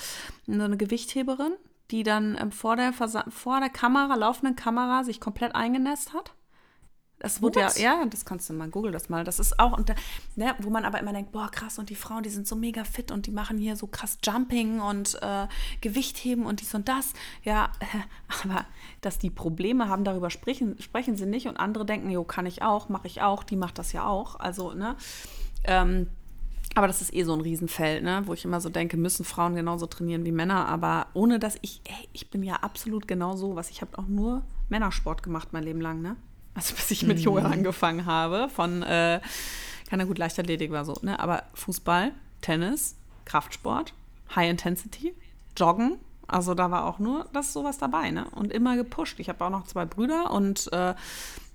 eine 0.47 0.77
Gewichtheberin, 0.77 1.53
die 1.91 2.03
dann 2.03 2.37
ähm, 2.39 2.51
vor, 2.51 2.75
der 2.75 2.93
vor 2.93 3.59
der 3.59 3.69
Kamera, 3.69 4.15
laufenden 4.15 4.55
Kamera, 4.55 5.03
sich 5.03 5.19
komplett 5.19 5.55
eingenässt 5.55 6.13
hat. 6.13 6.33
Das 7.19 7.41
wurde 7.41 7.61
ja, 7.61 7.71
ja, 7.77 8.05
das 8.05 8.25
kannst 8.25 8.47
du 8.49 8.53
mal, 8.53 8.69
google 8.69 8.91
das 8.91 9.09
mal. 9.09 9.23
Das 9.23 9.39
ist 9.39 9.59
auch, 9.59 9.75
und, 9.75 9.91
ne, 10.35 10.55
wo 10.59 10.69
man 10.69 10.85
aber 10.85 10.99
immer 10.99 11.13
denkt, 11.13 11.31
boah, 11.31 11.49
krass, 11.49 11.79
und 11.79 11.89
die 11.89 11.95
Frauen, 11.95 12.21
die 12.21 12.29
sind 12.29 12.47
so 12.47 12.55
mega 12.55 12.83
fit 12.83 13.11
und 13.11 13.25
die 13.25 13.31
machen 13.31 13.57
hier 13.57 13.75
so 13.75 13.87
krass 13.87 14.19
Jumping 14.23 14.79
und 14.79 15.19
äh, 15.21 15.47
Gewichtheben 15.81 16.45
und 16.45 16.61
dies 16.61 16.75
und 16.75 16.87
das. 16.87 17.13
Ja, 17.43 17.71
aber 18.43 18.65
dass 19.01 19.17
die 19.17 19.31
Probleme 19.31 19.89
haben, 19.89 20.03
darüber 20.03 20.29
sprechen, 20.29 20.79
sprechen 20.79 21.17
sie 21.17 21.25
nicht 21.25 21.47
und 21.47 21.57
andere 21.57 21.85
denken, 21.85 22.11
jo, 22.11 22.23
kann 22.23 22.45
ich 22.45 22.61
auch, 22.61 22.89
mache 22.89 23.07
ich 23.07 23.21
auch, 23.21 23.43
die 23.43 23.55
macht 23.55 23.79
das 23.79 23.93
ja 23.93 24.05
auch. 24.05 24.39
Also, 24.39 24.73
ne, 24.73 24.95
ähm, 25.63 26.07
aber 26.75 26.85
das 26.85 27.01
ist 27.01 27.13
eh 27.15 27.23
so 27.23 27.33
ein 27.33 27.41
Riesenfeld, 27.41 28.03
ne? 28.03 28.21
wo 28.25 28.33
ich 28.33 28.45
immer 28.45 28.61
so 28.61 28.69
denke, 28.69 28.97
müssen 28.97 29.25
Frauen 29.25 29.55
genauso 29.55 29.87
trainieren 29.87 30.25
wie 30.25 30.31
Männer. 30.31 30.67
Aber 30.67 31.07
ohne 31.13 31.39
dass 31.39 31.57
ich, 31.61 31.81
ey, 31.85 32.07
ich 32.13 32.29
bin 32.29 32.43
ja 32.43 32.57
absolut 32.57 33.07
genauso 33.07 33.55
was. 33.55 33.71
Ich 33.71 33.81
habe 33.81 33.97
auch 33.97 34.05
nur 34.05 34.43
Männersport 34.69 35.23
gemacht 35.23 35.49
mein 35.53 35.63
Leben 35.63 35.81
lang, 35.81 36.03
ne? 36.03 36.17
Also 36.57 36.73
bis 36.73 36.89
ich 36.89 37.03
mit 37.03 37.19
Yoga 37.19 37.41
mhm. 37.41 37.53
angefangen 37.53 38.05
habe, 38.07 38.49
von, 38.49 38.81
äh, 38.81 39.21
kann 39.89 39.99
ja 39.99 40.05
gut, 40.05 40.17
Leichtathletik 40.17 40.71
war 40.71 40.85
so, 40.85 40.95
ne? 41.03 41.19
Aber 41.19 41.43
Fußball, 41.53 42.11
Tennis, 42.41 42.95
Kraftsport, 43.25 43.93
High 44.35 44.49
Intensity, 44.49 45.13
Joggen, 45.55 45.99
also 46.25 46.55
da 46.55 46.71
war 46.71 46.85
auch 46.85 46.97
nur 46.97 47.27
das 47.31 47.53
sowas 47.53 47.77
dabei, 47.77 48.09
ne? 48.09 48.25
Und 48.31 48.51
immer 48.51 48.75
gepusht. 48.75 49.19
Ich 49.19 49.29
habe 49.29 49.45
auch 49.45 49.51
noch 49.51 49.65
zwei 49.65 49.85
Brüder 49.85 50.31
und 50.31 50.71
äh, 50.73 50.95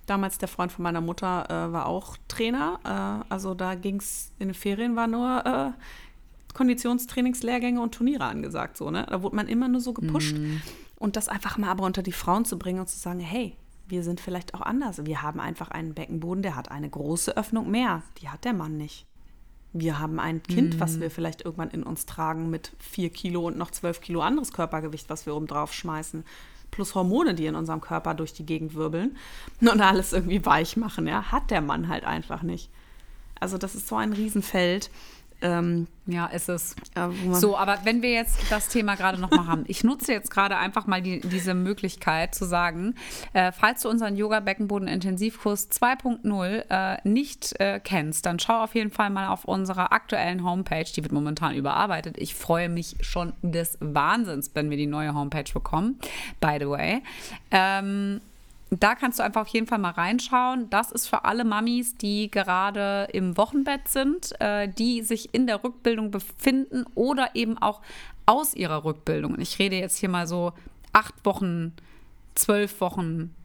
damals 0.05 0.37
der 0.37 0.47
Freund 0.47 0.71
von 0.71 0.83
meiner 0.83 1.01
Mutter 1.01 1.49
äh, 1.49 1.73
war 1.73 1.85
auch 1.85 2.15
Trainer. 2.29 2.79
Äh, 2.85 3.31
also 3.31 3.53
da 3.55 3.75
ging 3.75 3.97
es 3.97 4.31
in 4.39 4.47
den 4.47 4.55
Ferien 4.55 4.95
war 4.95 5.07
nur 5.07 5.45
äh, 5.45 6.53
Konditionstrainingslehrgänge 6.53 7.81
und 7.81 7.93
Turniere 7.93 8.23
angesagt, 8.23 8.77
so, 8.77 8.89
ne? 8.89 9.05
Da 9.09 9.21
wurde 9.21 9.35
man 9.35 9.49
immer 9.49 9.67
nur 9.67 9.81
so 9.81 9.91
gepusht. 9.91 10.37
Mm. 10.37 10.61
Und 10.97 11.17
das 11.17 11.27
einfach 11.27 11.57
mal 11.57 11.69
aber 11.69 11.83
unter 11.83 12.03
die 12.03 12.13
Frauen 12.13 12.45
zu 12.45 12.57
bringen 12.57 12.79
und 12.79 12.87
zu 12.87 12.97
sagen, 12.97 13.19
hey, 13.19 13.57
wir 13.93 14.03
sind 14.03 14.19
vielleicht 14.19 14.55
auch 14.55 14.61
anders. 14.61 15.05
Wir 15.05 15.21
haben 15.21 15.39
einfach 15.39 15.69
einen 15.69 15.93
Beckenboden, 15.93 16.41
der 16.41 16.55
hat 16.55 16.71
eine 16.71 16.89
große 16.89 17.37
Öffnung 17.37 17.69
mehr. 17.69 18.01
Die 18.19 18.27
hat 18.27 18.43
der 18.43 18.53
Mann 18.53 18.75
nicht. 18.75 19.05
Wir 19.71 19.99
haben 19.99 20.19
ein 20.19 20.41
Kind, 20.41 20.75
mhm. 20.75 20.79
was 20.79 20.99
wir 20.99 21.11
vielleicht 21.11 21.45
irgendwann 21.45 21.69
in 21.69 21.83
uns 21.83 22.07
tragen 22.07 22.49
mit 22.49 22.71
vier 22.79 23.11
Kilo 23.11 23.45
und 23.45 23.55
noch 23.55 23.69
zwölf 23.69 24.01
Kilo 24.01 24.21
anderes 24.21 24.51
Körpergewicht, 24.51 25.11
was 25.11 25.27
wir 25.27 25.35
oben 25.35 25.45
drauf 25.45 25.73
schmeißen. 25.73 26.25
Plus 26.71 26.95
Hormone, 26.95 27.35
die 27.35 27.45
in 27.45 27.53
unserem 27.53 27.81
Körper 27.81 28.15
durch 28.15 28.33
die 28.33 28.47
Gegend 28.47 28.73
wirbeln 28.73 29.15
und 29.61 29.79
alles 29.79 30.11
irgendwie 30.11 30.43
weich 30.43 30.75
machen. 30.75 31.05
Ja, 31.05 31.31
hat 31.31 31.51
der 31.51 31.61
Mann 31.61 31.87
halt 31.87 32.03
einfach 32.03 32.41
nicht. 32.41 32.71
Also 33.39 33.59
das 33.59 33.75
ist 33.75 33.87
so 33.87 33.95
ein 33.95 34.13
Riesenfeld. 34.13 34.89
Ähm, 35.43 35.87
ja, 36.05 36.27
ist 36.27 36.47
es. 36.47 36.73
Äh, 36.95 37.09
so, 37.33 37.57
aber 37.57 37.79
wenn 37.83 38.01
wir 38.01 38.11
jetzt 38.11 38.49
das 38.49 38.69
Thema 38.69 38.95
gerade 38.95 39.19
nochmal 39.19 39.45
haben, 39.45 39.65
ich 39.67 39.83
nutze 39.83 40.13
jetzt 40.13 40.31
gerade 40.31 40.55
einfach 40.55 40.87
mal 40.87 41.01
die, 41.01 41.19
diese 41.19 41.53
Möglichkeit 41.53 42.33
zu 42.33 42.45
sagen, 42.45 42.95
äh, 43.33 43.51
falls 43.51 43.81
du 43.81 43.89
unseren 43.89 44.15
Yoga-Beckenboden-Intensivkurs 44.15 45.69
2.0 45.69 46.63
äh, 46.69 46.97
nicht 47.03 47.59
äh, 47.59 47.81
kennst, 47.83 48.25
dann 48.25 48.39
schau 48.39 48.63
auf 48.63 48.73
jeden 48.73 48.89
Fall 48.89 49.09
mal 49.09 49.27
auf 49.27 49.43
unserer 49.43 49.91
aktuellen 49.91 50.45
Homepage. 50.45 50.85
Die 50.85 51.03
wird 51.03 51.11
momentan 51.11 51.55
überarbeitet. 51.55 52.17
Ich 52.17 52.35
freue 52.35 52.69
mich 52.69 52.95
schon 53.01 53.33
des 53.41 53.77
Wahnsinns, 53.81 54.51
wenn 54.53 54.69
wir 54.69 54.77
die 54.77 54.87
neue 54.87 55.13
Homepage 55.13 55.51
bekommen. 55.53 55.99
By 56.39 56.55
the 56.57 56.69
way. 56.69 57.03
Ähm, 57.51 58.21
da 58.81 58.95
kannst 58.95 59.19
du 59.19 59.23
einfach 59.23 59.41
auf 59.41 59.47
jeden 59.49 59.67
Fall 59.67 59.79
mal 59.79 59.91
reinschauen. 59.91 60.69
Das 60.69 60.91
ist 60.91 61.07
für 61.07 61.25
alle 61.25 61.43
Mamis, 61.43 61.97
die 61.97 62.31
gerade 62.31 63.07
im 63.11 63.35
Wochenbett 63.35 63.87
sind, 63.87 64.39
äh, 64.39 64.69
die 64.69 65.01
sich 65.01 65.33
in 65.33 65.47
der 65.47 65.63
Rückbildung 65.63 66.11
befinden 66.11 66.85
oder 66.95 67.35
eben 67.35 67.57
auch 67.57 67.81
aus 68.25 68.53
ihrer 68.53 68.85
Rückbildung. 68.85 69.39
Ich 69.39 69.59
rede 69.59 69.75
jetzt 69.75 69.97
hier 69.97 70.09
mal 70.09 70.27
so 70.27 70.53
acht 70.93 71.13
Wochen, 71.25 71.73
zwölf 72.35 72.79
Wochen 72.79 73.35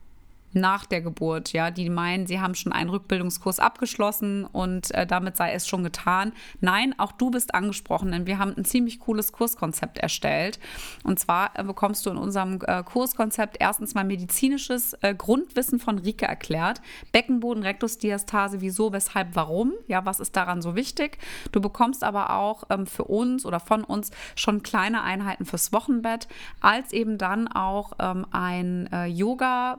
nach 0.52 0.86
der 0.86 1.00
Geburt, 1.00 1.52
ja, 1.52 1.70
die 1.70 1.90
meinen, 1.90 2.26
sie 2.26 2.40
haben 2.40 2.54
schon 2.54 2.72
einen 2.72 2.90
Rückbildungskurs 2.90 3.60
abgeschlossen 3.60 4.44
und 4.44 4.92
äh, 4.94 5.06
damit 5.06 5.36
sei 5.36 5.52
es 5.52 5.68
schon 5.68 5.84
getan. 5.84 6.32
Nein, 6.60 6.94
auch 6.98 7.12
du 7.12 7.30
bist 7.30 7.54
angesprochen, 7.54 8.12
denn 8.12 8.26
wir 8.26 8.38
haben 8.38 8.54
ein 8.56 8.64
ziemlich 8.64 9.00
cooles 9.00 9.32
Kurskonzept 9.32 9.98
erstellt. 9.98 10.58
Und 11.04 11.18
zwar 11.18 11.58
äh, 11.58 11.64
bekommst 11.64 12.06
du 12.06 12.10
in 12.10 12.16
unserem 12.16 12.58
äh, 12.66 12.82
Kurskonzept 12.82 13.56
erstens 13.60 13.94
mal 13.94 14.04
medizinisches 14.04 14.94
äh, 15.02 15.14
Grundwissen 15.14 15.78
von 15.78 15.98
Rike 15.98 16.26
erklärt. 16.26 16.80
Beckenboden, 17.12 17.62
Rektusdiastase, 17.62 18.60
wieso, 18.60 18.92
weshalb, 18.92 19.34
warum, 19.34 19.72
ja, 19.86 20.04
was 20.04 20.20
ist 20.20 20.36
daran 20.36 20.62
so 20.62 20.74
wichtig. 20.74 21.18
Du 21.52 21.60
bekommst 21.60 22.02
aber 22.04 22.30
auch 22.30 22.64
ähm, 22.70 22.86
für 22.86 23.04
uns 23.04 23.44
oder 23.44 23.60
von 23.60 23.84
uns 23.84 24.10
schon 24.34 24.62
kleine 24.62 25.02
Einheiten 25.02 25.44
fürs 25.44 25.72
Wochenbett, 25.72 26.28
als 26.60 26.92
eben 26.92 27.18
dann 27.18 27.48
auch 27.48 27.92
ähm, 27.98 28.26
ein 28.30 28.88
äh, 28.92 29.06
Yoga 29.06 29.78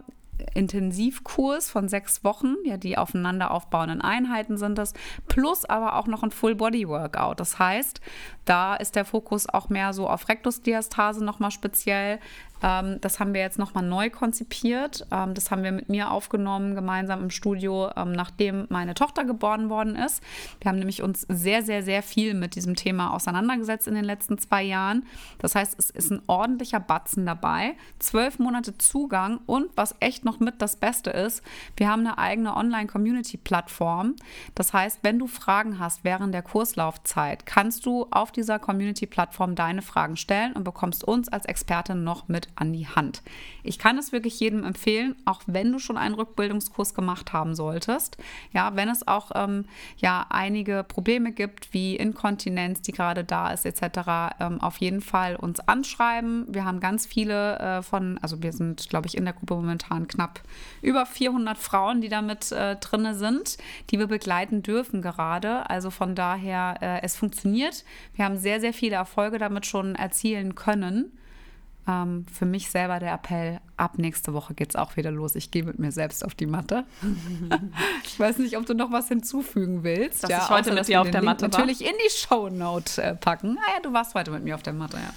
Intensivkurs 0.54 1.70
von 1.70 1.88
sechs 1.88 2.24
Wochen, 2.24 2.56
ja, 2.66 2.78
die 2.78 2.98
aufeinander 2.98 3.52
aufbauenden 3.52 4.02
Einheiten 4.02 4.58
sind 4.58 4.80
es, 4.80 4.94
plus 5.28 5.66
aber 5.66 5.96
auch 5.96 6.08
noch 6.08 6.24
ein 6.24 6.32
Full-Body-Workout. 6.32 7.40
Das 7.40 7.60
heißt, 7.60 8.02
da 8.46 8.76
ist 8.76 8.96
der 8.96 9.06
Fokus 9.06 9.48
auch 9.48 9.70
mehr 9.70 9.94
so 9.94 10.08
auf 10.08 10.30
Rektusdiastase 10.30 11.24
nochmal 11.24 11.52
speziell, 11.52 12.20
Ähm, 12.62 12.98
das 13.02 13.20
haben 13.20 13.34
wir 13.34 13.42
jetzt 13.42 13.60
nochmal 13.60 13.84
neu 13.84 14.10
konzipiert. 14.10 15.06
Ähm, 15.12 15.34
das 15.34 15.52
haben 15.52 15.64
wir 15.64 15.72
mit 15.72 15.90
mir 15.90 16.12
aufgenommen, 16.12 16.76
gemeinsam 16.76 17.24
im 17.24 17.30
Studio, 17.30 17.90
ähm, 17.96 18.12
nachdem 18.12 18.66
meine 18.70 18.94
Tochter 18.94 19.26
geboren 19.26 19.70
worden 19.70 19.96
ist. 19.96 20.22
Wir 20.62 20.70
haben 20.70 20.80
nämlich 20.80 21.02
uns 21.02 21.26
sehr, 21.30 21.64
sehr, 21.64 21.84
sehr 21.84 22.04
viel 22.04 22.34
mit 22.34 22.56
diesem 22.56 22.76
Thema 22.76 23.14
auseinandergesetzt 23.14 23.88
in 23.88 23.96
den 23.96 24.06
letzten 24.06 24.38
zwei 24.38 24.64
Jahren. 24.64 25.06
Das 25.40 25.56
heißt, 25.56 25.76
es 25.78 25.90
ist 25.90 26.12
ein 26.12 26.22
ordentlicher 26.28 26.80
Batzen 26.80 27.26
dabei. 27.26 27.76
Zwölf 28.00 28.40
Monate 28.40 28.78
Zugang 28.78 29.40
und 29.46 29.70
was 29.76 29.96
echt 30.00 30.26
noch 30.26 30.40
mit 30.40 30.62
das 30.62 30.76
Beste 30.76 31.10
ist, 31.10 31.44
wir 31.78 31.90
haben 31.90 32.02
eine 32.02 32.18
eigene 32.18 32.56
Online-Community-Plattform. 32.56 34.16
Das 34.56 34.74
heißt, 34.74 35.00
wenn 35.04 35.20
du 35.20 35.28
Fragen 35.28 35.80
hast 35.80 36.04
während 36.04 36.34
der 36.34 36.42
Kurslaufzeit, 36.42 37.46
kannst 37.46 37.86
du 37.86 38.08
auf 38.12 38.32
dieser 38.32 38.60
Community-Plattform 38.60 39.56
deine 39.56 39.82
Fragen 39.82 40.18
stellen 40.18 40.54
und 40.54 40.64
bekommst 40.64 41.04
uns 41.04 41.30
als 41.30 41.46
Expertin 41.46 42.04
noch 42.04 42.28
mit 42.28 42.49
an 42.56 42.74
die 42.74 42.88
Hand. 42.88 43.22
Ich 43.64 43.78
kann 43.78 43.98
es 43.98 44.12
wirklich 44.12 44.40
jedem 44.40 44.64
empfehlen, 44.64 45.16
auch 45.26 45.42
wenn 45.46 45.72
du 45.72 45.80
schon 45.80 45.98
einen 45.98 46.16
Rückbildungskurs 46.16 46.94
gemacht 46.94 47.34
haben 47.34 47.56
solltest. 47.56 48.18
Ja, 48.54 48.76
wenn 48.76 48.90
es 48.90 49.08
auch 49.08 49.32
ähm, 49.36 49.66
ja 49.98 50.26
einige 50.30 50.84
Probleme 50.84 51.32
gibt, 51.32 51.74
wie 51.74 51.96
Inkontinenz, 51.96 52.82
die 52.82 52.92
gerade 52.92 53.24
da 53.24 53.52
ist, 53.52 53.66
etc., 53.66 54.36
ähm, 54.40 54.62
auf 54.62 54.78
jeden 54.78 55.02
Fall 55.02 55.36
uns 55.36 55.60
anschreiben. 55.60 56.46
Wir 56.50 56.66
haben 56.66 56.80
ganz 56.80 57.06
viele 57.06 57.60
äh, 57.60 57.82
von, 57.82 58.18
also 58.22 58.42
wir 58.42 58.54
sind, 58.54 58.90
glaube 58.90 59.08
ich, 59.08 59.18
in 59.18 59.26
der 59.26 59.34
Gruppe 59.34 59.56
momentan 59.56 60.08
knapp 60.08 60.42
über 60.82 61.06
400 61.06 61.58
Frauen, 61.58 62.02
die 62.02 62.10
damit 62.10 62.52
äh, 62.52 62.76
drin 62.78 63.14
sind, 63.14 63.58
die 63.90 64.00
wir 64.00 64.08
begleiten 64.08 64.64
dürfen 64.64 65.02
gerade. 65.02 65.70
Also 65.70 65.90
von 65.90 66.16
daher, 66.16 66.78
äh, 66.82 67.02
es 67.02 67.16
funktioniert. 67.16 67.84
Wir 68.16 68.26
haben 68.26 68.38
sehr, 68.38 68.60
sehr 68.60 68.74
viele 68.74 68.96
Erfolge 68.96 69.38
damit 69.38 69.66
schon 69.66 69.96
erzielen 69.96 70.56
können 70.56 71.12
ähm, 71.90 72.26
für 72.32 72.46
mich 72.46 72.70
selber 72.70 73.00
der 73.00 73.14
Appell, 73.14 73.60
ab 73.78 73.98
nächste 73.98 74.34
Woche 74.34 74.54
geht 74.54 74.70
es 74.70 74.76
auch 74.76 74.96
wieder 74.96 75.10
los. 75.10 75.36
Ich 75.36 75.50
gehe 75.50 75.64
mit 75.64 75.80
mir 75.80 75.92
selbst 75.92 76.24
auf 76.24 76.36
die 76.36 76.46
Matte. 76.46 76.84
ich 78.04 78.20
weiß 78.20 78.38
nicht, 78.38 78.58
ob 78.58 78.66
du 78.66 78.76
noch 78.76 78.92
was 78.92 79.08
hinzufügen 79.08 79.84
willst. 79.84 80.24
Dass 80.24 80.30
ja, 80.30 80.38
ich 80.44 80.50
heute 80.50 80.70
außer, 80.70 80.80
mit 80.80 80.88
dir 80.88 81.02
auf 81.02 81.10
der 81.10 81.24
Matte 81.24 81.44
war. 81.44 81.50
natürlich 81.50 81.82
in 81.82 81.94
die 82.06 82.12
Shownote 82.12 83.02
äh, 83.02 83.16
packen. 83.16 83.58
Ah 83.60 83.72
ja, 83.76 83.82
du 83.82 83.92
warst 83.92 84.14
heute 84.14 84.30
mit 84.32 84.44
mir 84.44 84.56
auf 84.56 84.62
der 84.62 84.74
Matte, 84.74 84.98
ja. 84.98 85.14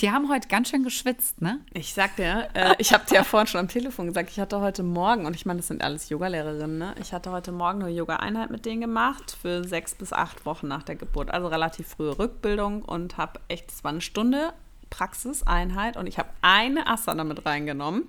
Die 0.00 0.10
haben 0.10 0.28
heute 0.28 0.48
ganz 0.48 0.70
schön 0.70 0.82
geschwitzt, 0.82 1.40
ne? 1.40 1.60
Ich 1.72 1.94
sag 1.94 2.16
dir, 2.16 2.48
äh, 2.54 2.74
ich 2.78 2.92
habe 2.92 3.04
dir 3.06 3.16
ja 3.16 3.24
vorhin 3.24 3.46
schon 3.46 3.60
am 3.60 3.68
Telefon 3.68 4.06
gesagt, 4.06 4.30
ich 4.30 4.40
hatte 4.40 4.60
heute 4.60 4.82
Morgen, 4.82 5.26
und 5.26 5.36
ich 5.36 5.46
meine, 5.46 5.58
das 5.58 5.68
sind 5.68 5.84
alles 5.84 6.08
Yogalehrerinnen, 6.08 6.78
ne? 6.78 6.94
Ich 7.00 7.12
hatte 7.12 7.30
heute 7.30 7.52
Morgen 7.52 7.82
eine 7.82 7.92
Yoga-Einheit 7.92 8.50
mit 8.50 8.66
denen 8.66 8.80
gemacht 8.80 9.36
für 9.40 9.62
sechs 9.64 9.94
bis 9.94 10.12
acht 10.12 10.44
Wochen 10.44 10.66
nach 10.66 10.82
der 10.82 10.96
Geburt. 10.96 11.30
Also 11.30 11.46
relativ 11.46 11.86
frühe 11.86 12.18
Rückbildung 12.18 12.82
und 12.82 13.16
habe 13.16 13.40
echt, 13.48 13.70
es 13.70 13.84
war 13.84 13.90
eine 13.90 14.00
Stunde 14.00 14.52
Praxiseinheit 14.90 15.96
und 15.96 16.06
ich 16.06 16.18
habe 16.18 16.28
eine 16.42 16.86
Asana 16.86 17.24
mit 17.24 17.44
reingenommen, 17.44 18.04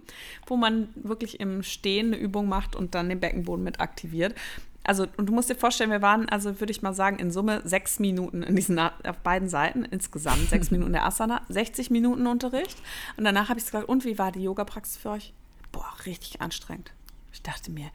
wo 0.46 0.58
man 0.58 0.90
wirklich 0.96 1.40
im 1.40 1.64
Stehen 1.64 2.08
eine 2.08 2.18
Übung 2.18 2.48
macht 2.48 2.76
und 2.76 2.96
dann 2.96 3.10
den 3.10 3.20
Beckenboden 3.20 3.64
mit 3.64 3.80
aktiviert. 3.80 4.36
Also, 4.84 5.06
und 5.18 5.28
du 5.28 5.34
musst 5.34 5.50
dir 5.50 5.56
vorstellen, 5.56 5.92
wir 5.92 6.02
waren, 6.02 6.30
also 6.30 6.62
würde 6.62 6.72
ich 6.72 6.82
mal 6.82 6.94
sagen, 6.94 7.20
in 7.20 7.30
Summe 7.30 7.62
sechs 7.66 8.00
Minuten 8.00 8.42
in 8.42 8.56
diesen, 8.56 8.80
auf 8.80 9.18
beiden 9.22 9.50
Seiten, 9.50 9.84
insgesamt 9.84 10.50
sechs 10.50 10.72
Minuten 10.72 10.94
der 10.94 11.06
Asana, 11.06 11.42
60 11.50 11.90
Minuten 11.90 12.26
Unterricht. 12.26 12.78
Und 13.18 13.26
danach 13.26 13.50
habe 13.50 13.60
ich 13.60 13.66
gesagt, 13.66 13.90
und 13.90 14.06
wie 14.06 14.18
war 14.18 14.32
die 14.32 14.44
Yoga-Praxis 14.44 14.96
für 14.96 15.10
euch? 15.10 15.34
Boah, 15.74 15.94
richtig 16.06 16.42
anstrengend. 16.42 16.94
Ich 17.34 17.42
dachte 17.42 17.70
mir, 17.70 17.92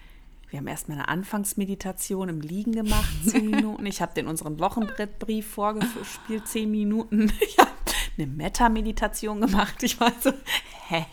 wir 0.50 0.58
haben 0.58 0.66
erstmal 0.66 0.98
eine 0.98 1.08
Anfangsmeditation 1.08 2.28
im 2.28 2.42
Liegen 2.42 2.72
gemacht, 2.72 3.08
zehn 3.26 3.46
Minuten. 3.50 3.86
Ich 3.86 4.02
habe 4.02 4.12
den 4.12 4.26
unseren 4.26 4.60
Wochenbrettbrief 4.60 5.46
vorgespielt, 5.46 6.46
zehn 6.46 6.70
Minuten. 6.70 7.32
Ich 7.40 7.58
habe 7.58 7.70
eine 8.16 8.26
Meta-Meditation 8.26 9.40
gemacht. 9.40 9.82
Ich 9.82 10.00
war 10.00 10.12
so, 10.20 10.32
hä? 10.88 11.04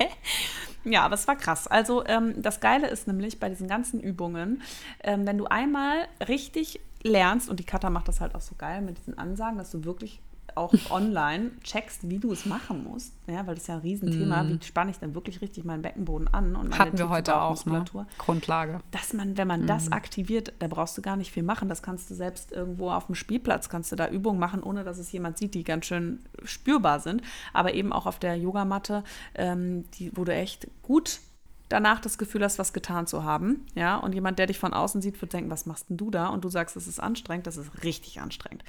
Ja, 0.85 1.03
aber 1.03 1.15
es 1.15 1.27
war 1.27 1.35
krass. 1.35 1.67
Also 1.67 2.05
ähm, 2.05 2.41
das 2.41 2.59
Geile 2.59 2.87
ist 2.87 3.07
nämlich 3.07 3.39
bei 3.39 3.49
diesen 3.49 3.67
ganzen 3.67 3.99
Übungen, 3.99 4.61
ähm, 5.03 5.27
wenn 5.27 5.37
du 5.37 5.45
einmal 5.45 6.07
richtig 6.27 6.79
lernst, 7.03 7.49
und 7.49 7.59
die 7.59 7.65
Kata 7.65 7.89
macht 7.89 8.07
das 8.07 8.21
halt 8.21 8.35
auch 8.35 8.41
so 8.41 8.55
geil 8.57 8.81
mit 8.81 8.97
diesen 8.97 9.17
Ansagen, 9.17 9.57
dass 9.57 9.71
du 9.71 9.83
wirklich 9.83 10.21
auch 10.59 10.73
online 10.91 11.51
checkst, 11.63 12.09
wie 12.09 12.19
du 12.19 12.31
es 12.31 12.45
machen 12.45 12.83
musst, 12.83 13.13
ja, 13.27 13.47
weil 13.47 13.55
das 13.55 13.63
ist 13.63 13.67
ja 13.67 13.75
ein 13.75 13.81
Riesenthema, 13.81 14.43
mm. 14.43 14.49
wie 14.49 14.65
spanne 14.65 14.91
ich 14.91 14.97
denn 14.97 15.15
wirklich 15.15 15.41
richtig 15.41 15.63
meinen 15.63 15.81
Beckenboden 15.81 16.27
an 16.27 16.55
und 16.55 16.69
meine 16.69 16.77
Hatten 16.77 16.97
wir 16.97 17.09
heute 17.09 17.41
auch, 17.41 17.65
ne? 17.65 17.83
Grundlage. 18.17 18.81
Dass 18.91 19.13
man, 19.13 19.37
wenn 19.37 19.47
man 19.47 19.63
mm. 19.63 19.67
das 19.67 19.91
aktiviert, 19.91 20.53
da 20.59 20.67
brauchst 20.67 20.97
du 20.97 21.01
gar 21.01 21.15
nicht 21.15 21.31
viel 21.31 21.43
machen, 21.43 21.69
das 21.69 21.81
kannst 21.81 22.09
du 22.09 22.15
selbst 22.15 22.51
irgendwo 22.51 22.91
auf 22.91 23.07
dem 23.07 23.15
Spielplatz, 23.15 23.69
kannst 23.69 23.91
du 23.91 23.95
da 23.95 24.09
Übungen 24.09 24.39
machen, 24.39 24.61
ohne 24.61 24.83
dass 24.83 24.97
es 24.97 25.11
jemand 25.11 25.37
sieht, 25.37 25.55
die 25.55 25.63
ganz 25.63 25.85
schön 25.85 26.19
spürbar 26.43 26.99
sind, 26.99 27.21
aber 27.53 27.73
eben 27.73 27.93
auch 27.93 28.05
auf 28.05 28.19
der 28.19 28.35
Yogamatte, 28.35 29.03
ähm, 29.35 29.85
die, 29.91 30.11
wo 30.15 30.23
du 30.23 30.33
echt 30.33 30.67
gut 30.83 31.21
danach 31.69 31.99
das 31.99 32.17
Gefühl 32.17 32.43
hast, 32.43 32.57
was 32.57 32.73
getan 32.73 33.07
zu 33.07 33.23
haben. 33.23 33.65
Ja, 33.75 33.97
und 33.97 34.13
jemand, 34.13 34.39
der 34.39 34.47
dich 34.47 34.57
von 34.57 34.73
außen 34.73 35.01
sieht, 35.01 35.21
wird 35.21 35.33
denken, 35.33 35.51
was 35.51 35.67
machst 35.67 35.89
denn 35.89 35.97
du 35.97 36.09
da? 36.09 36.27
Und 36.27 36.43
du 36.43 36.49
sagst, 36.49 36.75
es 36.75 36.87
ist 36.87 36.99
anstrengend, 36.99 37.47
das 37.47 37.57
ist 37.57 37.83
richtig 37.83 38.19
anstrengend. 38.19 38.63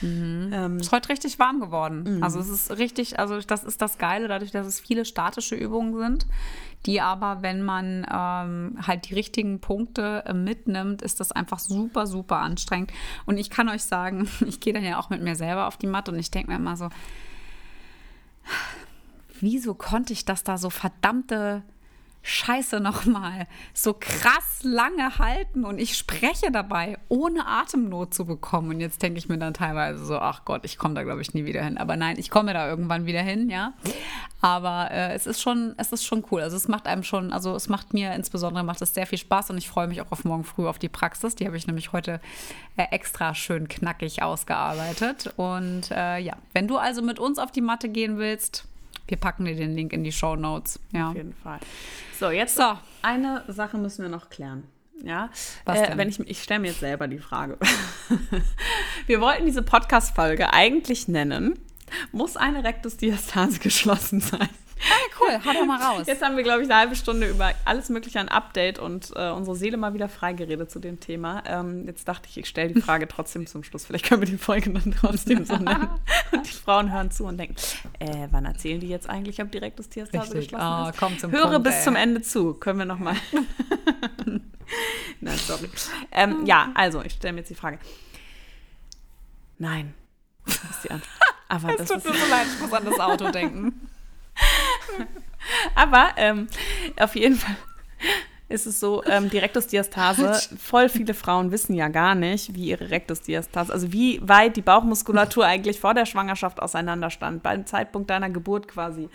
Mhm. 0.00 0.50
Ähm, 0.52 0.76
ist 0.78 0.90
heute 0.90 1.10
richtig 1.10 1.38
warm 1.38 1.60
geworden. 1.60 2.16
Mhm. 2.16 2.22
Also 2.22 2.40
es 2.40 2.48
ist 2.48 2.78
richtig, 2.78 3.18
also 3.18 3.38
das 3.40 3.62
ist 3.62 3.82
das 3.82 3.98
Geile, 3.98 4.26
dadurch, 4.26 4.50
dass 4.50 4.66
es 4.66 4.80
viele 4.80 5.04
statische 5.04 5.54
Übungen 5.54 5.96
sind, 5.96 6.26
die 6.86 7.00
aber, 7.02 7.42
wenn 7.42 7.62
man 7.62 8.06
ähm, 8.10 8.78
halt 8.86 9.10
die 9.10 9.14
richtigen 9.14 9.60
Punkte 9.60 10.24
äh, 10.26 10.32
mitnimmt, 10.32 11.02
ist 11.02 11.20
das 11.20 11.32
einfach 11.32 11.58
super, 11.58 12.06
super 12.06 12.38
anstrengend. 12.38 12.90
Und 13.26 13.36
ich 13.36 13.50
kann 13.50 13.68
euch 13.68 13.84
sagen, 13.84 14.28
ich 14.46 14.60
gehe 14.60 14.72
dann 14.72 14.84
ja 14.84 14.98
auch 14.98 15.10
mit 15.10 15.22
mir 15.22 15.36
selber 15.36 15.66
auf 15.66 15.76
die 15.76 15.86
Matte 15.86 16.10
und 16.10 16.18
ich 16.18 16.30
denke 16.30 16.50
mir 16.50 16.56
immer 16.56 16.76
so, 16.76 16.88
wieso 19.40 19.74
konnte 19.74 20.14
ich 20.14 20.24
das 20.24 20.42
da 20.42 20.56
so 20.56 20.70
verdammte 20.70 21.62
Scheiße 22.28 22.80
nochmal, 22.80 23.46
so 23.72 23.94
krass 23.94 24.64
lange 24.64 25.18
halten 25.18 25.64
und 25.64 25.78
ich 25.78 25.96
spreche 25.96 26.50
dabei, 26.50 26.98
ohne 27.08 27.46
Atemnot 27.46 28.14
zu 28.14 28.24
bekommen. 28.24 28.70
Und 28.70 28.80
jetzt 28.80 29.00
denke 29.00 29.18
ich 29.18 29.28
mir 29.28 29.38
dann 29.38 29.54
teilweise 29.54 30.04
so, 30.04 30.18
ach 30.18 30.44
Gott, 30.44 30.64
ich 30.64 30.76
komme 30.76 30.94
da, 30.94 31.04
glaube 31.04 31.22
ich, 31.22 31.34
nie 31.34 31.44
wieder 31.44 31.62
hin. 31.62 31.78
Aber 31.78 31.96
nein, 31.96 32.16
ich 32.18 32.28
komme 32.28 32.52
da 32.52 32.68
irgendwann 32.68 33.06
wieder 33.06 33.22
hin, 33.22 33.48
ja. 33.48 33.74
Aber 34.40 34.90
äh, 34.90 35.14
es 35.14 35.28
ist 35.28 35.40
schon, 35.40 35.74
es 35.76 35.92
ist 35.92 36.04
schon 36.04 36.24
cool. 36.32 36.42
Also 36.42 36.56
es 36.56 36.66
macht 36.66 36.88
einem 36.88 37.04
schon, 37.04 37.32
also 37.32 37.54
es 37.54 37.68
macht 37.68 37.94
mir 37.94 38.12
insbesondere 38.14 38.64
macht 38.64 38.82
es 38.82 38.92
sehr 38.92 39.06
viel 39.06 39.18
Spaß 39.18 39.50
und 39.50 39.58
ich 39.58 39.68
freue 39.68 39.86
mich 39.86 40.02
auch 40.02 40.10
auf 40.10 40.24
morgen 40.24 40.42
früh 40.42 40.66
auf 40.66 40.80
die 40.80 40.88
Praxis. 40.88 41.36
Die 41.36 41.46
habe 41.46 41.56
ich 41.56 41.68
nämlich 41.68 41.92
heute 41.92 42.20
äh, 42.76 42.86
extra 42.90 43.36
schön 43.36 43.68
knackig 43.68 44.24
ausgearbeitet. 44.24 45.32
Und 45.36 45.92
äh, 45.92 46.18
ja, 46.18 46.34
wenn 46.54 46.66
du 46.66 46.76
also 46.76 47.02
mit 47.02 47.20
uns 47.20 47.38
auf 47.38 47.52
die 47.52 47.60
Matte 47.60 47.88
gehen 47.88 48.18
willst, 48.18 48.66
wir 49.08 49.16
packen 49.16 49.44
dir 49.44 49.54
den 49.54 49.74
Link 49.74 49.92
in 49.92 50.04
die 50.04 50.12
Show 50.12 50.36
Notes. 50.36 50.80
Ja. 50.92 51.10
Auf 51.10 51.16
jeden 51.16 51.34
Fall. 51.34 51.60
So, 52.18 52.30
jetzt 52.30 52.56
so. 52.56 52.78
eine 53.02 53.44
Sache 53.48 53.78
müssen 53.78 54.02
wir 54.02 54.08
noch 54.08 54.30
klären. 54.30 54.64
Ja, 55.02 55.28
Was 55.66 55.78
äh, 55.78 55.92
wenn 55.96 56.08
ich, 56.08 56.18
ich 56.20 56.42
stelle 56.42 56.60
mir 56.60 56.68
jetzt 56.68 56.80
selber 56.80 57.06
die 57.06 57.18
Frage. 57.18 57.58
wir 59.06 59.20
wollten 59.20 59.44
diese 59.44 59.62
Podcast-Folge 59.62 60.52
eigentlich 60.52 61.06
nennen, 61.06 61.58
muss 62.12 62.36
eine 62.36 62.64
Rektusdiastase 62.64 63.58
geschlossen 63.60 64.20
sein? 64.20 64.48
Ah, 64.78 65.10
cool, 65.20 65.40
hau 65.44 65.52
doch 65.52 65.66
mal 65.66 65.80
raus. 65.80 66.06
Jetzt 66.06 66.22
haben 66.22 66.36
wir, 66.36 66.42
glaube 66.42 66.62
ich, 66.62 66.68
eine 66.68 66.78
halbe 66.78 66.96
Stunde 66.96 67.28
über 67.28 67.52
alles 67.64 67.88
Mögliche 67.88 68.20
an 68.20 68.28
Update 68.28 68.78
und 68.78 69.10
äh, 69.16 69.30
unsere 69.30 69.56
Seele 69.56 69.76
mal 69.76 69.94
wieder 69.94 70.08
freigeredet 70.08 70.70
zu 70.70 70.78
dem 70.78 71.00
Thema. 71.00 71.42
Ähm, 71.46 71.86
jetzt 71.86 72.06
dachte 72.06 72.28
ich, 72.28 72.36
ich 72.36 72.46
stelle 72.46 72.74
die 72.74 72.80
Frage 72.80 73.08
trotzdem 73.08 73.46
zum 73.46 73.64
Schluss. 73.64 73.86
Vielleicht 73.86 74.06
können 74.06 74.20
wir 74.20 74.28
die 74.28 74.36
Folge 74.36 74.70
dann 74.70 74.92
trotzdem 74.92 75.44
so 75.44 75.56
nennen. 75.56 75.88
Und 76.32 76.46
die 76.46 76.52
Frauen 76.52 76.92
hören 76.92 77.10
zu 77.10 77.24
und 77.24 77.38
denken, 77.38 77.56
äh, 78.00 78.28
wann 78.30 78.44
erzählen 78.44 78.80
die 78.80 78.88
jetzt 78.88 79.08
eigentlich, 79.08 79.40
ob 79.40 79.50
direkt 79.52 79.78
das 79.78 79.88
Tierstase 79.88 80.34
geschlossen 80.34 80.84
oh, 80.84 80.90
ist? 80.90 80.98
Komm 80.98 81.18
zum 81.18 81.30
Höre 81.30 81.50
Punkt, 81.50 81.64
bis 81.64 81.76
ey. 81.76 81.82
zum 81.84 81.96
Ende 81.96 82.20
zu. 82.22 82.54
Können 82.54 82.80
wir 82.80 82.86
noch 82.86 82.98
mal. 82.98 83.14
Nein, 85.20 85.38
sorry. 85.38 85.70
Ähm, 86.10 86.44
ja, 86.44 86.70
also, 86.74 87.02
ich 87.02 87.12
stelle 87.12 87.34
mir 87.34 87.40
jetzt 87.40 87.50
die 87.50 87.54
Frage. 87.54 87.78
Nein. 89.58 89.94
Das 90.44 90.54
ist 90.56 90.84
die 90.84 90.90
Antwort. 90.90 91.10
Aber 91.48 91.80
es 91.80 91.88
tut 91.88 92.04
mir 92.04 92.12
so 92.12 92.26
leid, 92.28 92.46
ich 92.52 92.60
muss 92.60 92.72
an 92.72 92.84
das 92.84 92.98
Auto 92.98 93.30
denken. 93.30 93.88
Aber 95.74 96.10
ähm, 96.16 96.48
auf 96.98 97.14
jeden 97.14 97.36
Fall 97.36 97.56
ist 98.48 98.66
es 98.66 98.78
so, 98.78 99.02
ähm, 99.04 99.28
die 99.28 99.38
Rektusdiastase, 99.38 100.56
voll 100.58 100.88
viele 100.88 101.14
Frauen 101.14 101.50
wissen 101.50 101.74
ja 101.74 101.88
gar 101.88 102.14
nicht, 102.14 102.54
wie 102.54 102.68
ihre 102.68 102.90
Rektusdiastase, 102.90 103.72
also 103.72 103.92
wie 103.92 104.20
weit 104.26 104.56
die 104.56 104.62
Bauchmuskulatur 104.62 105.44
eigentlich 105.46 105.80
vor 105.80 105.94
der 105.94 106.06
Schwangerschaft 106.06 106.60
auseinanderstand, 106.60 107.42
beim 107.42 107.66
Zeitpunkt 107.66 108.10
deiner 108.10 108.30
Geburt 108.30 108.68
quasi. 108.68 109.08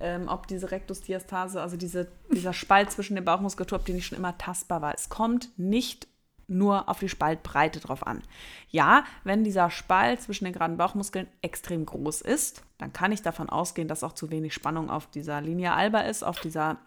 Ähm, 0.00 0.26
ob 0.26 0.48
diese 0.48 0.70
Rektusdiastase, 0.70 1.60
also 1.60 1.76
diese, 1.76 2.08
dieser 2.32 2.52
Spalt 2.52 2.90
zwischen 2.90 3.14
der 3.14 3.22
Bauchmuskulatur, 3.22 3.78
ob 3.78 3.84
die 3.84 3.92
nicht 3.92 4.06
schon 4.06 4.18
immer 4.18 4.36
tastbar 4.36 4.82
war. 4.82 4.94
Es 4.94 5.08
kommt 5.08 5.50
nicht 5.56 6.08
nur 6.56 6.88
auf 6.88 7.00
die 7.00 7.08
Spaltbreite 7.08 7.80
drauf 7.80 8.06
an. 8.06 8.22
Ja, 8.68 9.04
wenn 9.24 9.44
dieser 9.44 9.70
Spalt 9.70 10.20
zwischen 10.20 10.44
den 10.44 10.52
geraden 10.52 10.76
Bauchmuskeln 10.76 11.26
extrem 11.40 11.86
groß 11.86 12.20
ist, 12.22 12.62
dann 12.78 12.92
kann 12.92 13.12
ich 13.12 13.22
davon 13.22 13.48
ausgehen, 13.48 13.88
dass 13.88 14.04
auch 14.04 14.12
zu 14.12 14.30
wenig 14.30 14.54
Spannung 14.54 14.90
auf 14.90 15.06
dieser 15.06 15.40
Linie 15.40 15.72
alba 15.72 16.00
ist, 16.00 16.22
auf 16.22 16.40
dieser 16.40 16.78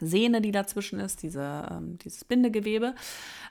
Sehne, 0.00 0.40
die 0.40 0.52
dazwischen 0.52 1.00
ist, 1.00 1.22
diese, 1.22 1.66
ähm, 1.70 1.98
dieses 1.98 2.24
Bindegewebe. 2.24 2.94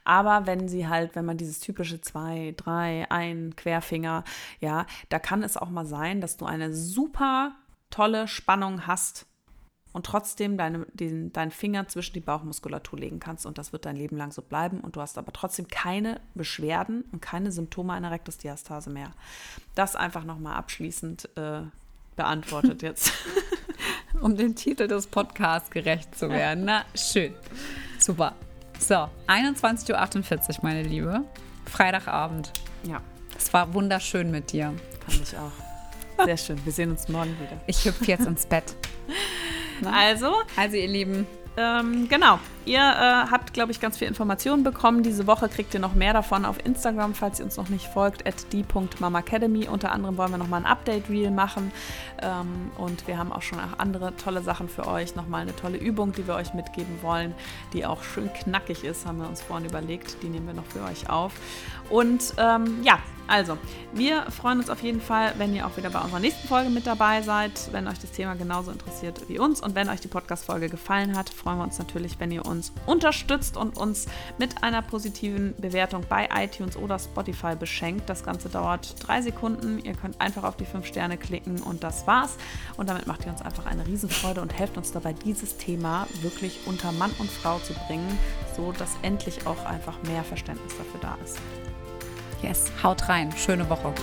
Aber 0.04 0.46
wenn 0.46 0.68
sie 0.68 0.88
halt, 0.88 1.16
wenn 1.16 1.26
man 1.26 1.38
dieses 1.38 1.60
typische 1.60 2.02
zwei, 2.02 2.54
drei, 2.56 3.06
ein 3.10 3.56
Querfinger, 3.56 4.24
ja, 4.60 4.86
da 5.10 5.20
kann 5.20 5.44
es 5.44 5.58
auch 5.58 5.70
mal 5.70 5.86
sein, 5.86 6.22
dass 6.22 6.38
du 6.38 6.46
eine 6.46 6.74
super 6.74 7.54
tolle 7.90 8.28
Spannung 8.28 8.88
hast 8.88 9.26
und 9.98 10.06
trotzdem 10.06 10.58
deine, 10.58 10.86
den, 10.94 11.34
deinen 11.34 11.50
Finger 11.50 11.88
zwischen 11.88 12.14
die 12.14 12.20
Bauchmuskulatur 12.20 13.00
legen 13.00 13.20
kannst 13.20 13.48
und 13.48 13.58
das 13.58 13.74
wird 13.74 13.88
dein 13.88 13.96
Leben 13.96 14.16
lang 14.16 14.32
so 14.32 14.44
bleiben 14.44 14.80
und 14.80 14.96
du 14.96 15.02
hast 15.02 15.18
aber 15.18 15.34
trotzdem 15.34 15.68
keine 15.70 16.22
Beschwerden 16.36 17.04
und 17.12 17.20
keine 17.20 17.52
Symptome 17.52 17.94
einer 17.94 18.12
Rektusdiastase 18.12 18.92
mehr. 18.92 19.12
Das 19.74 19.96
einfach 19.96 20.24
nochmal 20.24 20.56
abschließend 20.56 21.36
äh, 21.36 21.62
beantwortet 22.16 22.84
jetzt. 22.84 23.12
um 24.22 24.38
dem 24.38 24.54
Titel 24.54 24.88
des 24.88 25.08
Podcasts 25.08 25.72
gerecht 25.72 26.16
zu 26.16 26.30
werden. 26.30 26.66
Na, 26.66 26.86
schön. 26.94 27.34
Super. 27.98 28.36
So, 28.78 29.10
21.48 29.26 30.50
Uhr, 30.50 30.56
meine 30.62 30.84
Liebe. 30.84 31.24
Freitagabend. 31.66 32.54
Ja. 32.84 33.02
Es 33.36 33.52
war 33.52 33.74
wunderschön 33.74 34.30
mit 34.30 34.52
dir. 34.52 34.76
Fand 35.08 35.24
ich 35.24 35.36
auch. 35.36 36.24
Sehr 36.24 36.38
schön. 36.38 36.64
Wir 36.66 36.72
sehen 36.72 36.92
uns 36.92 37.08
morgen 37.08 37.36
wieder. 37.40 37.60
Ich 37.66 37.84
hüpfe 37.84 38.06
jetzt 38.06 38.28
ins 38.28 38.46
Bett. 38.46 38.76
Also. 39.86 40.34
Also, 40.56 40.76
ihr 40.78 40.88
Lieben, 40.88 41.28
ähm, 41.58 42.08
genau. 42.10 42.40
Ihr 42.68 42.80
äh, 42.80 43.32
habt, 43.32 43.54
glaube 43.54 43.72
ich, 43.72 43.80
ganz 43.80 43.98
viel 43.98 44.10
Informationen 44.10 44.62
bekommen. 44.62 45.02
Diese 45.02 45.26
Woche 45.26 45.48
kriegt 45.48 45.74
ihr 45.74 45.80
noch 45.80 45.96
mehr 45.96 46.12
davon 46.12 46.44
auf 46.44 46.58
Instagram, 46.66 47.16
falls 47.16 47.40
ihr 47.40 47.46
uns 47.46 47.56
noch 47.56 47.70
nicht 47.70 47.88
folgt, 47.88 48.28
at 48.28 48.52
die.mamacademy. 48.52 49.70
Unter 49.70 49.94
anderem 49.94 50.18
wollen 50.18 50.32
wir 50.32 50.38
nochmal 50.38 50.60
ein 50.60 50.66
Update-Reel 50.66 51.32
machen. 51.32 51.72
Ähm, 52.22 52.70
und 52.78 53.08
wir 53.08 53.18
haben 53.18 53.32
auch 53.32 53.42
schon 53.42 53.60
auch 53.60 53.80
andere 53.80 54.18
tolle 54.18 54.42
Sachen 54.42 54.68
für 54.68 54.86
euch. 54.86 55.16
Nochmal 55.16 55.44
eine 55.44 55.56
tolle 55.56 55.78
Übung, 55.78 56.12
die 56.12 56.28
wir 56.28 56.36
euch 56.36 56.54
mitgeben 56.54 57.02
wollen, 57.02 57.34
die 57.72 57.86
auch 57.86 58.04
schön 58.04 58.34
knackig 58.34 58.84
ist, 58.84 59.06
haben 59.06 59.20
wir 59.20 59.30
uns 59.30 59.42
vorhin 59.42 59.66
überlegt. 59.66 60.22
Die 60.22 60.28
nehmen 60.28 60.48
wir 60.48 60.54
noch 60.54 60.66
für 60.66 60.84
euch 60.84 61.10
auf. 61.10 61.32
Und 61.90 62.34
ähm, 62.38 62.84
ja, 62.84 63.00
also, 63.28 63.58
wir 63.94 64.24
freuen 64.32 64.60
uns 64.60 64.70
auf 64.70 64.82
jeden 64.82 65.02
Fall, 65.02 65.34
wenn 65.38 65.54
ihr 65.54 65.68
auch 65.68 65.76
wieder 65.76 65.90
bei 65.90 66.00
unserer 66.00 66.22
nächsten 66.22 66.48
Folge 66.48 66.70
mit 66.70 66.88
dabei 66.88 67.22
seid, 67.22 67.52
wenn 67.74 67.86
euch 67.88 68.00
das 68.00 68.12
Thema 68.12 68.36
genauso 68.36 68.72
interessiert 68.72 69.22
wie 69.28 69.38
uns 69.38 69.62
und 69.62 69.76
wenn 69.76 69.90
euch 69.90 70.00
die 70.00 70.08
Podcast-Folge 70.08 70.70
gefallen 70.70 71.18
hat, 71.18 71.30
freuen 71.30 71.58
wir 71.58 71.66
uns 71.66 71.78
natürlich, 71.78 72.22
wenn 72.22 72.32
ihr 72.32 72.46
uns 72.58 72.72
unterstützt 72.86 73.56
und 73.56 73.78
uns 73.78 74.08
mit 74.38 74.64
einer 74.64 74.82
positiven 74.82 75.56
Bewertung 75.58 76.04
bei 76.10 76.28
iTunes 76.36 76.76
oder 76.76 77.00
Spotify 77.00 77.56
beschenkt. 77.56 78.10
Das 78.10 78.24
Ganze 78.24 78.50
dauert 78.50 78.96
drei 79.06 79.22
Sekunden. 79.22 79.80
Ihr 79.80 79.94
könnt 79.94 80.20
einfach 80.20 80.44
auf 80.44 80.58
die 80.58 80.66
fünf 80.66 80.86
Sterne 80.86 81.18
klicken 81.18 81.62
und 81.62 81.84
das 81.84 82.08
war's. 82.08 82.36
Und 82.76 82.90
damit 82.90 83.08
macht 83.08 83.26
ihr 83.26 83.32
uns 83.32 83.42
einfach 83.42 83.66
eine 83.66 83.86
Riesenfreude 83.86 84.42
und 84.42 84.58
helft 84.58 84.78
uns 84.78 84.92
dabei, 84.92 85.14
dieses 85.14 85.58
Thema 85.58 86.08
wirklich 86.22 86.60
unter 86.66 86.92
Mann 86.92 87.12
und 87.20 87.30
Frau 87.30 87.60
zu 87.60 87.74
bringen, 87.88 88.18
so 88.56 88.72
dass 88.72 88.90
endlich 89.04 89.46
auch 89.46 89.66
einfach 89.66 90.02
mehr 90.04 90.24
Verständnis 90.24 90.74
dafür 90.78 91.00
da 91.02 91.18
ist. 91.24 91.38
Yes, 92.42 92.72
haut 92.84 93.08
rein. 93.10 93.32
Schöne 93.36 93.68
Woche. 93.70 93.94